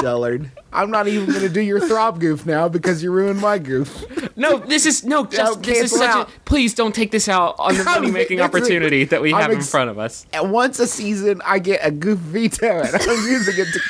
Dullard. 0.00 0.50
I'm 0.72 0.90
not 0.90 1.08
even 1.08 1.32
gonna 1.32 1.48
do 1.48 1.60
your 1.60 1.80
throb 1.80 2.20
goof 2.20 2.46
now 2.46 2.68
because 2.68 3.02
you 3.02 3.10
ruined 3.10 3.40
my 3.40 3.58
goof. 3.58 4.04
No, 4.36 4.58
this 4.58 4.86
is 4.86 5.04
no. 5.04 5.26
Just 5.26 5.62
this 5.62 5.80
is 5.80 5.90
such 5.90 6.08
out. 6.08 6.28
a. 6.28 6.40
Please 6.44 6.74
don't 6.74 6.94
take 6.94 7.10
this 7.10 7.28
out 7.28 7.56
on 7.58 7.76
the 7.76 7.84
money 7.96 8.10
making 8.10 8.40
opportunity 8.40 9.04
that 9.04 9.20
we 9.20 9.32
have 9.32 9.50
in 9.50 9.60
front 9.60 9.90
of 9.90 9.98
us. 9.98 10.26
And 10.32 10.52
once 10.52 10.78
a 10.78 10.86
season, 10.86 11.42
I 11.44 11.58
get 11.58 11.80
a 11.82 11.90
goof 11.90 12.18
veto, 12.18 12.80
and 12.80 12.94
I'm 12.94 13.26
using 13.28 13.54
it 13.58 13.68
to 13.72 13.80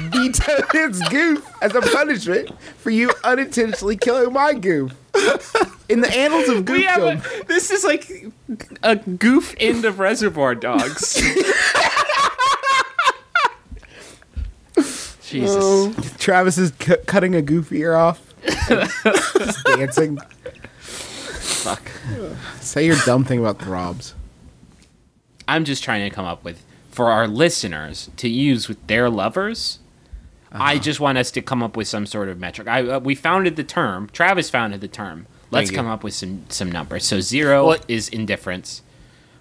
veto 0.10 0.66
his 0.72 1.00
goof 1.08 1.46
as 1.62 1.74
a 1.74 1.80
punishment 1.80 2.50
for 2.78 2.90
you 2.90 3.10
unintentionally 3.24 3.96
killing 3.96 4.32
my 4.32 4.54
goof. 4.54 4.94
In 5.88 6.00
the 6.00 6.10
annals 6.16 6.48
of 6.48 6.64
goofdom, 6.64 7.42
a, 7.42 7.44
this 7.46 7.70
is 7.70 7.84
like 7.84 8.10
a 8.82 8.96
goof 8.96 9.56
end 9.58 9.84
of 9.84 9.98
Reservoir 9.98 10.54
Dogs. 10.54 11.20
Jesus. 15.30 16.16
Travis 16.18 16.58
is 16.58 16.72
cu- 16.72 16.96
cutting 17.06 17.34
a 17.34 17.42
goofy 17.42 17.78
ear 17.80 17.94
off, 17.94 18.34
Just 18.68 19.64
dancing. 19.76 20.18
Fuck. 20.80 21.90
Say 22.60 22.86
your 22.86 22.96
dumb 23.04 23.24
thing 23.24 23.38
about 23.38 23.58
throbs. 23.60 24.14
I'm 25.46 25.64
just 25.64 25.82
trying 25.84 26.08
to 26.08 26.14
come 26.14 26.24
up 26.26 26.44
with 26.44 26.64
for 26.90 27.10
our 27.10 27.26
listeners 27.28 28.10
to 28.16 28.28
use 28.28 28.68
with 28.68 28.84
their 28.86 29.08
lovers. 29.10 29.78
I 30.52 30.78
just 30.78 30.98
want 30.98 31.16
us 31.16 31.30
to 31.32 31.42
come 31.42 31.62
up 31.62 31.76
with 31.76 31.86
some 31.86 32.06
sort 32.06 32.28
of 32.28 32.38
metric. 32.40 32.66
I 32.66 32.80
uh, 32.88 32.98
we 32.98 33.14
founded 33.14 33.54
the 33.56 33.62
term. 33.64 34.08
Travis 34.12 34.50
founded 34.50 34.80
the 34.80 34.88
term. 34.88 35.26
Let's 35.52 35.70
come 35.70 35.86
up 35.86 36.02
with 36.02 36.14
some 36.14 36.44
some 36.48 36.70
numbers. 36.72 37.04
So 37.06 37.20
zero 37.20 37.68
Well- 37.68 37.78
is 37.88 38.08
indifference. 38.08 38.82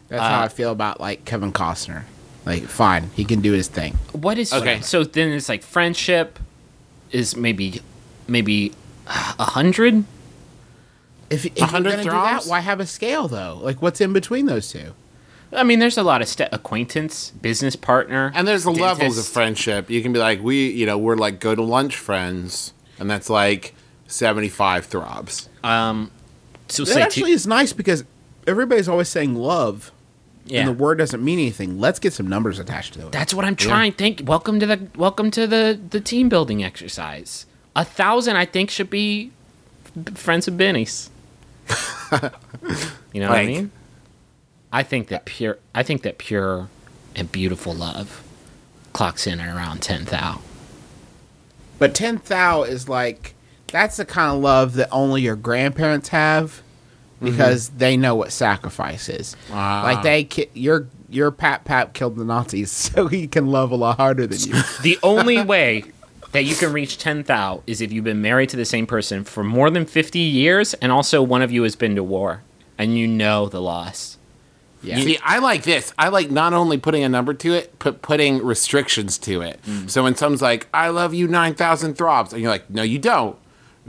That's 0.08 0.22
how 0.22 0.42
I 0.42 0.48
feel 0.48 0.72
about 0.72 1.00
like 1.00 1.26
Kevin 1.26 1.52
Costner. 1.52 2.04
Like, 2.50 2.64
fine, 2.64 3.12
he 3.14 3.26
can 3.26 3.42
do 3.42 3.52
his 3.52 3.68
thing. 3.68 3.94
What 4.12 4.40
is 4.40 4.52
Okay. 4.52 4.82
So 4.82 5.04
then 5.04 5.30
it's 5.30 5.50
like 5.50 5.62
friendship 5.62 6.40
is 7.12 7.36
maybe 7.36 7.82
maybe 8.28 8.74
a 9.08 9.44
hundred. 9.44 10.04
If, 11.30 11.46
if 11.46 11.58
you're 11.58 11.66
100 11.68 11.90
gonna 11.92 12.04
do 12.04 12.10
that, 12.10 12.32
throbs? 12.32 12.48
why 12.48 12.62
have 12.62 12.80
a 12.80 12.88
scale 12.88 13.28
though? 13.28 13.60
Like, 13.62 13.84
what's 13.84 14.02
in 14.02 14.14
between 14.14 14.48
those 14.48 14.72
two? 14.72 14.94
I 15.54 15.64
mean, 15.64 15.78
there's 15.78 15.98
a 15.98 16.02
lot 16.02 16.24
of 16.24 16.28
st- 16.28 16.50
acquaintance, 16.52 17.32
business 17.40 17.76
partner, 17.76 18.32
and 18.34 18.48
there's 18.48 18.64
the 18.64 18.72
levels 18.72 19.20
of 19.20 19.28
friendship. 19.28 19.88
You 19.92 20.02
can 20.02 20.12
be 20.12 20.18
like, 20.18 20.42
we, 20.42 20.72
you 20.72 20.88
know, 20.88 20.98
we're 20.98 21.18
like 21.18 21.40
go 21.40 21.54
to 21.54 21.62
lunch 21.62 21.98
friends, 21.98 22.74
and 22.98 23.08
that's 23.08 23.30
like 23.30 23.76
75 24.08 24.86
throbs. 24.86 25.50
Um, 25.64 26.10
so 26.68 26.84
That 26.84 26.94
say 26.94 27.02
actually 27.04 27.32
two, 27.32 27.36
is 27.36 27.46
nice 27.46 27.74
because 27.74 28.04
everybody's 28.48 28.90
always 28.90 29.10
saying 29.10 29.36
love, 29.36 29.92
yeah. 30.50 30.62
and 30.62 30.70
the 30.70 30.74
word 30.74 30.98
doesn't 30.98 31.24
mean 31.24 31.40
anything. 31.40 31.80
Let's 31.80 32.00
get 32.00 32.14
some 32.14 32.28
numbers 32.28 32.60
attached 32.60 32.94
to 32.96 33.08
it. 33.08 33.12
That's 33.12 33.34
what 33.34 33.46
I'm 33.46 33.56
trying. 33.56 33.94
Thank. 33.94 34.24
Welcome 34.26 34.60
to 34.60 34.66
the 34.66 34.88
welcome 34.96 35.32
to 35.32 35.46
the 35.48 35.80
the 35.90 36.02
team 36.02 36.30
building 36.30 36.64
exercise. 36.64 37.46
A 37.76 37.86
thousand, 37.86 38.36
I 38.36 38.46
think, 38.46 38.70
should 38.70 38.90
be 38.90 39.32
friends 40.16 40.48
of 40.48 40.58
Benny's. 40.58 41.10
you 43.14 43.22
know 43.22 43.30
what 43.30 43.40
I 43.40 43.46
mean? 43.46 43.72
I 44.72 44.84
think 44.84 45.10
that 45.10 45.26
pure. 45.26 45.60
I 45.76 45.84
think 45.84 46.02
that 46.02 46.18
pure 46.18 46.68
and 47.16 47.32
beautiful 47.32 47.74
love 47.74 48.24
clocks 48.94 49.28
in 49.28 49.40
at 49.40 49.56
around 49.56 49.82
ten 49.82 50.06
thou. 50.06 50.42
But 51.78 51.94
ten 51.94 52.22
thou 52.26 52.64
is 52.64 52.90
like 52.90 53.36
that's 53.68 53.98
the 53.98 54.06
kind 54.06 54.36
of 54.36 54.42
love 54.42 54.74
that 54.74 54.90
only 54.92 55.22
your 55.22 55.36
grandparents 55.36 56.10
have 56.10 56.64
because 57.22 57.70
they 57.70 57.98
know 57.98 58.16
what 58.16 58.32
sacrifice 58.32 59.10
is. 59.10 59.36
Ah. 59.52 59.82
Like 59.84 60.04
they, 60.04 60.24
ki- 60.24 60.50
your 60.54 60.88
your 61.10 61.32
pap 61.32 61.66
pap 61.66 61.94
killed 61.94 62.16
the 62.18 62.26
Nazis, 62.26 62.72
so 62.86 63.08
he 63.08 63.28
can 63.28 63.48
love 63.48 63.72
a 63.72 63.76
lot 63.76 63.98
harder 63.98 64.28
than 64.28 64.40
you. 64.40 64.62
The 64.82 64.98
only 65.04 65.42
way 65.42 65.84
that 66.32 66.44
you 66.44 66.56
can 66.56 66.72
reach 66.72 66.98
10 67.00 67.24
thou 67.24 67.64
is 67.66 67.82
if 67.82 67.92
you've 67.92 68.04
been 68.04 68.22
married 68.22 68.50
to 68.50 68.58
the 68.58 68.66
same 68.66 68.86
person 68.86 69.24
for 69.24 69.44
more 69.44 69.70
than 69.72 69.86
50 69.86 70.20
years 70.20 70.76
and 70.76 70.92
also 70.92 71.24
one 71.24 71.42
of 71.42 71.52
you 71.52 71.64
has 71.64 71.76
been 71.76 71.96
to 71.96 72.04
war 72.04 72.44
and 72.78 72.96
you 72.98 73.08
know 73.08 73.50
the 73.50 73.60
loss. 73.62 74.18
Yeah. 74.84 74.98
See, 75.00 75.18
I 75.24 75.40
like 75.40 75.64
this. 75.64 75.92
I 75.98 76.08
like 76.10 76.32
not 76.32 76.54
only 76.54 76.78
putting 76.78 77.04
a 77.04 77.10
number 77.10 77.34
to 77.34 77.54
it, 77.54 77.74
but 77.80 78.02
putting 78.02 78.46
restrictions 78.46 79.18
to 79.20 79.42
it. 79.42 79.60
So 79.88 80.04
when 80.04 80.16
someone's 80.16 80.42
like, 80.42 80.68
"I 80.74 80.88
love 80.88 81.14
you 81.14 81.28
9,000 81.28 81.96
throbs," 81.96 82.32
and 82.32 82.42
you're 82.42 82.52
like, 82.52 82.70
"No, 82.70 82.82
you 82.84 82.98
don't." 82.98 83.36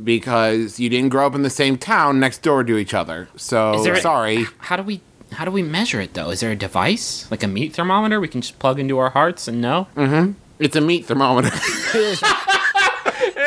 Because 0.02 0.80
you 0.80 0.88
didn't 0.88 1.10
grow 1.10 1.26
up 1.26 1.34
in 1.34 1.42
the 1.42 1.50
same 1.50 1.76
town 1.76 2.18
next 2.20 2.42
door 2.42 2.64
to 2.64 2.76
each 2.78 2.94
other. 2.94 3.28
So 3.36 3.82
there 3.82 3.94
a- 3.94 4.00
sorry. 4.00 4.46
How 4.58 4.76
do 4.76 4.82
we 4.82 5.00
how 5.32 5.44
do 5.44 5.50
we 5.50 5.62
measure 5.62 6.00
it 6.00 6.14
though? 6.14 6.30
Is 6.30 6.40
there 6.40 6.50
a 6.50 6.56
device 6.56 7.30
like 7.30 7.42
a 7.42 7.46
meat 7.48 7.74
thermometer 7.74 8.18
we 8.20 8.28
can 8.28 8.40
just 8.40 8.58
plug 8.58 8.78
into 8.80 8.98
our 8.98 9.10
hearts 9.10 9.46
and 9.48 9.60
know? 9.60 9.86
Mm-hmm. 9.96 10.32
It's 10.58 10.74
a 10.76 10.80
meat 10.80 11.06
thermometer. 11.06 11.50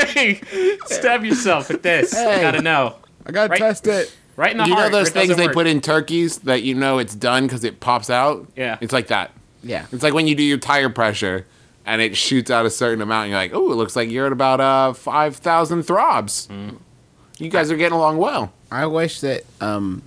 Hey, 0.08 0.40
stab 0.86 1.24
yourself 1.26 1.70
with 1.70 1.82
this. 1.82 2.14
Hey. 2.14 2.40
Gotta 2.42 2.62
know. 2.62 2.96
I 3.26 3.32
gotta 3.32 3.50
Right. 3.52 3.58
test 3.60 3.88
it. 3.88 4.14
Right 4.36 4.52
in 4.52 4.58
the 4.58 4.64
Do 4.66 4.70
you 4.72 4.76
know 4.76 4.90
those 4.90 5.10
things 5.10 5.36
they 5.36 5.46
work. 5.48 5.54
put 5.56 5.68
in 5.68 5.82
turkeys 5.82 6.40
that 6.40 6.62
you 6.64 6.76
know 6.76 7.00
it's 7.00 7.16
done 7.16 7.46
because 7.48 7.64
it 7.64 7.80
pops 7.80 8.10
out? 8.10 8.48
Yeah. 8.56 8.78
It's 8.82 8.94
like 8.94 9.08
that. 9.08 9.32
Yeah. 9.64 9.86
It's 9.92 10.04
like 10.04 10.14
when 10.14 10.28
you 10.28 10.36
do 10.36 10.44
your 10.44 10.58
tire 10.60 10.90
pressure 10.90 11.46
and 11.86 12.02
it 12.02 12.16
shoots 12.18 12.50
out 12.52 12.66
a 12.66 12.70
certain 12.70 13.02
amount. 13.02 13.24
And 13.26 13.32
you're 13.32 13.40
like, 13.40 13.54
oh, 13.54 13.72
it 13.72 13.76
looks 13.76 13.96
like 13.96 14.10
you're 14.10 14.26
at 14.28 14.32
about 14.32 14.60
uh, 14.62 14.94
5,000 14.94 15.84
throbs. 15.84 16.48
You 17.40 17.50
guys 17.50 17.72
are 17.72 17.78
getting 17.78 17.98
along 17.98 18.18
well. 18.18 18.54
I 18.72 18.86
wish 18.88 19.20
that 19.22 19.44
um 19.62 20.02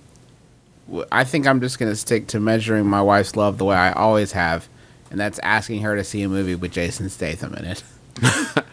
w- 0.87 1.05
I 1.11 1.23
think 1.23 1.45
I'm 1.47 1.61
just 1.61 1.79
going 1.79 1.91
to 1.91 1.95
stick 1.95 2.27
to 2.27 2.39
measuring 2.39 2.85
my 2.85 3.01
wife's 3.01 3.35
love 3.35 3.57
the 3.57 3.65
way 3.65 3.75
I 3.75 3.91
always 3.93 4.31
have, 4.33 4.67
and 5.11 5.19
that's 5.19 5.39
asking 5.39 5.81
her 5.83 5.95
to 5.95 6.03
see 6.03 6.21
a 6.23 6.29
movie 6.29 6.55
with 6.55 6.71
Jason 6.73 7.09
Statham 7.09 7.53
in 7.55 7.65
it. 7.65 7.83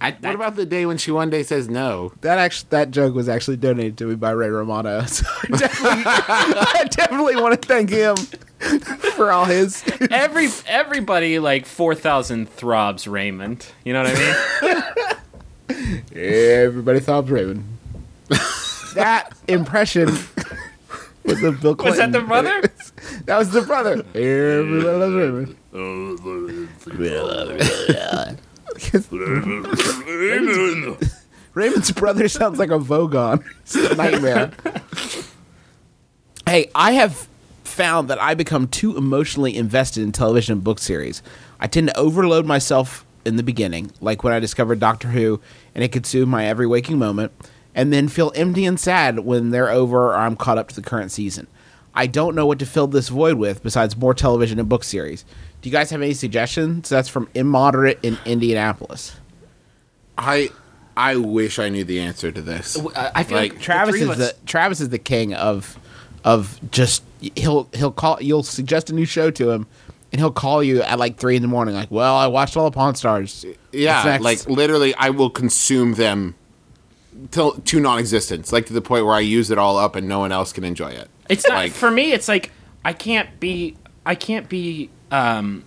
I, 0.00 0.10
What 0.20 0.34
about 0.34 0.56
the 0.56 0.66
day 0.66 0.84
when 0.84 0.98
she 0.98 1.10
one 1.12 1.30
day 1.30 1.42
says 1.42 1.68
no? 1.68 2.12
That 2.20 2.38
actually 2.38 2.66
that 2.70 2.90
joke 2.90 3.14
was 3.14 3.28
actually 3.28 3.56
donated 3.56 3.96
to 3.98 4.06
me 4.06 4.14
by 4.16 4.30
Ray 4.32 4.48
Romano. 4.48 5.02
So 5.06 5.24
I 5.42 5.46
definitely 5.56 6.02
I 6.06 6.84
definitely 6.90 7.36
want 7.36 7.60
to 7.60 7.66
thank 7.68 7.88
him 7.90 8.16
for 9.16 9.30
all 9.32 9.44
his 9.44 9.82
every 10.10 10.48
everybody 10.66 11.38
like 11.38 11.66
four 11.66 11.94
thousand 11.94 12.48
throbs 12.50 13.06
Raymond. 13.06 13.66
You 13.84 13.92
know 13.92 14.02
what 14.02 14.16
I 14.16 14.18
mean? 15.68 15.84
Everybody 16.14 17.00
thought 17.00 17.28
Raymond. 17.28 17.64
that 18.94 19.30
impression 19.48 20.06
was 21.24 21.40
the 21.40 21.52
Bill 21.52 21.74
Clinton. 21.74 21.84
Was 21.86 21.96
that 21.98 22.12
the 22.12 22.20
brother? 22.20 22.62
That 23.26 23.38
was 23.38 23.50
the 23.50 23.62
brother. 23.62 24.02
Everybody 24.14 24.82
loves 24.82 25.14
Raymond. 25.14 25.56
'Cause 28.90 29.08
Raymond's 31.54 31.92
brother 31.92 32.28
sounds 32.28 32.58
like 32.58 32.70
a 32.70 32.78
Vogon. 32.78 33.44
It's 33.62 33.74
a 33.76 33.94
nightmare. 33.94 34.52
hey, 36.46 36.70
I 36.74 36.92
have 36.92 37.28
found 37.74 38.08
that 38.08 38.22
I 38.22 38.34
become 38.34 38.68
too 38.68 38.96
emotionally 38.96 39.56
invested 39.56 40.02
in 40.02 40.12
television 40.12 40.52
and 40.54 40.64
book 40.64 40.78
series. 40.78 41.22
I 41.60 41.66
tend 41.66 41.88
to 41.88 41.96
overload 41.98 42.46
myself 42.46 43.04
in 43.26 43.36
the 43.36 43.42
beginning, 43.42 43.90
like 44.00 44.22
when 44.22 44.32
I 44.32 44.38
discovered 44.38 44.80
Doctor 44.80 45.08
Who, 45.08 45.40
and 45.74 45.82
it 45.82 45.92
consumed 45.92 46.30
my 46.30 46.46
every 46.46 46.66
waking 46.66 46.98
moment, 46.98 47.32
and 47.74 47.92
then 47.92 48.08
feel 48.08 48.32
empty 48.36 48.64
and 48.64 48.78
sad 48.78 49.20
when 49.20 49.50
they're 49.50 49.70
over 49.70 50.08
or 50.08 50.14
I'm 50.14 50.36
caught 50.36 50.58
up 50.58 50.68
to 50.68 50.74
the 50.74 50.82
current 50.82 51.10
season. 51.10 51.46
I 51.94 52.06
don't 52.06 52.34
know 52.34 52.46
what 52.46 52.58
to 52.58 52.66
fill 52.66 52.86
this 52.86 53.08
void 53.08 53.36
with 53.36 53.62
besides 53.62 53.96
more 53.96 54.14
television 54.14 54.58
and 54.58 54.68
book 54.68 54.84
series. 54.84 55.24
Do 55.62 55.68
you 55.68 55.72
guys 55.72 55.90
have 55.90 56.02
any 56.02 56.14
suggestions? 56.14 56.88
That's 56.88 57.08
from 57.08 57.28
Immoderate 57.34 57.98
in 58.02 58.18
Indianapolis. 58.24 59.16
I 60.18 60.50
I 60.96 61.16
wish 61.16 61.58
I 61.58 61.68
knew 61.70 61.84
the 61.84 62.00
answer 62.00 62.30
to 62.30 62.42
this. 62.42 62.76
I 62.94 63.10
I 63.14 63.22
feel 63.24 63.38
like, 63.38 63.52
Like, 63.54 63.60
Travis 63.62 63.96
three 63.96 64.10
is 64.10 64.18
the 64.18 64.34
Travis 64.46 64.80
is 64.80 64.90
the 64.90 64.98
king 64.98 65.34
of 65.34 65.78
of 66.24 66.58
just 66.70 67.02
he'll 67.36 67.68
he'll 67.74 67.92
call 67.92 68.20
you'll 68.20 68.42
suggest 68.42 68.90
a 68.90 68.94
new 68.94 69.04
show 69.04 69.30
to 69.30 69.50
him 69.50 69.66
and 70.10 70.20
he'll 70.20 70.32
call 70.32 70.62
you 70.62 70.82
at 70.82 70.98
like 70.98 71.16
three 71.18 71.36
in 71.36 71.42
the 71.42 71.48
morning 71.48 71.74
like 71.74 71.90
well 71.90 72.16
I 72.16 72.26
watched 72.26 72.56
all 72.56 72.64
the 72.64 72.74
Pawn 72.74 72.94
Stars 72.94 73.44
Yeah, 73.72 74.18
like 74.20 74.48
literally, 74.48 74.94
I 74.94 75.10
will 75.10 75.30
consume 75.30 75.94
them 75.94 76.34
till 77.30 77.52
to 77.52 77.80
non-existence, 77.80 78.52
like 78.52 78.66
to 78.66 78.72
the 78.72 78.80
point 78.80 79.04
where 79.04 79.14
I 79.14 79.20
use 79.20 79.50
it 79.50 79.58
all 79.58 79.76
up 79.78 79.96
and 79.96 80.08
no 80.08 80.18
one 80.18 80.32
else 80.32 80.52
can 80.52 80.64
enjoy 80.64 80.90
it. 80.90 81.08
It's 81.28 81.46
not 81.48 81.54
like 81.54 81.72
for 81.72 81.90
me. 81.90 82.12
It's 82.12 82.28
like 82.28 82.52
I 82.84 82.92
can't 82.92 83.40
be. 83.40 83.76
I 84.06 84.14
can't 84.14 84.48
be. 84.48 84.90
Um, 85.10 85.64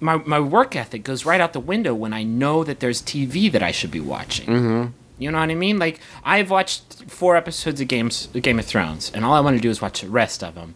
my 0.00 0.16
my 0.18 0.40
work 0.40 0.76
ethic 0.76 1.04
goes 1.04 1.24
right 1.24 1.40
out 1.40 1.52
the 1.52 1.60
window 1.60 1.94
when 1.94 2.12
I 2.12 2.22
know 2.22 2.64
that 2.64 2.80
there's 2.80 3.00
TV 3.02 3.50
that 3.52 3.62
I 3.62 3.70
should 3.70 3.90
be 3.90 4.00
watching. 4.00 4.46
Mm-hmm. 4.46 4.92
You 5.18 5.30
know 5.30 5.38
what 5.38 5.50
I 5.50 5.54
mean? 5.54 5.78
Like 5.78 6.00
I've 6.24 6.50
watched 6.50 7.04
four 7.08 7.36
episodes 7.36 7.80
of 7.80 7.88
Games 7.88 8.28
Game 8.28 8.58
of 8.58 8.66
Thrones, 8.66 9.10
and 9.14 9.24
all 9.24 9.34
I 9.34 9.40
want 9.40 9.56
to 9.56 9.62
do 9.62 9.70
is 9.70 9.80
watch 9.80 10.02
the 10.02 10.08
rest 10.08 10.42
of 10.44 10.54
them. 10.54 10.74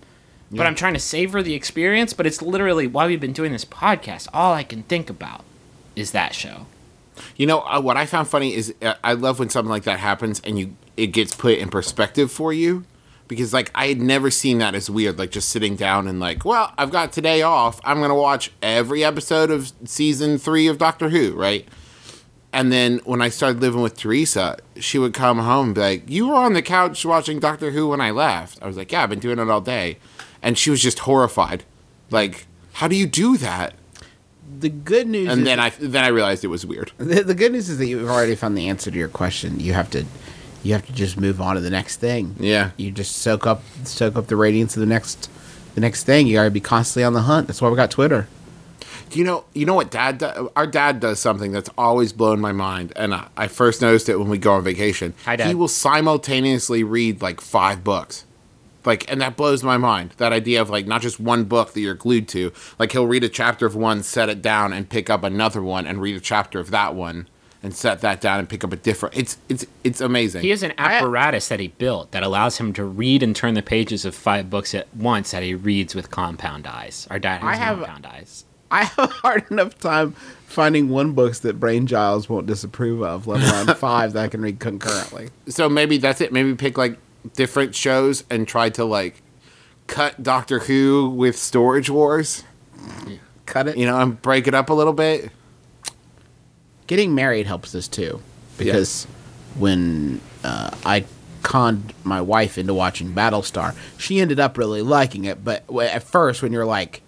But 0.52 0.66
I'm 0.66 0.74
trying 0.74 0.94
to 0.94 1.00
savor 1.00 1.42
the 1.44 1.54
experience. 1.54 2.12
But 2.12 2.26
it's 2.26 2.42
literally 2.42 2.86
why 2.86 3.06
we've 3.06 3.20
been 3.20 3.32
doing 3.32 3.52
this 3.52 3.64
podcast, 3.64 4.28
all 4.32 4.52
I 4.52 4.64
can 4.64 4.82
think 4.84 5.08
about 5.08 5.44
is 5.94 6.10
that 6.12 6.34
show. 6.34 6.66
You 7.36 7.46
know 7.46 7.60
uh, 7.60 7.80
what 7.80 7.96
I 7.96 8.06
found 8.06 8.28
funny 8.28 8.54
is 8.54 8.74
uh, 8.82 8.94
I 9.04 9.12
love 9.12 9.38
when 9.38 9.50
something 9.50 9.70
like 9.70 9.84
that 9.84 9.98
happens 9.98 10.40
and 10.40 10.58
you 10.58 10.76
it 10.96 11.08
gets 11.08 11.34
put 11.34 11.58
in 11.58 11.68
perspective 11.68 12.30
for 12.32 12.52
you 12.52 12.84
because 13.28 13.52
like 13.52 13.70
I 13.74 13.88
had 13.88 14.00
never 14.00 14.30
seen 14.30 14.58
that 14.58 14.74
as 14.74 14.90
weird 14.90 15.18
like 15.18 15.30
just 15.30 15.50
sitting 15.50 15.76
down 15.76 16.08
and 16.08 16.18
like 16.18 16.44
well 16.44 16.72
I've 16.78 16.90
got 16.90 17.12
today 17.12 17.42
off 17.42 17.80
I'm 17.84 18.00
gonna 18.00 18.14
watch 18.14 18.50
every 18.62 19.04
episode 19.04 19.50
of 19.50 19.72
season 19.84 20.38
three 20.38 20.66
of 20.66 20.78
Doctor 20.78 21.10
Who 21.10 21.34
right 21.34 21.68
and 22.52 22.72
then 22.72 22.98
when 23.04 23.22
I 23.22 23.28
started 23.28 23.60
living 23.60 23.80
with 23.80 23.96
Teresa 23.96 24.58
she 24.78 24.98
would 24.98 25.14
come 25.14 25.38
home 25.38 25.66
and 25.66 25.74
be 25.74 25.80
like 25.80 26.10
you 26.10 26.28
were 26.28 26.34
on 26.34 26.52
the 26.52 26.62
couch 26.62 27.04
watching 27.04 27.38
Doctor 27.38 27.70
Who 27.70 27.88
when 27.88 28.00
I 28.00 28.10
left. 28.10 28.62
I 28.62 28.66
was 28.66 28.76
like 28.76 28.92
yeah 28.92 29.02
I've 29.02 29.10
been 29.10 29.18
doing 29.18 29.38
it 29.38 29.50
all 29.50 29.60
day. 29.60 29.98
And 30.42 30.56
she 30.56 30.70
was 30.70 30.82
just 30.82 31.00
horrified. 31.00 31.64
Like 32.10 32.46
how 32.74 32.88
do 32.88 32.96
you 32.96 33.06
do 33.06 33.36
that? 33.38 33.74
The 34.58 34.68
good 34.68 35.06
news 35.06 35.28
and 35.28 35.40
is 35.40 35.44
then 35.44 35.60
I 35.60 35.70
then 35.70 36.04
I 36.04 36.08
realized 36.08 36.44
it 36.44 36.48
was 36.48 36.66
weird. 36.66 36.92
The, 36.98 37.22
the 37.22 37.34
good 37.34 37.52
news 37.52 37.68
is 37.68 37.78
that 37.78 37.86
you've 37.86 38.08
already 38.08 38.34
found 38.34 38.56
the 38.56 38.68
answer 38.68 38.90
to 38.90 38.98
your 38.98 39.08
question. 39.08 39.60
You 39.60 39.72
have 39.74 39.90
to 39.90 40.04
you 40.62 40.72
have 40.74 40.84
to 40.86 40.92
just 40.92 41.18
move 41.18 41.40
on 41.40 41.54
to 41.54 41.60
the 41.60 41.70
next 41.70 41.96
thing. 41.98 42.36
Yeah. 42.38 42.70
you 42.76 42.90
just 42.90 43.16
soak 43.16 43.46
up 43.46 43.62
soak 43.84 44.16
up 44.16 44.26
the 44.26 44.36
radiance 44.36 44.76
of 44.76 44.80
the 44.80 44.86
next 44.86 45.30
the 45.74 45.80
next 45.80 46.04
thing. 46.04 46.26
You 46.26 46.34
got 46.34 46.44
to 46.44 46.50
be 46.50 46.60
constantly 46.60 47.04
on 47.04 47.12
the 47.12 47.22
hunt. 47.22 47.46
That's 47.46 47.62
why 47.62 47.68
we 47.68 47.76
got 47.76 47.90
Twitter 47.90 48.26
You 49.12 49.24
know, 49.24 49.44
you 49.54 49.66
know 49.66 49.74
what 49.74 49.90
dad 49.90 50.18
do- 50.18 50.50
our 50.54 50.66
dad 50.66 51.00
does 51.00 51.18
something 51.18 51.52
that's 51.52 51.70
always 51.76 52.12
blown 52.12 52.40
my 52.40 52.52
mind, 52.52 52.92
and 52.96 53.14
I, 53.14 53.28
I 53.36 53.48
first 53.48 53.80
noticed 53.82 54.08
it 54.08 54.18
when 54.18 54.28
we 54.28 54.38
go 54.38 54.52
on 54.52 54.62
vacation. 54.64 55.14
Hi, 55.24 55.36
Dad. 55.36 55.48
He 55.48 55.54
will 55.54 55.68
simultaneously 55.68 56.82
read 56.84 57.20
like 57.22 57.40
five 57.40 57.82
books, 57.84 58.24
like, 58.84 59.10
and 59.10 59.20
that 59.20 59.36
blows 59.36 59.62
my 59.62 59.76
mind. 59.76 60.14
That 60.18 60.32
idea 60.32 60.60
of 60.62 60.70
like 60.70 60.86
not 60.86 61.02
just 61.02 61.18
one 61.20 61.44
book 61.44 61.72
that 61.72 61.80
you're 61.80 61.94
glued 61.94 62.28
to. 62.28 62.52
Like 62.78 62.92
he'll 62.92 63.06
read 63.06 63.24
a 63.24 63.28
chapter 63.28 63.66
of 63.66 63.74
one, 63.74 64.02
set 64.02 64.28
it 64.28 64.42
down, 64.42 64.72
and 64.72 64.88
pick 64.88 65.10
up 65.10 65.22
another 65.24 65.62
one, 65.62 65.86
and 65.86 66.00
read 66.00 66.16
a 66.16 66.20
chapter 66.20 66.60
of 66.60 66.70
that 66.70 66.94
one, 66.94 67.26
and 67.62 67.74
set 67.74 68.00
that 68.02 68.20
down, 68.20 68.38
and 68.38 68.48
pick 68.48 68.62
up 68.64 68.72
a 68.72 68.76
different. 68.76 69.16
It's 69.16 69.38
it's 69.48 69.66
it's 69.84 70.00
amazing. 70.00 70.42
He 70.42 70.50
has 70.50 70.62
an 70.62 70.72
apparatus 70.78 71.48
that 71.48 71.58
he 71.60 71.68
built 71.68 72.12
that 72.12 72.22
allows 72.22 72.58
him 72.58 72.72
to 72.74 72.84
read 72.84 73.22
and 73.22 73.34
turn 73.34 73.54
the 73.54 73.62
pages 73.62 74.04
of 74.04 74.14
five 74.14 74.48
books 74.50 74.74
at 74.74 74.86
once 74.94 75.32
that 75.32 75.42
he 75.42 75.54
reads 75.54 75.94
with 75.94 76.10
compound 76.10 76.66
eyes. 76.66 77.06
Our 77.10 77.18
dad 77.18 77.40
has 77.40 77.48
I 77.48 77.56
have- 77.56 77.78
compound 77.78 78.06
eyes. 78.06 78.44
I 78.72 78.84
have 78.84 78.98
a 78.98 79.06
hard 79.06 79.50
enough 79.50 79.78
time 79.78 80.12
finding 80.46 80.88
one 80.88 81.12
books 81.12 81.40
that 81.40 81.58
Brain 81.60 81.86
Giles 81.86 82.28
won't 82.28 82.46
disapprove 82.46 83.02
of, 83.02 83.26
let 83.26 83.42
alone 83.42 83.74
five 83.76 84.12
that 84.12 84.24
I 84.24 84.28
can 84.28 84.40
read 84.42 84.58
concurrently. 84.60 85.30
so 85.48 85.68
maybe 85.68 85.98
that's 85.98 86.20
it. 86.20 86.32
Maybe 86.32 86.54
pick 86.54 86.76
like 86.78 86.98
different 87.34 87.74
shows 87.74 88.24
and 88.30 88.46
try 88.48 88.70
to 88.70 88.84
like 88.84 89.22
cut 89.86 90.22
Doctor 90.22 90.60
Who 90.60 91.10
with 91.10 91.36
Storage 91.36 91.90
Wars. 91.90 92.44
Cut 93.46 93.68
it. 93.68 93.76
you 93.76 93.86
know, 93.86 93.98
and 93.98 94.20
break 94.22 94.46
it 94.46 94.54
up 94.54 94.70
a 94.70 94.74
little 94.74 94.92
bit. 94.92 95.30
Getting 96.86 97.14
married 97.14 97.46
helps 97.46 97.74
us 97.74 97.88
too, 97.88 98.20
because 98.58 99.06
when 99.58 100.20
uh, 100.42 100.70
I 100.84 101.04
conned 101.42 101.92
my 102.04 102.20
wife 102.20 102.58
into 102.58 102.74
watching 102.74 103.12
Battlestar, 103.12 103.76
she 103.98 104.20
ended 104.20 104.40
up 104.40 104.58
really 104.58 104.82
liking 104.82 105.24
it. 105.24 105.44
But 105.44 105.64
at 105.80 106.02
first, 106.02 106.42
when 106.42 106.52
you're 106.52 106.66
like, 106.66 107.02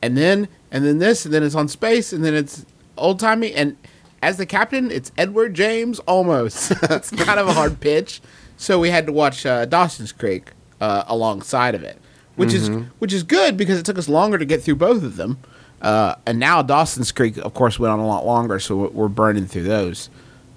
and 0.00 0.16
then 0.16 0.48
and 0.72 0.84
then 0.84 0.98
this, 0.98 1.24
and 1.24 1.32
then 1.32 1.44
it's 1.44 1.54
on 1.54 1.68
space, 1.68 2.12
and 2.12 2.24
then 2.24 2.34
it's 2.34 2.66
old 2.98 3.20
timey, 3.20 3.52
and 3.54 3.76
as 4.22 4.36
the 4.38 4.46
captain, 4.46 4.90
it's 4.90 5.12
Edward 5.16 5.54
James 5.54 6.00
Olmos. 6.08 6.70
it's 6.90 7.10
kind 7.10 7.38
of 7.38 7.46
a 7.46 7.52
hard 7.52 7.78
pitch, 7.80 8.20
so 8.56 8.78
we 8.80 8.90
had 8.90 9.06
to 9.06 9.12
watch 9.12 9.46
uh, 9.46 9.64
Dawson's 9.66 10.10
Creek 10.12 10.50
uh, 10.80 11.04
alongside 11.06 11.74
of 11.76 11.82
it, 11.84 11.98
which 12.36 12.52
is 12.54 12.68
which 12.98 13.12
is 13.12 13.22
good 13.22 13.56
because 13.56 13.78
it 13.78 13.86
took 13.86 13.98
us 13.98 14.08
longer 14.08 14.38
to 14.38 14.44
get 14.44 14.62
through 14.62 14.76
both 14.76 15.04
of 15.04 15.16
them. 15.16 15.38
Uh, 15.80 16.14
and 16.26 16.38
now 16.38 16.62
Dawson's 16.62 17.10
Creek, 17.10 17.36
of 17.38 17.54
course, 17.54 17.78
went 17.78 17.92
on 17.92 17.98
a 17.98 18.06
lot 18.06 18.24
longer, 18.24 18.60
so 18.60 18.76
we're- 18.76 18.90
we're 18.92 19.08
burning 19.08 19.46
through 19.46 19.64
those. 19.64 20.08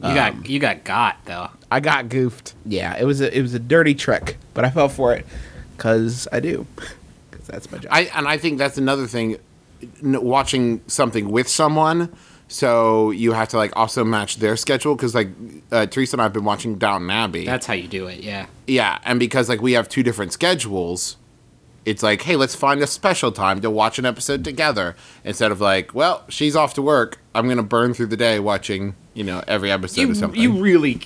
You 0.04 0.14
got 0.14 0.48
you 0.48 0.60
got 0.60 0.84
got 0.84 1.18
though. 1.26 1.50
I 1.72 1.80
got 1.80 2.10
goofed. 2.10 2.54
Yeah, 2.64 2.96
it 2.96 3.06
was 3.06 3.22
a 3.22 3.36
it 3.36 3.42
was 3.42 3.56
a 3.56 3.60
dirty 3.60 3.96
trick, 3.96 4.38
but 4.54 4.64
I 4.64 4.70
fell 4.70 4.88
for 4.90 5.16
it 5.16 5.26
because 5.76 6.28
I 6.32 6.40
do, 6.42 6.68
because 7.32 7.48
that's 7.48 7.72
my 7.72 7.80
job. 7.80 7.92
I 7.92 8.02
and 8.14 8.28
I 8.28 8.38
think 8.38 8.60
that's 8.60 8.78
another 8.78 9.08
thing. 9.08 9.38
Watching 10.02 10.82
something 10.88 11.30
with 11.30 11.48
someone, 11.48 12.14
so 12.48 13.12
you 13.12 13.34
have 13.34 13.50
to 13.50 13.58
like 13.58 13.72
also 13.76 14.04
match 14.04 14.38
their 14.38 14.56
schedule 14.56 14.96
because 14.96 15.16
like 15.16 15.30
uh, 15.72 15.86
Teresa 15.88 16.16
and 16.16 16.22
I've 16.22 16.34
been 16.34 16.44
watching 16.46 16.78
Downton 16.78 17.10
Abbey. 17.10 17.46
That's 17.46 17.66
how 17.66 17.74
you 17.74 17.88
do 17.88 18.08
it. 18.08 18.20
Yeah. 18.20 18.46
yeah, 18.68 19.00
and 19.04 19.20
because 19.20 19.50
like 19.50 19.62
we 19.62 19.74
have 19.74 19.90
two 19.90 20.04
different 20.04 20.32
schedules, 20.34 21.18
it's 21.86 22.04
like 22.04 22.22
hey, 22.24 22.36
let's 22.36 22.56
find 22.56 22.82
a 22.82 22.88
special 22.88 23.32
time 23.32 23.62
to 23.62 23.70
watch 23.72 23.98
an 24.00 24.06
episode 24.06 24.44
together 24.44 24.96
instead 25.24 25.52
of 25.52 25.60
like, 25.62 25.94
well, 25.94 26.24
she's 26.30 26.56
off 26.56 26.74
to 26.76 26.82
work. 26.82 27.20
I'm 27.34 27.48
gonna 27.48 27.64
burn 27.64 27.94
through 27.94 28.08
the 28.08 28.18
day 28.18 28.40
watching 28.40 28.96
you 29.14 29.24
know 29.24 29.44
every 29.48 29.72
episode 29.72 30.02
You 30.02 30.10
of 30.12 30.18
something. 30.18 30.40
you 30.42 30.52
really 30.62 31.02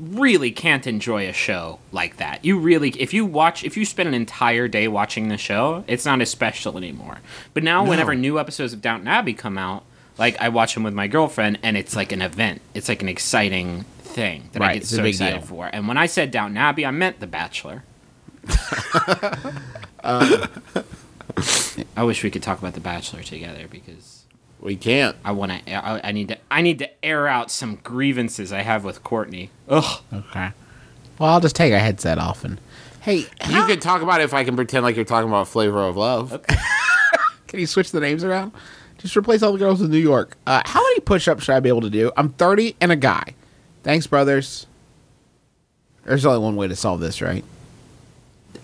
really 0.00 0.50
can't 0.50 0.86
enjoy 0.86 1.28
a 1.28 1.32
show 1.32 1.78
like 1.92 2.16
that. 2.16 2.44
You 2.44 2.58
really 2.58 2.90
if 2.90 3.12
you 3.12 3.26
watch 3.26 3.64
if 3.64 3.76
you 3.76 3.84
spend 3.84 4.08
an 4.08 4.14
entire 4.14 4.66
day 4.66 4.88
watching 4.88 5.28
the 5.28 5.36
show, 5.36 5.84
it's 5.86 6.04
not 6.04 6.20
as 6.20 6.30
special 6.30 6.76
anymore. 6.76 7.18
But 7.54 7.62
now 7.62 7.84
whenever 7.84 8.14
new 8.14 8.38
episodes 8.38 8.72
of 8.72 8.80
Downton 8.80 9.08
Abbey 9.08 9.34
come 9.34 9.58
out, 9.58 9.84
like 10.18 10.40
I 10.40 10.48
watch 10.48 10.74
them 10.74 10.82
with 10.82 10.94
my 10.94 11.06
girlfriend 11.06 11.58
and 11.62 11.76
it's 11.76 11.94
like 11.94 12.12
an 12.12 12.22
event. 12.22 12.62
It's 12.74 12.88
like 12.88 13.02
an 13.02 13.08
exciting 13.08 13.84
thing 14.00 14.50
that 14.52 14.62
I 14.62 14.74
get 14.74 14.86
so 14.86 15.04
excited 15.04 15.40
deal. 15.40 15.46
for. 15.46 15.70
And 15.72 15.86
when 15.86 15.96
I 15.96 16.06
said 16.06 16.30
Downton 16.30 16.56
Abbey, 16.56 16.84
I 16.86 16.90
meant 16.90 17.20
The 17.20 17.26
Bachelor. 17.26 17.84
I 21.96 22.02
wish 22.02 22.22
we 22.24 22.30
could 22.30 22.42
talk 22.42 22.58
about 22.58 22.74
The 22.74 22.80
Bachelor 22.80 23.22
together 23.22 23.66
because 23.70 24.19
we 24.60 24.76
can't. 24.76 25.16
I 25.24 25.32
want 25.32 25.52
to. 25.66 25.72
I, 25.72 26.08
I 26.08 26.12
need 26.12 26.28
to. 26.28 26.38
I 26.50 26.62
need 26.62 26.78
to 26.80 27.04
air 27.04 27.26
out 27.26 27.50
some 27.50 27.76
grievances 27.76 28.52
I 28.52 28.60
have 28.62 28.84
with 28.84 29.02
Courtney. 29.02 29.50
Ugh. 29.68 30.00
okay. 30.12 30.52
Well, 31.18 31.30
I'll 31.30 31.40
just 31.40 31.56
take 31.56 31.72
a 31.72 31.78
headset 31.78 32.18
off 32.18 32.44
and. 32.44 32.60
Hey, 33.02 33.26
You 33.48 33.64
could 33.64 33.80
talk 33.80 34.02
about 34.02 34.20
it 34.20 34.24
if 34.24 34.34
I 34.34 34.44
can 34.44 34.56
pretend 34.56 34.84
like 34.84 34.94
you're 34.94 35.06
talking 35.06 35.28
about 35.28 35.48
Flavor 35.48 35.80
of 35.82 35.96
Love. 35.96 36.34
Okay. 36.34 36.54
can 37.46 37.58
you 37.58 37.66
switch 37.66 37.92
the 37.92 38.00
names 38.00 38.22
around? 38.22 38.52
Just 38.98 39.16
replace 39.16 39.42
all 39.42 39.52
the 39.52 39.58
girls 39.58 39.80
in 39.80 39.90
New 39.90 39.96
York. 39.96 40.36
Uh, 40.46 40.60
how 40.66 40.82
many 40.82 41.00
push-ups 41.00 41.44
should 41.44 41.54
I 41.54 41.60
be 41.60 41.70
able 41.70 41.80
to 41.80 41.88
do? 41.88 42.12
I'm 42.18 42.28
30 42.28 42.76
and 42.78 42.92
a 42.92 42.96
guy. 42.96 43.34
Thanks, 43.82 44.06
brothers. 44.06 44.66
There's 46.04 46.26
only 46.26 46.40
one 46.40 46.56
way 46.56 46.68
to 46.68 46.76
solve 46.76 47.00
this, 47.00 47.22
right? 47.22 47.42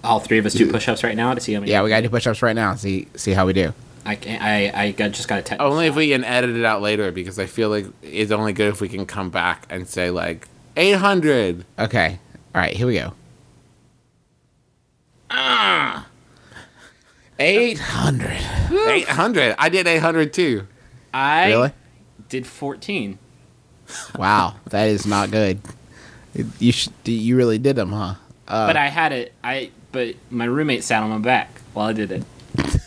All 0.05 0.21
three 0.21 0.37
of 0.37 0.45
us 0.45 0.53
do 0.53 0.71
push-ups 0.71 1.03
right 1.03 1.17
now 1.17 1.33
to 1.33 1.41
see 1.41 1.55
how 1.55 1.61
many. 1.61 1.73
Yeah, 1.73 1.83
we 1.83 1.89
gotta 1.89 2.03
do 2.03 2.11
push-ups 2.11 2.43
right 2.43 2.55
now. 2.55 2.75
See, 2.75 3.09
see 3.17 3.33
how 3.33 3.47
we 3.47 3.55
do. 3.55 3.73
I 4.07 4.15
can 4.15 4.41
I 4.41 4.71
I 4.87 4.91
got, 4.93 5.11
just 5.13 5.29
got 5.29 5.39
a 5.41 5.43
text. 5.43 5.61
Only 5.61 5.87
if 5.89 5.95
we 5.97 6.09
can 6.11 6.25
edit 6.25 6.57
it 6.57 6.65
out 6.65 6.81
later 6.81 7.11
because 7.13 7.39
I 7.39 7.47
feel 7.47 7.69
like 7.69 7.87
it's 8.03 8.31
only 8.31 8.53
good 8.53 8.69
if 8.69 8.81
we 8.81 8.89
can 8.89 9.05
come 9.07 9.31
back 9.31 9.67
and 9.69 9.87
say 9.89 10.11
like 10.11 10.47
800. 10.77 11.65
Okay. 11.79 12.19
All 12.55 12.61
right, 12.61 12.75
here 12.75 12.87
we 12.87 12.95
go. 12.95 13.13
Ah. 15.31 16.07
800. 17.39 18.31
800. 18.73 19.55
I 19.59 19.69
did 19.69 19.87
800 19.87 20.33
too. 20.33 20.67
I 21.13 21.49
Really? 21.49 21.73
did 22.29 22.47
14. 22.47 23.19
Wow, 24.19 24.55
that 24.71 24.89
is 24.89 25.07
not 25.07 25.31
good. 25.31 25.61
You 26.59 26.73
should, 26.73 26.93
you 27.05 27.37
really 27.37 27.59
did 27.59 27.77
them, 27.77 27.93
huh? 27.93 28.15
Uh, 28.49 28.67
but 28.67 28.77
I 28.77 28.89
had 28.89 29.13
it. 29.13 29.33
I 29.43 29.71
but 29.93 30.15
my 30.31 30.45
roommate 30.45 30.85
sat 30.85 31.03
on 31.03 31.11
my 31.11 31.19
back 31.19 31.61
while 31.73 31.87
I 31.89 31.93
did 31.93 32.11
it. 32.13 32.25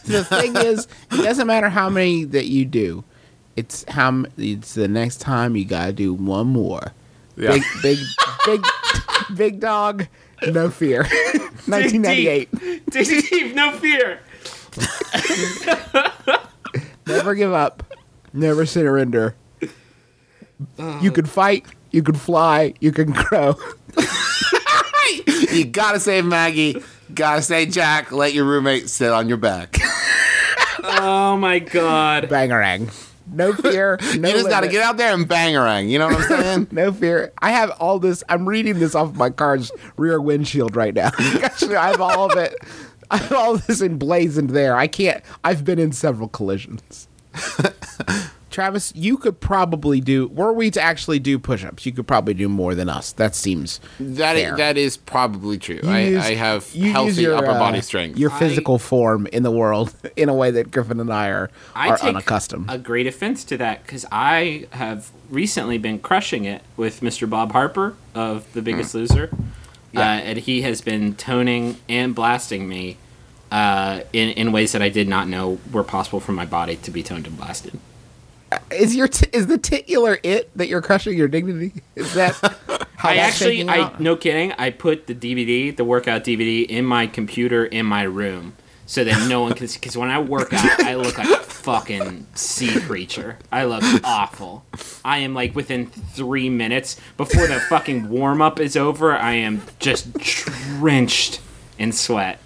The 0.09 0.23
thing 0.23 0.55
is, 0.55 0.87
it 1.11 1.23
doesn't 1.23 1.47
matter 1.47 1.69
how 1.69 1.89
many 1.89 2.23
that 2.25 2.47
you 2.47 2.65
do. 2.65 3.03
It's 3.55 3.85
how 3.89 4.25
it's 4.37 4.73
the 4.73 4.87
next 4.87 5.17
time 5.21 5.55
you 5.55 5.65
gotta 5.65 5.93
do 5.93 6.13
one 6.13 6.47
more. 6.47 6.93
Yeah. 7.35 7.53
Big, 7.53 7.63
big, 7.81 7.97
big, 8.45 8.65
big 9.35 9.59
dog. 9.59 10.07
No 10.47 10.69
fear. 10.69 11.03
1998. 11.67 12.51
Dig 12.89 13.29
deep, 13.29 13.55
no 13.55 13.71
fear. 13.73 14.19
Never 17.07 17.35
give 17.35 17.53
up. 17.53 17.83
Never 18.33 18.65
surrender. 18.65 19.35
You 21.01 21.11
can 21.11 21.25
fight. 21.25 21.65
You 21.91 22.03
can 22.03 22.15
fly. 22.15 22.73
You 22.79 22.91
can 22.91 23.11
grow. 23.11 23.55
You 25.51 25.65
gotta 25.65 25.99
save 25.99 26.25
Maggie. 26.25 26.81
Gotta 27.13 27.41
say 27.41 27.65
Jack. 27.65 28.11
Let 28.11 28.33
your 28.33 28.45
roommate 28.45 28.89
sit 28.89 29.11
on 29.11 29.27
your 29.27 29.37
back. 29.37 29.77
Oh 31.01 31.37
my 31.37 31.59
god. 31.59 32.25
Bangarang. 32.29 32.91
No 33.31 33.53
fear. 33.53 33.97
No 34.17 34.29
you 34.29 34.35
just 34.35 34.49
gotta 34.49 34.67
get 34.67 34.81
out 34.83 34.97
there 34.97 35.13
and 35.13 35.27
bangarang. 35.27 35.89
You 35.89 35.99
know 35.99 36.07
what 36.07 36.17
I'm 36.17 36.27
saying? 36.27 36.67
No 36.71 36.91
fear. 36.91 37.31
I 37.39 37.51
have 37.51 37.71
all 37.79 37.99
this. 37.99 38.23
I'm 38.29 38.47
reading 38.47 38.79
this 38.79 38.95
off 38.95 39.15
my 39.15 39.29
car's 39.29 39.71
rear 39.97 40.19
windshield 40.19 40.75
right 40.75 40.93
now. 40.93 41.11
Actually, 41.41 41.75
I 41.75 41.89
have 41.91 42.01
all 42.01 42.31
of 42.31 42.37
it. 42.37 42.55
I 43.11 43.17
have 43.17 43.33
all 43.33 43.57
this 43.57 43.81
emblazoned 43.81 44.51
there. 44.51 44.75
I 44.75 44.87
can't. 44.87 45.23
I've 45.43 45.63
been 45.63 45.79
in 45.79 45.91
several 45.91 46.27
collisions. 46.27 47.07
Travis, 48.59 48.91
you 48.93 49.15
could 49.17 49.39
probably 49.39 50.01
do. 50.01 50.27
Were 50.27 50.51
we 50.51 50.69
to 50.71 50.81
actually 50.81 51.19
do 51.19 51.39
push-ups, 51.39 51.85
you 51.85 51.93
could 51.93 52.05
probably 52.07 52.33
do 52.33 52.49
more 52.49 52.75
than 52.75 52.89
us. 52.89 53.13
That 53.13 53.33
seems 53.33 53.79
That 54.01 54.35
fair. 54.35 54.51
is, 54.51 54.57
that 54.57 54.77
is 54.77 54.97
probably 54.97 55.57
true. 55.57 55.79
I, 55.85 56.01
use- 56.01 56.25
I 56.25 56.33
have 56.35 56.69
healthy 56.73 57.21
your, 57.21 57.35
upper 57.35 57.51
uh, 57.51 57.57
body 57.59 57.79
strength. 57.79 58.19
Your 58.19 58.31
I- 58.31 58.39
physical 58.39 58.77
form 58.77 59.27
in 59.27 59.43
the 59.43 59.51
world 59.51 59.93
in 60.17 60.27
a 60.27 60.33
way 60.33 60.51
that 60.51 60.71
Griffin 60.71 60.99
and 60.99 61.11
I 61.13 61.29
are 61.29 61.49
I 61.73 61.87
are 61.91 61.97
take 61.97 62.09
unaccustomed. 62.09 62.69
a 62.69 62.77
great 62.77 63.07
offense 63.07 63.45
to 63.45 63.57
that 63.57 63.83
because 63.83 64.05
I 64.11 64.67
have 64.71 65.09
recently 65.29 65.77
been 65.77 65.99
crushing 65.99 66.43
it 66.43 66.61
with 66.75 66.99
Mr. 66.99 67.29
Bob 67.29 67.53
Harper 67.53 67.95
of 68.13 68.51
The 68.51 68.61
Biggest 68.61 68.93
Loser, 68.93 69.29
uh, 69.95 69.99
and 69.99 70.37
he 70.39 70.63
has 70.63 70.81
been 70.81 71.15
toning 71.15 71.77
and 71.87 72.13
blasting 72.13 72.67
me 72.67 72.97
uh, 73.53 74.01
in 74.11 74.29
in 74.31 74.51
ways 74.51 74.73
that 74.73 74.81
I 74.81 74.89
did 74.89 75.07
not 75.07 75.29
know 75.29 75.59
were 75.71 75.85
possible 75.85 76.19
for 76.19 76.33
my 76.33 76.45
body 76.45 76.75
to 76.75 76.91
be 76.91 77.01
toned 77.03 77.25
and 77.25 77.37
blasted. 77.37 77.79
Is 78.71 78.95
your 78.95 79.07
t- 79.07 79.29
is 79.33 79.47
the 79.47 79.57
titular 79.57 80.19
it 80.23 80.55
that 80.57 80.67
you're 80.67 80.81
crushing 80.81 81.17
your 81.17 81.27
dignity? 81.27 81.81
Is 81.95 82.13
that? 82.13 82.35
how 82.95 83.09
I 83.09 83.15
actually, 83.15 83.67
I 83.67 83.79
out? 83.79 83.99
no 83.99 84.15
kidding, 84.15 84.51
I 84.53 84.71
put 84.71 85.07
the 85.07 85.15
DVD, 85.15 85.75
the 85.75 85.85
workout 85.85 86.23
DVD, 86.23 86.65
in 86.65 86.85
my 86.85 87.07
computer 87.07 87.65
in 87.65 87.85
my 87.85 88.03
room 88.03 88.55
so 88.89 89.03
that 89.03 89.29
no 89.29 89.41
one 89.41 89.53
can. 89.53 89.67
see. 89.67 89.79
Because 89.79 89.95
when 89.95 90.09
I 90.09 90.19
work 90.19 90.51
out, 90.51 90.83
I 90.83 90.95
look 90.95 91.17
like 91.17 91.29
a 91.29 91.37
fucking 91.37 92.25
sea 92.33 92.79
creature. 92.81 93.37
I 93.51 93.65
look 93.65 93.83
awful. 94.03 94.65
I 95.05 95.19
am 95.19 95.33
like 95.35 95.55
within 95.55 95.85
three 95.85 96.49
minutes 96.49 96.99
before 97.15 97.47
the 97.47 97.59
fucking 97.59 98.09
warm 98.09 98.41
up 98.41 98.59
is 98.59 98.75
over. 98.75 99.13
I 99.15 99.33
am 99.33 99.61
just 99.77 100.11
drenched 100.13 101.39
in 101.77 101.91
sweat. 101.91 102.39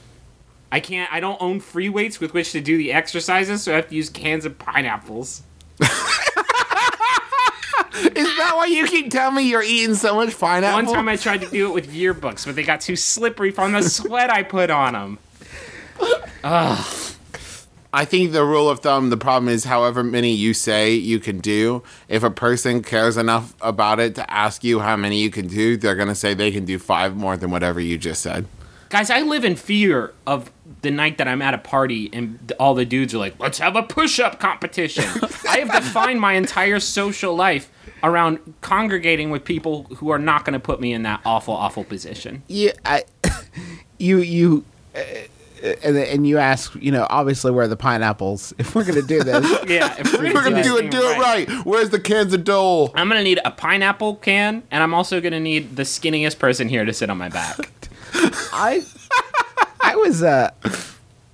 I 0.72 0.80
can't. 0.80 1.12
I 1.14 1.20
don't 1.20 1.42
own 1.42 1.62
free 1.62 1.88
weights 1.88 2.20
with 2.20 2.34
which 2.34 2.52
to 2.52 2.60
do 2.60 2.78
the 2.78 2.92
exercises, 2.92 3.64
so 3.64 3.72
I 3.72 3.76
have 3.78 3.90
to 3.90 3.96
use 3.96 4.10
cans 4.10 4.44
of 4.44 4.60
pineapples. 4.60 5.44
Is 8.16 8.38
that 8.38 8.54
why 8.56 8.66
you 8.68 8.86
keep 8.88 9.12
telling 9.12 9.36
me 9.36 9.44
you're 9.44 9.64
eating 9.64 9.96
so 9.96 10.16
much 10.16 10.38
pineapple? 10.40 10.86
One 10.86 10.94
time 10.94 11.10
I 11.10 11.16
tried 11.16 11.42
to 11.42 11.50
do 11.50 11.68
it 11.70 11.74
with 11.74 11.92
yearbooks, 11.92 12.46
but 12.46 12.56
they 12.56 12.64
got 12.64 12.82
too 12.82 12.96
slippery 12.96 13.52
from 13.52 13.72
the 13.72 13.84
sweat 13.84 14.30
I 14.30 14.44
put 14.44 14.70
on 14.70 14.94
them. 14.94 15.20
I 17.96 18.06
think 18.06 18.32
the 18.32 18.44
rule 18.44 18.70
of 18.70 18.80
thumb, 18.80 19.12
the 19.12 19.18
problem 19.18 19.50
is 19.50 19.66
however 19.66 20.04
many 20.04 20.32
you 20.32 20.56
say 20.56 20.94
you 20.94 21.20
can 21.20 21.40
do, 21.40 21.84
if 22.08 22.24
a 22.24 22.32
person 22.32 22.82
cares 22.82 23.18
enough 23.18 23.54
about 23.62 24.00
it 24.00 24.16
to 24.16 24.32
ask 24.32 24.64
you 24.64 24.80
how 24.80 24.96
many 24.96 25.22
you 25.22 25.30
can 25.30 25.46
do, 25.46 25.78
they're 25.78 25.96
going 25.96 26.08
to 26.08 26.16
say 26.16 26.34
they 26.34 26.52
can 26.52 26.66
do 26.66 26.80
five 26.80 27.16
more 27.16 27.38
than 27.38 27.52
whatever 27.52 27.80
you 27.80 28.00
just 28.00 28.24
said. 28.24 28.48
Guys, 28.90 29.12
I 29.12 29.22
live 29.22 29.46
in 29.46 29.56
fear 29.56 30.14
of 30.26 30.52
the 30.84 30.92
night 30.92 31.18
that 31.18 31.28
I'm 31.28 31.42
at 31.42 31.54
a 31.54 31.58
party 31.58 32.10
and 32.14 32.52
all 32.60 32.76
the 32.76 32.86
dudes 32.86 33.14
are 33.14 33.18
like, 33.18 33.40
let's 33.40 33.58
have 33.58 33.76
a 33.76 33.84
push 33.84 34.20
up 34.20 34.40
competition. 34.40 35.06
I 35.50 35.60
have 35.60 35.72
defined 35.72 36.22
my 36.22 36.34
entire 36.34 36.80
social 36.80 37.36
life 37.36 37.72
around 38.04 38.40
congregating 38.62 39.32
with 39.32 39.44
people 39.44 39.84
who 39.96 40.10
are 40.10 40.20
not 40.20 40.46
going 40.46 40.54
to 40.54 40.60
put 40.60 40.80
me 40.80 40.94
in 40.94 41.04
that 41.04 41.22
awful, 41.26 41.54
awful 41.54 41.84
position. 41.84 42.44
you 42.48 42.72
I, 42.86 43.04
you 43.98 44.20
you 44.20 44.66
uh, 44.96 45.00
and, 45.84 45.98
and 45.98 46.28
you 46.28 46.38
ask 46.38 46.76
you 46.76 46.92
know 46.92 47.08
obviously 47.10 47.50
where 47.50 47.64
are 47.64 47.70
the 47.70 47.78
pineapples 47.78 48.54
if 48.58 48.76
we're 48.76 48.84
gonna 48.84 49.02
do 49.02 49.24
this 49.24 49.50
Yeah, 49.70 49.96
if 49.98 50.12
we're 50.12 50.34
We're 50.34 50.44
going 50.44 50.56
to 50.56 50.62
this 50.62 50.68
do 50.68 50.78
it, 50.78 50.92
do 50.92 51.02
it 51.02 51.18
right. 51.18 51.50
Where's 51.66 51.90
the 51.90 52.00
cans 52.00 52.34
of 52.34 52.44
Dole? 52.44 52.92
I'm 52.96 53.08
going 53.08 53.20
to 53.20 53.24
need 53.24 53.40
a 53.46 53.52
pineapple 53.52 54.18
can, 54.18 54.64
and 54.70 54.84
I'm 54.84 54.94
also 54.94 55.22
going 55.22 55.32
to 55.32 55.40
need 55.40 55.78
the 55.78 55.84
skinniest 55.84 56.38
person 56.38 56.68
here 56.68 56.84
to 56.84 56.92
sit 56.92 57.10
on 57.10 57.18
my 57.18 57.30
back. 57.30 57.70
i 58.14 58.84
i 59.84 59.96
was 59.96 60.24
uh 60.24 60.50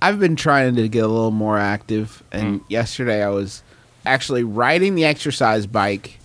i've 0.02 0.20
been 0.20 0.36
trying 0.36 0.74
to 0.76 0.88
get 0.88 1.04
a 1.04 1.08
little 1.08 1.30
more 1.30 1.56
active 1.58 2.22
and 2.32 2.60
yesterday 2.68 3.22
i 3.24 3.28
was 3.30 3.62
actually 4.04 4.44
riding 4.44 4.94
the 4.94 5.04
exercise 5.04 5.66
bike 5.66 6.18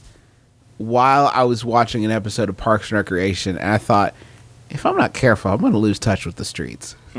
while 0.78 1.32
i 1.34 1.44
was 1.44 1.64
watching 1.64 2.04
an 2.04 2.12
episode 2.12 2.50
of 2.50 2.58
parks 2.58 2.90
and 2.92 2.98
recreation 2.98 3.58
and 3.58 3.70
i 3.70 3.78
thought 3.78 4.14
if 4.70 4.86
i'm 4.86 4.98
not 4.98 5.14
careful 5.14 5.52
i'm 5.52 5.60
going 5.60 5.72
to 5.72 5.78
lose 5.78 6.00
touch 6.00 6.26
with 6.26 6.36
the 6.36 6.46
streets. 6.46 6.96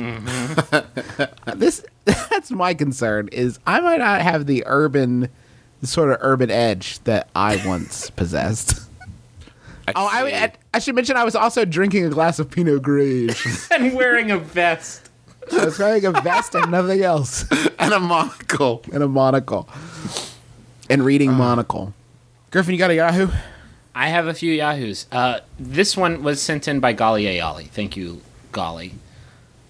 This 1.56 1.82
that's 2.04 2.50
my 2.50 2.74
concern 2.74 3.28
is 3.32 3.58
i 3.66 3.80
might 3.80 3.98
not 3.98 4.20
have 4.20 4.46
the 4.46 4.62
urban 4.66 5.28
the 5.80 5.86
sort 5.86 6.10
of 6.10 6.18
urban 6.20 6.50
edge 6.50 6.98
that 7.04 7.28
i 7.34 7.62
once 7.66 8.10
possessed 8.10 8.85
oh 9.94 10.08
I, 10.10 10.44
I, 10.44 10.52
I 10.74 10.78
should 10.78 10.94
mention 10.94 11.16
i 11.16 11.24
was 11.24 11.36
also 11.36 11.64
drinking 11.64 12.04
a 12.04 12.08
glass 12.10 12.38
of 12.38 12.50
pinot 12.50 12.82
gris 12.82 13.70
and 13.70 13.94
wearing 13.94 14.30
a 14.30 14.38
vest. 14.38 15.10
i 15.52 15.64
was 15.64 15.78
wearing 15.78 16.04
a 16.04 16.12
vest 16.12 16.54
and 16.54 16.70
nothing 16.70 17.02
else 17.02 17.44
And 17.78 17.92
a 17.92 18.00
monocle. 18.00 18.82
and 18.92 19.02
a 19.02 19.08
monocle 19.08 19.68
and 20.90 21.04
reading 21.04 21.32
monocle 21.32 21.94
griffin 22.50 22.72
you 22.72 22.78
got 22.78 22.90
a 22.90 22.94
yahoo 22.96 23.28
I 23.98 24.08
have 24.08 24.26
a 24.26 24.34
few 24.34 24.52
Yahoos. 24.52 25.06
Uh, 25.10 25.40
this 25.58 25.96
one 25.96 26.22
was 26.22 26.42
sent 26.42 26.68
in 26.68 26.80
by 26.80 26.92
Golly 26.92 27.24
Ayali. 27.24 27.66
Thank 27.68 27.96
you, 27.96 28.20
Golly. 28.52 28.92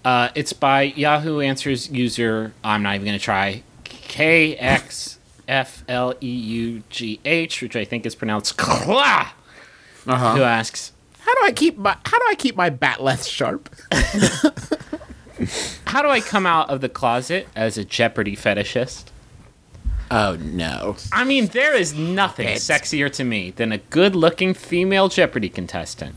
Uh, 0.03 0.27
it's 0.35 0.51
by 0.51 0.81
Yahoo 0.81 1.39
Answers 1.39 1.89
user. 1.89 2.51
I'm 2.61 2.83
not 2.83 2.95
even 2.95 3.05
going 3.07 3.17
to 3.17 3.23
try. 3.23 3.63
K 3.85 4.57
X 4.57 5.17
F 5.47 5.85
L 5.87 6.13
E 6.21 6.27
U 6.29 6.83
G 6.89 7.21
H, 7.23 7.61
which 7.61 7.77
I 7.77 7.85
think 7.85 8.05
is 8.05 8.15
pronounced 8.15 8.57
Kla, 10.15 10.35
who 10.35 10.41
asks, 10.41 10.91
how 11.19 11.33
do 11.35 11.41
i 11.43 11.51
keep 11.51 11.77
my 11.77 11.95
how 12.05 12.17
do 12.17 12.25
i 12.29 12.35
keep 12.35 12.55
my 12.55 12.69
bat 12.69 13.03
less 13.03 13.27
sharp 13.27 13.69
"How 15.85 16.01
do 16.01 16.09
I 16.09 16.19
come 16.19 16.45
out 16.45 16.69
of 16.69 16.81
the 16.81 16.89
closet 16.89 17.47
as 17.55 17.77
a 17.77 17.85
Jeopardy 17.85 18.35
fetishist?" 18.35 19.05
Oh, 20.09 20.37
no. 20.41 20.95
I 21.11 21.25
mean, 21.25 21.47
there 21.47 21.75
is 21.75 21.93
nothing 21.93 22.47
sexier 22.47 23.11
to 23.13 23.25
me 23.25 23.51
than 23.51 23.73
a 23.73 23.77
good-looking 23.77 24.53
female 24.53 25.09
Jeopardy 25.09 25.49
contestant. 25.49 26.15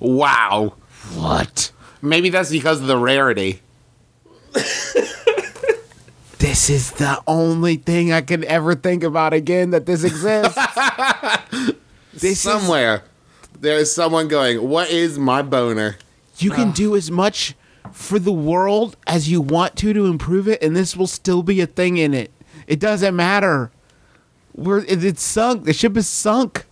Wow. 0.00 0.74
what 1.14 1.70
Maybe 2.00 2.30
that's 2.30 2.50
because 2.50 2.80
of 2.80 2.86
the 2.86 2.96
rarity. 2.96 3.60
this 6.38 6.68
is 6.68 6.90
the 6.92 7.22
only 7.26 7.76
thing 7.76 8.12
i 8.12 8.20
can 8.20 8.44
ever 8.44 8.74
think 8.74 9.02
about 9.02 9.32
again 9.32 9.70
that 9.70 9.86
this 9.86 10.04
exists 10.04 10.58
this 12.12 12.24
is 12.24 12.40
Somewhere, 12.40 13.04
there's 13.58 13.92
someone 13.92 14.28
going, 14.28 14.68
What 14.68 14.90
is 14.90 15.18
my 15.18 15.42
boner? 15.42 15.96
You 16.38 16.50
can 16.50 16.72
do 16.72 16.96
as 16.96 17.10
much 17.10 17.54
for 17.92 18.18
the 18.18 18.32
world 18.32 18.96
as 19.06 19.30
you 19.30 19.40
want 19.40 19.76
to 19.76 19.92
to 19.92 20.06
improve 20.06 20.48
it, 20.48 20.62
and 20.62 20.74
this 20.74 20.96
will 20.96 21.06
still 21.06 21.42
be 21.42 21.60
a 21.60 21.66
thing 21.66 21.98
in 21.98 22.14
it. 22.14 22.32
It 22.66 22.80
doesn't 22.80 23.14
matter. 23.14 23.70
We're 24.54 24.80
it, 24.80 25.04
it's 25.04 25.22
sunk. 25.22 25.64
The 25.64 25.72
ship 25.72 25.96
is 25.96 26.08
sunk. 26.08 26.64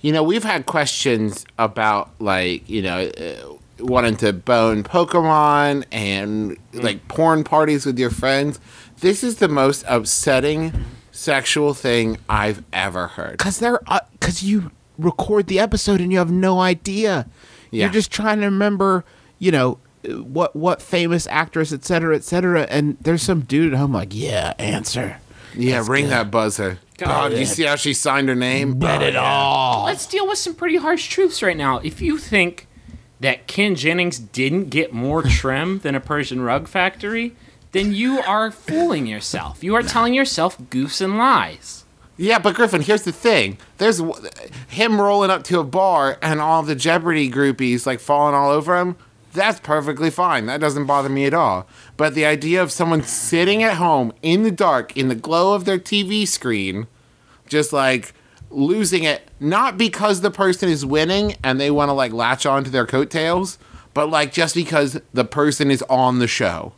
You 0.00 0.12
know, 0.12 0.22
we've 0.22 0.44
had 0.44 0.66
questions 0.66 1.44
about, 1.58 2.10
like, 2.18 2.68
you 2.68 2.80
know, 2.82 3.00
uh, 3.00 3.84
wanting 3.84 4.16
to 4.18 4.32
bone 4.32 4.82
Pokemon 4.82 5.84
and, 5.92 6.56
like, 6.72 7.06
porn 7.08 7.44
parties 7.44 7.84
with 7.84 7.98
your 7.98 8.10
friends. 8.10 8.58
This 9.00 9.22
is 9.22 9.36
the 9.36 9.48
most 9.48 9.84
upsetting 9.86 10.72
sexual 11.20 11.74
thing 11.74 12.16
I've 12.28 12.62
ever 12.72 13.08
heard. 13.08 13.38
Cause 13.38 13.58
they're 13.58 13.80
uh, 13.86 14.00
cause 14.20 14.42
you 14.42 14.70
record 14.98 15.46
the 15.48 15.58
episode 15.58 16.00
and 16.00 16.10
you 16.10 16.18
have 16.18 16.30
no 16.30 16.60
idea. 16.60 17.26
Yeah. 17.70 17.84
You're 17.84 17.92
just 17.92 18.10
trying 18.10 18.40
to 18.40 18.46
remember, 18.46 19.04
you 19.38 19.52
know, 19.52 19.78
uh, 20.08 20.22
what 20.22 20.56
what 20.56 20.80
famous 20.80 21.26
actress, 21.28 21.72
et 21.72 21.84
cetera, 21.84 22.16
et 22.16 22.24
cetera. 22.24 22.62
And 22.70 22.96
there's 23.00 23.22
some 23.22 23.42
dude 23.42 23.72
at 23.74 23.78
home 23.78 23.92
like, 23.92 24.14
yeah, 24.14 24.54
answer. 24.58 25.18
Yeah, 25.54 25.76
That's 25.78 25.88
ring 25.88 26.04
good. 26.04 26.12
that 26.12 26.30
buzzer. 26.30 26.78
God, 26.96 27.32
you 27.32 27.46
see 27.46 27.64
how 27.64 27.76
she 27.76 27.92
signed 27.94 28.28
her 28.28 28.34
name? 28.34 28.78
Bet 28.78 29.02
it 29.02 29.16
all. 29.16 29.84
Let's 29.84 30.06
deal 30.06 30.26
with 30.28 30.38
some 30.38 30.54
pretty 30.54 30.76
harsh 30.76 31.08
truths 31.08 31.42
right 31.42 31.56
now. 31.56 31.78
If 31.78 32.00
you 32.00 32.18
think 32.18 32.66
that 33.20 33.46
Ken 33.46 33.74
Jennings 33.74 34.18
didn't 34.18 34.70
get 34.70 34.92
more 34.92 35.22
trim 35.22 35.78
than 35.80 35.94
a 35.94 36.00
Persian 36.00 36.42
rug 36.42 36.68
factory, 36.68 37.34
then 37.72 37.92
you 37.92 38.20
are 38.20 38.50
fooling 38.50 39.06
yourself. 39.06 39.62
You 39.62 39.74
are 39.76 39.82
telling 39.82 40.14
yourself 40.14 40.58
goofs 40.58 41.00
and 41.00 41.16
lies. 41.16 41.84
Yeah, 42.16 42.38
but 42.38 42.54
Griffin, 42.54 42.82
here's 42.82 43.04
the 43.04 43.12
thing. 43.12 43.56
There's 43.78 44.02
him 44.68 45.00
rolling 45.00 45.30
up 45.30 45.42
to 45.44 45.58
a 45.58 45.64
bar 45.64 46.18
and 46.20 46.40
all 46.40 46.62
the 46.62 46.74
Jeopardy 46.74 47.30
groupies 47.30 47.86
like 47.86 48.00
falling 48.00 48.34
all 48.34 48.50
over 48.50 48.78
him. 48.78 48.96
That's 49.32 49.60
perfectly 49.60 50.10
fine. 50.10 50.46
That 50.46 50.60
doesn't 50.60 50.86
bother 50.86 51.08
me 51.08 51.24
at 51.24 51.32
all. 51.32 51.66
But 51.96 52.14
the 52.14 52.26
idea 52.26 52.62
of 52.62 52.72
someone 52.72 53.02
sitting 53.04 53.62
at 53.62 53.78
home 53.78 54.12
in 54.22 54.42
the 54.42 54.50
dark, 54.50 54.96
in 54.96 55.08
the 55.08 55.14
glow 55.14 55.54
of 55.54 55.64
their 55.64 55.78
TV 55.78 56.26
screen, 56.26 56.88
just 57.48 57.72
like 57.72 58.12
losing 58.50 59.04
it, 59.04 59.30
not 59.38 59.78
because 59.78 60.20
the 60.20 60.30
person 60.30 60.68
is 60.68 60.84
winning 60.84 61.36
and 61.44 61.60
they 61.60 61.70
want 61.70 61.88
to 61.88 61.94
like 61.94 62.12
latch 62.12 62.44
on 62.44 62.64
to 62.64 62.70
their 62.70 62.86
coattails, 62.86 63.56
but 63.94 64.10
like 64.10 64.32
just 64.32 64.54
because 64.54 65.00
the 65.14 65.24
person 65.24 65.70
is 65.70 65.82
on 65.88 66.18
the 66.18 66.28
show. 66.28 66.72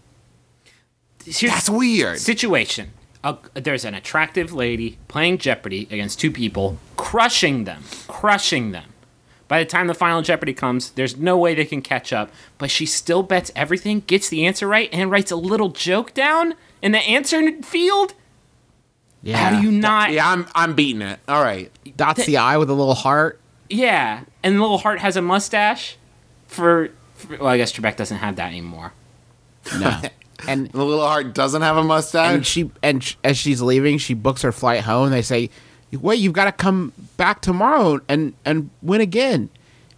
That's 1.25 1.71
weird. 1.71 2.19
situation. 2.19 2.91
A, 3.25 3.37
there's 3.55 3.85
an 3.85 3.95
attractive 3.95 4.53
lady 4.53 4.99
playing 5.09 5.39
Jeopardy 5.39 5.87
against 5.91 6.19
two 6.19 6.31
people, 6.31 6.79
crushing 6.97 7.65
them, 7.65 7.85
crushing 8.09 8.73
them. 8.73 8.87
By 9.47 9.59
the 9.61 9.65
time 9.67 9.87
the 9.87 9.95
final 9.95 10.23
Jeopardy 10.23 10.55
comes, 10.55 10.91
there's 10.93 11.17
no 11.17 11.37
way 11.37 11.55
they 11.55 11.65
can 11.67 11.83
catch 11.83 12.13
up, 12.13 12.31
but 12.59 12.71
she 12.71 12.87
still 12.87 13.23
bets 13.23 13.53
everything, 13.55 14.01
gets 14.07 14.29
the 14.29 14.45
answer 14.47 14.67
right, 14.67 14.89
and 14.93 15.11
writes 15.11 15.31
a 15.31 15.37
little 15.37 15.69
joke 15.69 16.15
down 16.15 16.55
in 16.81 16.93
the 16.93 16.99
answer 17.01 17.63
field. 17.63 18.15
Yeah. 19.23 19.37
How 19.37 19.61
do 19.61 19.63
you 19.65 19.71
not? 19.71 20.11
Yeah, 20.11 20.29
I'm 20.29 20.47
I'm 20.55 20.75
beating 20.75 21.03
it. 21.03 21.21
All 21.29 21.43
right. 21.43 21.71
dots 21.97 22.27
the 22.27 22.39
eye 22.39 22.57
with 22.57 22.71
a 22.71 22.75
little 22.75 22.95
heart? 22.95 23.39
Yeah, 23.71 24.25
and 24.43 24.57
the 24.57 24.61
Little 24.61 24.79
Heart 24.79 24.99
has 24.99 25.17
a 25.17 25.23
mustache. 25.23 25.97
For, 26.47 26.91
for 27.15 27.37
well, 27.39 27.47
I 27.47 27.57
guess 27.57 27.73
Trebek 27.73 27.97
doesn't 27.97 28.19
have 28.19 28.37
that 28.37 28.49
anymore. 28.49 28.93
No. 29.79 30.01
And 30.49 30.69
The 30.71 30.85
little 30.85 31.07
heart 31.07 31.35
doesn't 31.35 31.63
have 31.63 31.77
a 31.77 31.83
mustache. 31.85 32.35
and 32.35 32.47
she 32.47 32.71
and 32.83 33.03
sh- 33.03 33.17
as 33.25 33.37
she's 33.39 33.61
leaving, 33.63 33.99
she 33.99 34.15
books 34.15 34.43
her 34.43 34.53
flight 34.53 34.81
home. 34.83 35.11
They 35.11 35.23
say, 35.23 35.51
"Wait, 35.93 36.17
you've 36.21 36.33
got 36.33 36.45
to 36.47 36.53
come 36.53 36.93
back 37.17 37.41
tomorrow 37.43 38.01
and 38.09 38.35
and 38.45 38.71
win 38.83 39.01
again." 39.01 39.49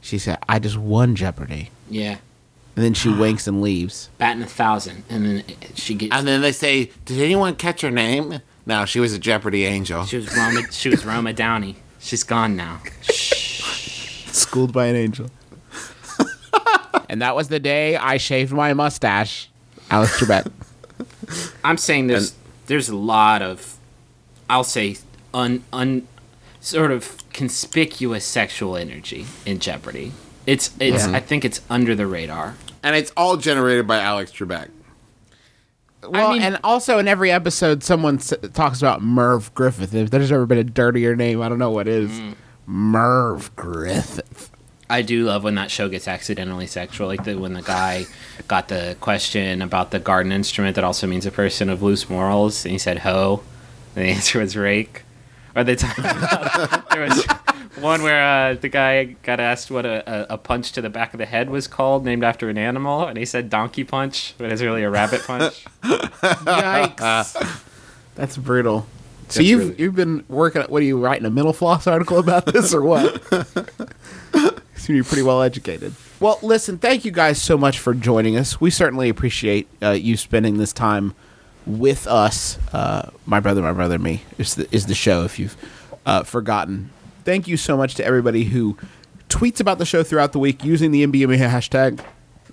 She 0.01 0.19
said, 0.19 0.39
"I 0.49 0.59
just 0.59 0.77
won 0.77 1.15
Jeopardy," 1.17 1.71
Yeah, 1.89 2.17
and 2.77 2.85
then 2.85 2.95
she 2.95 3.09
winks 3.09 3.47
and 3.47 3.63
leaves. 3.63 4.09
batting 4.19 4.43
a 4.43 4.47
thousand, 4.47 5.05
and 5.09 5.25
then 5.25 5.45
she 5.75 5.95
gets. 5.95 6.15
And 6.15 6.27
then 6.29 6.41
they 6.43 6.53
say, 6.53 6.91
"Did 7.05 7.21
anyone 7.21 7.55
catch 7.57 7.81
her 7.83 7.91
name?" 7.91 8.41
No, 8.67 8.85
she 8.87 8.99
was 9.01 9.13
a 9.13 9.19
Jeopardy 9.19 9.65
angel. 9.67 10.05
She 10.07 10.17
was 10.17 10.35
Roma. 10.37 10.63
she 10.73 10.89
was 10.89 11.05
Roma 11.05 11.33
Downey. 11.33 11.77
She's 12.01 12.23
gone 12.25 12.57
now. 12.57 12.81
Schooled 13.03 14.73
by 14.73 14.87
an 14.87 14.97
angel. 14.97 15.31
and 17.09 17.23
that 17.23 17.35
was 17.37 17.49
the 17.49 17.61
day 17.61 17.97
I 17.97 18.17
shaved 18.17 18.53
my 18.53 18.73
mustache. 18.75 19.49
Alex 19.95 20.19
Trebek. 20.21 20.51
I'm 21.65 21.77
saying 21.77 22.09
there's 22.09 22.35
there's 22.67 22.89
a 22.89 22.97
lot 22.97 23.43
of, 23.43 23.79
I'll 24.51 24.65
say, 24.65 24.97
un 25.33 25.63
un, 25.73 26.07
sort 26.61 26.91
of 26.91 27.17
conspicuous 27.33 28.25
sexual 28.25 28.77
energy 28.77 29.27
in 29.47 29.59
Jeopardy. 29.59 30.13
It's 30.47 30.71
it's 30.81 31.05
I 31.07 31.21
think 31.21 31.45
it's 31.45 31.61
under 31.71 31.95
the 31.95 32.07
radar. 32.07 32.55
And 32.83 32.95
it's 32.97 33.13
all 33.17 33.37
generated 33.37 33.87
by 33.87 34.01
Alex 34.01 34.31
Trebek. 34.33 34.69
Well, 36.03 36.33
mean- 36.33 36.43
and 36.43 36.59
also 36.63 36.99
in 36.99 37.09
every 37.09 37.31
episode, 37.31 37.83
someone 37.83 38.17
s- 38.17 38.35
talks 38.53 38.81
about 38.83 39.01
Merv 39.03 39.55
Griffin. 39.55 39.89
If 39.99 40.11
there's 40.11 40.31
ever 40.31 40.45
been 40.45 40.59
a 40.59 40.65
dirtier 40.65 41.17
name, 41.17 41.41
I 41.41 41.49
don't 41.49 41.59
know 41.59 41.71
what 41.71 41.89
is. 41.89 42.11
Mm. 42.11 42.35
Merv 42.67 43.55
Griffin. 43.57 44.25
I 44.91 45.03
do 45.03 45.25
love 45.25 45.45
when 45.45 45.55
that 45.55 45.71
show 45.71 45.89
gets 45.89 46.07
accidentally 46.07 46.67
sexual, 46.67 47.07
like 47.09 47.25
the, 47.25 47.37
when 47.37 47.55
the 47.55 47.63
guy 47.63 48.05
got 48.49 48.69
the 48.69 48.97
question 49.01 49.63
about 49.63 49.91
the 49.93 49.99
garden 49.99 50.31
instrument 50.31 50.75
that 50.75 50.85
also 50.85 51.07
means 51.07 51.25
a 51.27 51.31
person 51.31 51.71
of 51.71 51.83
loose 51.83 52.11
morals, 52.11 52.65
and 52.65 52.73
he 52.73 52.79
said 52.79 52.99
hoe, 52.99 53.43
and 53.97 54.05
the 54.05 54.11
answer 54.11 54.41
was 54.41 54.57
rake. 54.57 55.03
Or 55.57 55.65
they 55.65 55.77
talked 55.77 55.99
about 55.99 56.89
there 56.91 57.03
was 57.09 57.25
one 57.81 58.03
where 58.03 58.51
uh, 58.51 58.55
the 58.55 58.69
guy 58.69 59.05
got 59.23 59.41
asked 59.41 59.71
what 59.71 59.87
a, 59.87 60.33
a, 60.33 60.35
a 60.35 60.39
punch 60.39 60.73
to 60.73 60.83
the 60.83 60.91
back 60.91 61.15
of 61.15 61.19
the 61.19 61.27
head 61.27 61.49
was 61.49 61.67
called, 61.67 62.05
named 62.05 62.23
after 62.25 62.49
an 62.51 62.59
animal, 62.59 63.07
and 63.07 63.17
he 63.17 63.25
said 63.25 63.49
donkey 63.49 63.85
punch, 63.85 64.35
but 64.37 64.53
it's 64.53 64.61
really 64.63 64.83
a 64.83 64.91
rabbit 64.91 65.23
punch. 65.27 65.65
Yikes. 65.83 67.63
That's 68.17 68.37
brutal. 68.37 68.87
So 69.29 69.41
you've 69.41 69.61
really- 69.61 69.75
you've 69.83 69.95
been 69.97 70.25
working. 70.29 70.63
What 70.63 70.83
are 70.83 70.87
you 70.87 70.99
writing 71.03 71.25
a 71.25 71.31
Mental 71.31 71.53
Floss 71.55 71.87
article 71.87 72.19
about 72.19 72.45
this 72.47 72.75
or 72.75 72.83
what? 72.83 73.23
You're 74.89 75.05
pretty 75.05 75.23
well 75.23 75.43
educated. 75.43 75.95
Well, 76.21 76.39
listen. 76.43 76.79
Thank 76.79 77.05
you 77.05 77.11
guys 77.11 77.41
so 77.41 77.57
much 77.57 77.79
for 77.79 77.95
joining 77.95 78.37
us. 78.37 78.61
We 78.61 78.71
certainly 78.71 79.09
appreciate 79.09 79.69
uh, 79.83 79.91
you 79.91 80.17
spending 80.17 80.59
this 80.59 80.73
time 80.73 81.15
with 81.67 82.07
us. 82.07 82.59
Uh, 82.73 83.11
my 83.27 83.41
brother, 83.41 83.63
my 83.63 83.73
brother, 83.73 83.99
me 83.99 84.23
is 84.39 84.55
the, 84.55 84.69
is 84.75 84.87
the 84.87 84.95
show. 84.95 85.25
If 85.25 85.39
you've 85.39 85.57
uh, 86.07 86.23
forgotten, 86.23 86.91
thank 87.25 87.49
you 87.49 87.57
so 87.57 87.77
much 87.77 87.95
to 87.97 88.05
everybody 88.05 88.45
who 88.45 88.77
tweets 89.29 89.61
about 89.61 89.79
the 89.79 89.87
show 89.87 90.03
throughout 90.03 90.33
the 90.33 90.39
week 90.39 90.65
using 90.65 90.91
the 90.91 91.07
MBMBaM 91.07 91.49
hashtag. 91.49 92.05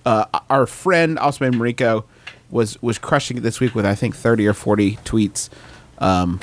Uh, 0.05 0.25
our 0.49 0.65
friend 0.65 1.19
Osman 1.19 1.53
Mariko 1.53 2.05
was 2.49 2.81
was 2.81 2.97
crushing 2.97 3.37
it 3.37 3.41
this 3.41 3.59
week 3.59 3.75
with 3.75 3.85
I 3.85 3.95
think 3.95 4.15
thirty 4.15 4.47
or 4.47 4.53
forty 4.53 4.97
tweets. 4.97 5.49
Um, 5.99 6.39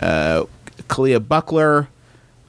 uh, 0.00 0.44
Kalia 0.88 1.26
Buckler, 1.26 1.88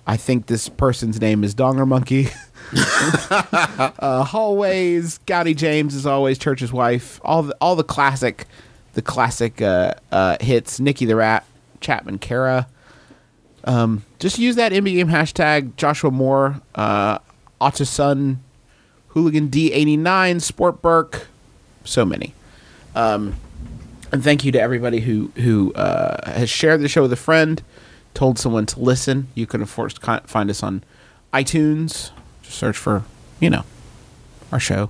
I 0.05 0.15
think 0.15 0.45
this 0.45 0.69
person's 0.69 1.19
name 1.19 1.43
is 1.43 1.53
Donger 1.53 1.87
Monkey. 1.87 2.29
uh, 3.29 4.23
hallways, 4.23 5.19
Gowdy 5.19 5.53
James 5.53 5.95
is 5.95 6.05
always 6.05 6.37
Church's 6.37 6.73
wife. 6.73 7.19
All 7.23 7.43
the 7.43 7.55
all 7.61 7.75
the 7.75 7.83
classic, 7.83 8.45
the 8.93 9.01
classic 9.01 9.61
uh, 9.61 9.93
uh, 10.11 10.37
hits. 10.41 10.79
Nikki 10.79 11.05
the 11.05 11.15
Rat, 11.15 11.45
Chapman 11.79 12.19
Kara. 12.19 12.67
Um, 13.63 14.03
just 14.19 14.39
use 14.39 14.55
that 14.55 14.71
MBMBaM 14.71 15.09
hashtag. 15.09 15.75
Joshua 15.75 16.11
Moore, 16.11 16.61
uh, 16.75 17.19
Sun, 17.71 18.43
Hooligan 19.09 19.49
D89, 19.49 20.41
Sport 20.41 20.81
Burke, 20.81 21.27
so 21.83 22.05
many. 22.05 22.33
Um, 22.95 23.35
and 24.11 24.23
thank 24.23 24.45
you 24.45 24.51
to 24.53 24.61
everybody 24.61 25.01
who 25.01 25.31
who 25.35 25.73
uh, 25.73 26.31
has 26.31 26.49
shared 26.49 26.81
the 26.81 26.87
show 26.87 27.01
with 27.01 27.13
a 27.13 27.17
friend, 27.17 27.61
told 28.13 28.39
someone 28.39 28.65
to 28.67 28.79
listen. 28.79 29.27
You 29.35 29.45
can 29.45 29.61
of 29.61 29.73
course 29.73 29.93
find 30.25 30.49
us 30.49 30.63
on 30.63 30.83
iTunes. 31.33 32.11
Just 32.47 32.57
search 32.57 32.77
for 32.77 33.03
you 33.39 33.49
know 33.49 33.63
our 34.51 34.59
show. 34.59 34.89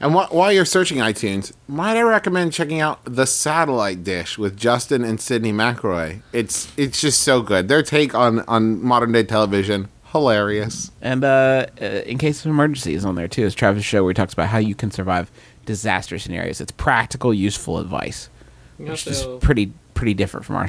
And 0.00 0.12
wh- 0.12 0.32
while 0.34 0.52
you're 0.52 0.64
searching 0.64 0.98
iTunes, 0.98 1.52
might 1.68 1.96
I 1.96 2.00
recommend 2.02 2.52
checking 2.52 2.80
out 2.80 2.98
The 3.04 3.26
Satellite 3.26 4.02
Dish 4.02 4.36
with 4.36 4.56
Justin 4.56 5.04
and 5.04 5.20
Sydnee 5.20 5.52
McElroy? 5.54 6.22
It's 6.32 6.72
it's 6.76 7.00
just 7.00 7.20
so 7.22 7.42
good. 7.42 7.68
Their 7.68 7.82
take 7.82 8.14
on 8.14 8.40
on 8.48 8.82
modern 8.82 9.12
day 9.12 9.22
television, 9.22 9.88
hilarious. 10.12 10.90
And 11.00 11.22
uh, 11.22 11.66
uh, 11.80 11.84
in 11.84 12.18
case 12.18 12.44
of 12.44 12.50
emergency 12.50 12.94
is 12.94 13.04
on 13.04 13.14
there 13.14 13.28
too. 13.28 13.44
It's 13.46 13.54
Travis' 13.54 13.84
show 13.84 14.02
where 14.02 14.10
he 14.10 14.14
talks 14.14 14.32
about 14.32 14.48
how 14.48 14.58
you 14.58 14.74
can 14.74 14.90
survive 14.90 15.30
disaster 15.66 16.18
scenarios. 16.18 16.60
It's 16.60 16.72
practical, 16.72 17.32
useful 17.32 17.78
advice, 17.78 18.30
which 18.78 19.06
is 19.06 19.24
pretty 19.40 19.72
pretty 19.94 20.14
different 20.14 20.44
from 20.46 20.56
our 20.56 20.68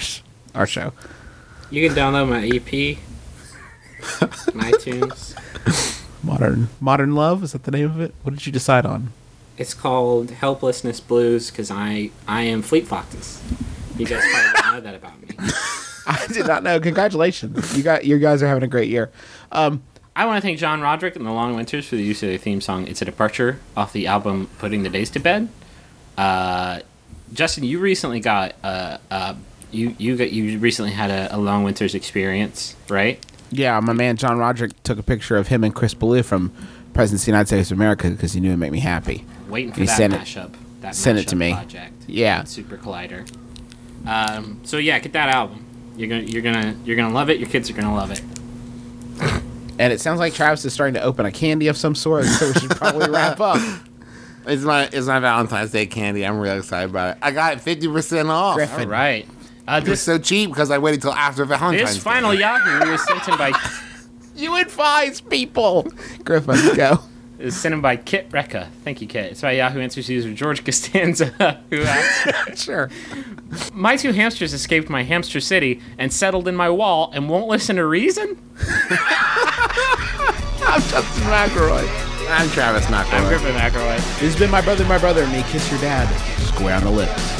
our 0.53 0.67
show. 0.67 0.93
You 1.71 1.87
can 1.87 1.97
download 1.97 2.29
my 2.29 2.45
EP 2.45 2.97
on 4.21 4.29
iTunes. 4.71 5.98
Modern 6.23 6.69
Modern 6.79 7.15
Love 7.15 7.43
is 7.43 7.53
that 7.53 7.63
the 7.63 7.71
name 7.71 7.85
of 7.85 8.01
it? 8.01 8.13
What 8.23 8.35
did 8.35 8.45
you 8.45 8.51
decide 8.51 8.85
on? 8.85 9.11
It's 9.57 9.73
called 9.73 10.31
Helplessness 10.31 10.99
Blues 10.99 11.51
because 11.51 11.71
I 11.71 12.11
I 12.27 12.43
am 12.43 12.61
Fleet 12.61 12.87
Foxes. 12.87 13.41
You 13.97 14.05
guys 14.05 14.23
probably 14.31 14.61
don't 14.61 14.73
know 14.73 14.81
that 14.81 14.95
about 14.95 15.21
me. 15.21 15.29
I 16.07 16.25
did 16.27 16.47
not 16.47 16.63
know. 16.63 16.79
Congratulations, 16.79 17.77
you 17.77 17.83
got 17.83 18.05
you 18.05 18.17
guys 18.17 18.41
are 18.41 18.47
having 18.47 18.63
a 18.63 18.67
great 18.67 18.89
year. 18.89 19.11
Um, 19.51 19.83
I 20.15 20.25
want 20.25 20.37
to 20.37 20.41
thank 20.41 20.59
John 20.59 20.81
Roderick 20.81 21.15
and 21.15 21.25
the 21.25 21.31
Long 21.31 21.55
Winters 21.55 21.87
for 21.87 21.95
the 21.95 22.03
use 22.03 22.21
of 22.23 22.29
their 22.29 22.37
theme 22.37 22.61
song. 22.61 22.87
It's 22.87 23.01
a 23.01 23.05
departure 23.05 23.59
off 23.77 23.93
the 23.93 24.07
album 24.07 24.49
Putting 24.57 24.83
the 24.83 24.89
Days 24.89 25.09
to 25.11 25.19
Bed. 25.19 25.47
Uh, 26.17 26.81
Justin, 27.31 27.63
you 27.63 27.79
recently 27.79 28.19
got 28.19 28.55
uh, 28.63 28.97
uh, 29.11 29.35
you 29.71 29.95
you 29.97 30.17
got 30.17 30.31
you 30.31 30.57
recently 30.59 30.91
had 30.91 31.09
a, 31.09 31.35
a 31.35 31.37
Long 31.37 31.63
Winters 31.63 31.95
experience, 31.95 32.75
right? 32.89 33.23
Yeah, 33.51 33.79
my 33.79 33.93
man 33.93 34.17
John 34.17 34.37
Roderick 34.37 34.81
took 34.83 34.99
a 34.99 35.03
picture 35.03 35.37
of 35.37 35.47
him 35.47 35.63
and 35.63 35.73
Chris 35.73 35.93
Ballew 35.93 36.23
from 36.23 36.51
Presidents 36.93 37.23
of 37.23 37.25
the 37.27 37.31
United 37.31 37.47
States 37.47 37.71
of 37.71 37.77
America 37.77 38.09
because 38.09 38.33
he 38.33 38.39
knew 38.39 38.49
it'd 38.49 38.59
make 38.59 38.71
me 38.71 38.79
happy. 38.79 39.25
Waiting 39.47 39.71
for 39.71 39.79
He 39.81 39.85
that 39.85 39.97
sent 39.97 40.13
it- 40.13 40.21
mashup. 40.21 40.53
That 40.81 40.95
sent 40.95 41.19
it 41.19 41.27
to 41.29 41.35
me. 41.35 41.53
Project. 41.53 41.93
Yeah. 42.07 42.43
Super 42.45 42.77
Collider. 42.77 43.29
Um, 44.07 44.59
so 44.63 44.77
yeah, 44.77 44.97
get 44.99 45.11
that 45.13 45.29
album. 45.29 45.65
You're 45.97 46.07
gonna 46.07 46.21
you're 46.21 46.41
gonna 46.41 46.75
you're 46.85 46.95
gonna 46.95 47.13
love 47.13 47.29
it. 47.29 47.39
Your 47.39 47.49
kids 47.49 47.69
are 47.69 47.73
gonna 47.73 47.93
love 47.93 48.11
it. 48.11 48.21
And 49.77 49.93
it 49.93 49.99
sounds 50.01 50.19
like 50.19 50.33
Travis 50.33 50.63
is 50.65 50.73
starting 50.73 50.93
to 50.95 51.01
open 51.01 51.25
a 51.25 51.31
candy 51.31 51.67
of 51.67 51.77
some 51.77 51.95
sort, 51.95 52.25
so 52.25 52.47
we 52.47 52.53
should 52.53 52.69
probably 52.71 53.09
wrap 53.09 53.39
up. 53.39 53.59
It's 54.45 54.63
my 54.63 54.83
it's 54.91 55.05
my 55.05 55.19
Valentine's 55.19 55.69
Day 55.71 55.85
candy. 55.85 56.25
I'm 56.25 56.39
really 56.39 56.57
excited 56.59 56.89
about 56.89 57.17
it. 57.17 57.19
I 57.21 57.29
got 57.31 57.53
it 57.53 57.61
fifty 57.61 57.87
percent 57.87 58.29
off. 58.29 58.55
Griffin. 58.55 58.85
All 58.85 58.87
right. 58.89 59.27
Uh, 59.69 59.77
It 59.77 59.81
was 59.81 59.89
this 59.89 60.01
so 60.01 60.17
cheap 60.17 60.49
because 60.49 60.71
I 60.71 60.77
waited 60.79 61.01
till 61.01 61.13
after 61.13 61.45
Valentine's. 61.45 61.89
this 61.89 61.95
Day. 61.95 62.01
final 62.01 62.33
Yahoo 62.33 62.91
was 62.91 63.05
sent 63.07 63.27
in 63.27 63.37
by 63.37 63.51
You 64.35 64.55
advise 64.55 65.19
people. 65.21 65.85
Griffin, 66.23 66.75
go. 66.75 66.99
is 67.39 67.55
sent 67.59 67.73
in 67.73 67.81
by 67.81 67.97
Kit 67.97 68.29
Recca. 68.31 68.67
Thank 68.85 69.01
you, 69.01 69.07
Kit. 69.07 69.31
It's 69.33 69.41
by 69.41 69.51
Yahoo 69.51 69.79
Answers 69.81 70.09
user 70.09 70.33
George 70.33 70.63
Costanza, 70.63 71.59
who 71.69 71.81
asks, 71.83 72.63
sure. 72.63 72.89
"My 73.73 73.95
two 73.97 74.11
hamsters 74.13 74.53
escaped 74.53 74.89
my 74.89 75.03
hamster 75.03 75.39
city 75.41 75.81
and 75.97 76.11
settled 76.13 76.47
in 76.47 76.55
my 76.55 76.69
wall 76.69 77.11
and 77.13 77.29
won't 77.29 77.47
listen 77.47 77.75
to 77.75 77.85
reason." 77.85 78.37
I'm 80.61 80.81
Justin 80.81 81.23
McElroy. 81.23 81.87
I'm 82.29 82.49
Travis 82.51 82.85
McElroy. 82.85 83.11
I'm 83.13 83.23
McElroy. 83.23 83.27
Griffin 83.29 83.55
McElroy. 83.55 83.97
This 84.19 84.31
has 84.33 84.39
been 84.39 84.51
my 84.51 84.61
brother, 84.61 84.85
my 84.85 84.97
brother, 84.99 85.23
and 85.23 85.31
me. 85.33 85.43
Kiss 85.49 85.69
your 85.71 85.81
dad. 85.81 86.07
Square 86.47 86.75
on 86.77 86.83
the 86.85 86.91
lips. 86.91 87.39